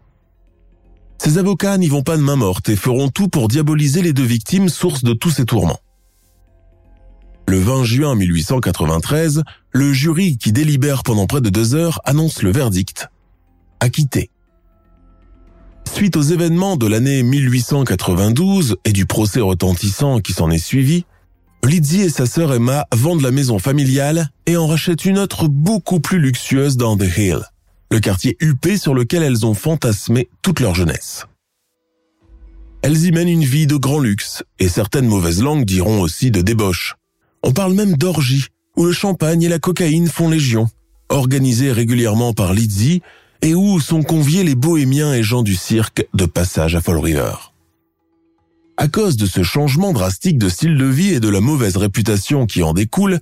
Ces 1.18 1.38
avocats 1.38 1.78
n'y 1.78 1.88
vont 1.88 2.03
pas 2.03 2.18
de 2.18 2.22
main 2.22 2.36
morte 2.36 2.70
et 2.70 2.76
feront 2.76 3.09
tout 3.09 3.28
pour 3.28 3.47
diaboliser 3.47 4.01
les 4.01 4.14
deux 4.14 4.24
victimes 4.24 4.70
source 4.70 5.03
de 5.03 5.14
tous 5.14 5.32
ces 5.32 5.45
tourments. 5.45 5.80
Le 7.47 7.59
20 7.59 7.84
juin 7.84 8.16
1893, 8.16 9.43
le 9.72 9.93
jury 9.93 10.38
qui 10.38 10.51
délibère 10.51 11.03
pendant 11.03 11.28
près 11.28 11.41
de 11.41 11.49
deux 11.49 11.76
heures 11.76 11.99
annonce 12.05 12.41
le 12.41 12.51
verdict. 12.51 13.09
Acquitté. 13.80 14.30
Suite 15.93 16.18
aux 16.18 16.22
événements 16.22 16.78
de 16.78 16.88
l'année 16.88 17.22
1892 17.22 18.78
et 18.86 18.91
du 18.91 19.05
procès 19.05 19.41
retentissant 19.41 20.20
qui 20.20 20.34
s'en 20.34 20.49
est 20.49 20.57
suivi, 20.57 21.05
Lydie 21.64 22.01
et 22.01 22.09
sa 22.09 22.26
sœur 22.26 22.53
Emma 22.53 22.86
vendent 22.93 23.22
la 23.22 23.32
maison 23.32 23.57
familiale 23.57 24.30
et 24.47 24.57
en 24.57 24.68
rachètent 24.68 25.05
une 25.05 25.18
autre 25.18 25.47
beaucoup 25.47 25.99
plus 25.99 26.20
luxueuse 26.20 26.76
dans 26.76 26.97
The 26.97 27.18
Hill, 27.18 27.39
le 27.94 28.00
quartier 28.00 28.36
huppé 28.39 28.76
sur 28.76 28.96
lequel 28.96 29.22
elles 29.22 29.46
ont 29.46 29.54
fantasmé 29.54 30.28
toute 30.41 30.60
leur 30.60 30.74
jeunesse. 30.74 31.28
Elles 32.82 33.06
y 33.06 33.12
mènent 33.12 33.30
une 33.30 33.44
vie 33.44 33.68
de 33.68 33.76
grand 33.76 34.00
luxe, 34.00 34.44
et 34.58 34.68
certaines 34.68 35.06
mauvaises 35.06 35.44
langues 35.44 35.64
diront 35.64 36.02
aussi 36.02 36.32
de 36.32 36.41
débauche. 36.41 36.96
On 37.44 37.54
parle 37.54 37.74
même 37.74 37.96
d'orgie, 37.96 38.48
où 38.76 38.86
le 38.86 38.94
champagne 38.94 39.44
et 39.44 39.48
la 39.48 39.60
cocaïne 39.60 40.08
font 40.08 40.28
légion, 40.28 40.70
organisée 41.10 41.72
régulièrement 41.72 42.34
par 42.34 42.56
Lizzie 42.56 43.04
et 43.44 43.54
où 43.54 43.80
sont 43.80 44.02
conviés 44.02 44.44
les 44.44 44.56
bohémiens 44.56 45.14
et 45.14 45.22
gens 45.22 45.44
du 45.44 45.54
cirque 45.54 46.08
de 46.16 46.26
passage 46.26 46.76
à 46.76 46.82
Fall 46.82 46.98
River. 46.98 47.36
À 48.76 48.88
cause 48.88 49.18
de 49.18 49.28
ce 49.28 49.44
changement 49.44 49.94
drastique 49.94 50.39
de 50.39 50.50
style 50.50 50.80
de 50.80 50.86
vie 50.86 51.14
et 51.14 51.20
de 51.20 51.30
la 51.30 51.41
mauvaise 51.41 51.78
réputation 51.78 52.48
qui 52.48 52.64
en 52.64 52.74
découle, 52.74 53.20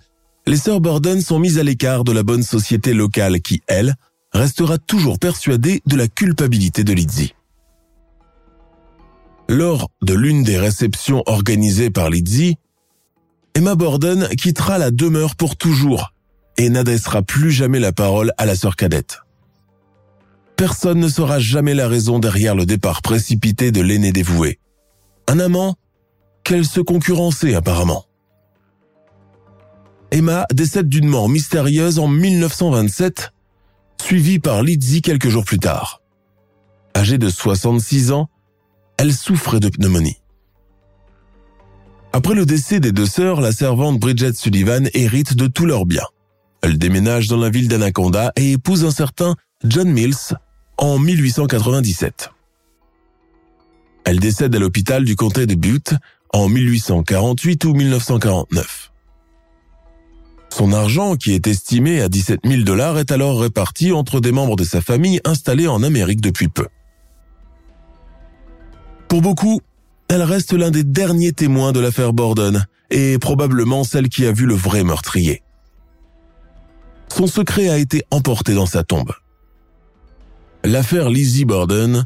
les 0.47 0.55
sœurs 0.55 0.79
Borden 0.79 1.19
sont 1.19 1.39
mises 1.39 1.59
à 1.59 1.63
l'écart 1.63 2.05
de 2.05 2.13
la 2.13 2.23
bonne 2.23 2.43
société 2.43 2.93
locale 2.93 3.41
qui, 3.41 3.61
elle, 3.67 3.95
restera 4.33 4.77
toujours 4.77 5.19
persuadée 5.19 5.81
de 5.85 5.95
la 5.95 6.07
culpabilité 6.07 6.83
de 6.83 6.93
Lizzie. 6.93 7.33
Lors 9.49 9.89
de 10.01 10.13
l'une 10.13 10.43
des 10.43 10.57
réceptions 10.57 11.23
organisées 11.25 11.89
par 11.89 12.09
Lizzie, 12.09 12.57
Emma 13.53 13.75
Borden 13.75 14.27
quittera 14.29 14.77
la 14.77 14.91
demeure 14.91 15.35
pour 15.35 15.57
toujours 15.57 16.13
et 16.57 16.69
n'adressera 16.69 17.21
plus 17.21 17.51
jamais 17.51 17.79
la 17.79 17.91
parole 17.91 18.31
à 18.37 18.45
la 18.45 18.55
sœur 18.55 18.75
cadette. 18.75 19.19
Personne 20.55 20.99
ne 20.99 21.09
saura 21.09 21.39
jamais 21.39 21.73
la 21.73 21.87
raison 21.87 22.19
derrière 22.19 22.55
le 22.55 22.65
départ 22.65 23.01
précipité 23.01 23.71
de 23.71 23.81
l'aîné 23.81 24.11
dévoué. 24.11 24.59
Un 25.27 25.39
amant 25.39 25.75
qu'elle 26.43 26.65
se 26.65 26.79
concurrençait 26.79 27.55
apparemment. 27.55 28.05
Emma 30.11 30.45
décède 30.53 30.87
d'une 30.87 31.07
mort 31.07 31.29
mystérieuse 31.29 31.99
en 31.99 32.07
1927, 32.07 33.31
suivie 34.01 34.39
par 34.39 34.63
Lizzie 34.63 35.01
quelques 35.01 35.29
jours 35.29 35.45
plus 35.45 35.59
tard. 35.59 36.01
Âgée 36.95 37.17
de 37.17 37.29
66 37.29 38.11
ans, 38.11 38.29
elle 38.97 39.13
souffrait 39.13 39.59
de 39.59 39.69
pneumonie. 39.69 40.17
Après 42.11 42.33
le 42.33 42.45
décès 42.45 42.79
des 42.79 42.91
deux 42.91 43.05
sœurs, 43.05 43.39
la 43.39 43.51
servante 43.51 43.99
Bridget 43.99 44.33
Sullivan 44.33 44.89
hérite 44.93 45.35
de 45.35 45.47
tous 45.47 45.65
leurs 45.65 45.85
biens. 45.85 46.07
Elle 46.61 46.77
déménage 46.77 47.27
dans 47.27 47.37
la 47.37 47.49
ville 47.49 47.67
d'Anaconda 47.67 48.33
et 48.35 48.51
épouse 48.51 48.83
un 48.83 48.91
certain 48.91 49.35
John 49.63 49.89
Mills 49.89 50.35
en 50.77 50.99
1897. 50.99 52.31
Elle 54.03 54.19
décède 54.19 54.55
à 54.55 54.59
l'hôpital 54.59 55.05
du 55.05 55.15
comté 55.15 55.45
de 55.45 55.55
Butte 55.55 55.93
en 56.33 56.49
1848 56.49 57.65
ou 57.65 57.73
1949. 57.73 58.90
Son 60.51 60.73
argent, 60.73 61.15
qui 61.15 61.31
est 61.31 61.47
estimé 61.47 62.01
à 62.01 62.09
17 62.09 62.41
000 62.45 62.63
dollars, 62.63 62.99
est 62.99 63.11
alors 63.11 63.39
réparti 63.39 63.93
entre 63.93 64.19
des 64.19 64.33
membres 64.33 64.57
de 64.57 64.65
sa 64.65 64.81
famille 64.81 65.21
installés 65.23 65.67
en 65.67 65.81
Amérique 65.81 66.21
depuis 66.21 66.49
peu. 66.49 66.67
Pour 69.07 69.21
beaucoup, 69.21 69.61
elle 70.09 70.23
reste 70.23 70.51
l'un 70.51 70.69
des 70.69 70.83
derniers 70.83 71.31
témoins 71.31 71.71
de 71.71 71.79
l'affaire 71.79 72.11
Borden 72.11 72.65
et 72.89 73.17
probablement 73.17 73.85
celle 73.85 74.09
qui 74.09 74.25
a 74.25 74.33
vu 74.33 74.45
le 74.45 74.53
vrai 74.53 74.83
meurtrier. 74.83 75.41
Son 77.07 77.27
secret 77.27 77.69
a 77.69 77.77
été 77.77 78.03
emporté 78.11 78.53
dans 78.53 78.65
sa 78.65 78.83
tombe. 78.83 79.13
L'affaire 80.65 81.09
Lizzie 81.09 81.45
Borden 81.45 82.05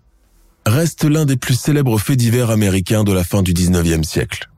reste 0.68 1.04
l'un 1.04 1.26
des 1.26 1.38
plus 1.38 1.60
célèbres 1.60 1.98
faits 1.98 2.18
divers 2.18 2.52
américains 2.52 3.04
de 3.04 3.12
la 3.12 3.24
fin 3.24 3.42
du 3.42 3.54
19e 3.54 4.04
siècle. 4.04 4.50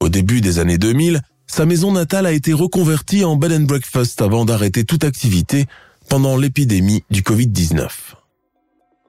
Au 0.00 0.08
début 0.08 0.40
des 0.40 0.60
années 0.60 0.78
2000, 0.78 1.20
sa 1.48 1.66
maison 1.66 1.90
natale 1.90 2.26
a 2.26 2.32
été 2.32 2.52
reconvertie 2.52 3.24
en 3.24 3.36
bed 3.36 3.52
and 3.52 3.64
breakfast 3.64 4.22
avant 4.22 4.44
d'arrêter 4.44 4.84
toute 4.84 5.02
activité 5.02 5.66
pendant 6.08 6.36
l'épidémie 6.36 7.02
du 7.10 7.22
Covid-19. 7.22 7.88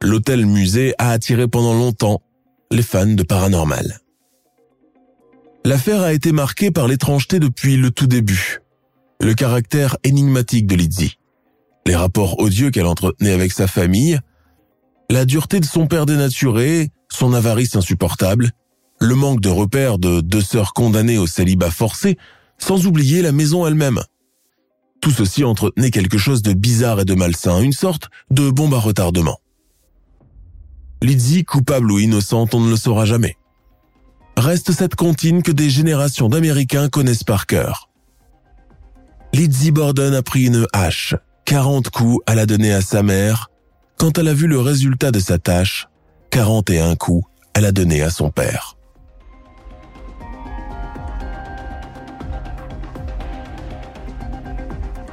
L'hôtel 0.02 0.46
musée 0.46 0.96
a 0.98 1.12
attiré 1.12 1.48
pendant 1.48 1.74
longtemps 1.74 2.22
les 2.72 2.82
fans 2.82 3.06
de 3.06 3.24
paranormal. 3.24 4.00
L'affaire 5.66 6.02
a 6.02 6.14
été 6.14 6.32
marquée 6.32 6.72
par 6.72 6.88
l'étrangeté 6.88 7.40
depuis 7.40 7.76
le 7.76 7.92
tout 7.92 8.08
début, 8.08 8.60
le 9.22 9.34
caractère 9.34 9.98
énigmatique 10.04 10.68
de 10.68 10.76
Lizzie, 10.76 11.20
les 11.86 11.96
rapports 11.96 12.40
odieux 12.40 12.72
qu'elle 12.72 12.86
entretenait 12.86 13.34
avec 13.34 13.52
sa 13.52 13.68
famille, 13.68 14.20
la 15.10 15.26
dureté 15.26 15.60
de 15.60 15.66
son 15.66 15.88
père 15.88 16.06
dénaturé, 16.06 16.92
son 17.12 17.34
avarice 17.34 17.76
insupportable, 17.76 18.52
le 19.02 19.16
manque 19.16 19.42
de 19.42 19.50
repères 19.50 19.98
de 19.98 20.22
deux 20.22 20.42
sœurs 20.42 20.74
condamnées 20.74 21.18
au 21.18 21.28
célibat 21.28 21.72
forcé, 21.72 22.18
sans 22.58 22.86
oublier 22.86 23.22
la 23.22 23.32
maison 23.32 23.66
elle-même. 23.66 24.02
Tout 25.02 25.12
ceci 25.12 25.44
entretenait 25.44 25.92
quelque 25.92 26.18
chose 26.18 26.42
de 26.42 26.54
bizarre 26.54 27.00
et 27.00 27.06
de 27.06 27.16
malsain, 27.16 27.62
une 27.62 27.72
sorte 27.72 28.10
de 28.32 28.50
bombe 28.50 28.74
à 28.74 28.80
retardement. 28.80 29.40
Lizzie, 31.02 31.46
coupable 31.46 31.92
ou 31.92 32.00
innocente, 32.00 32.54
on 32.54 32.60
ne 32.60 32.70
le 32.70 32.76
saura 32.76 33.06
jamais. 33.06 33.38
Reste 34.36 34.74
cette 34.74 34.96
comptine 34.96 35.42
que 35.44 35.52
des 35.52 35.70
générations 35.70 36.28
d'Américains 36.28 36.90
connaissent 36.90 37.24
par 37.24 37.46
cœur. 37.46 37.90
Lizzie 39.34 39.72
Borden 39.72 40.14
a 40.14 40.22
pris 40.22 40.46
une 40.46 40.66
hache, 40.74 41.16
40 41.46 41.90
coups 41.90 42.22
à 42.26 42.36
la 42.36 42.46
donner 42.46 42.74
à 42.74 42.82
sa 42.82 43.04
mère. 43.04 43.50
Quand 43.98 44.18
elle 44.18 44.28
a 44.28 44.34
vu 44.34 44.48
le 44.48 44.60
résultat 44.60 45.12
de 45.12 45.20
sa 45.20 45.38
tâche, 45.38 45.88
41 46.32 46.96
coups 46.96 47.26
elle 47.54 47.66
a 47.66 47.72
donné 47.72 48.02
à 48.02 48.10
son 48.10 48.30
père. 48.30 48.79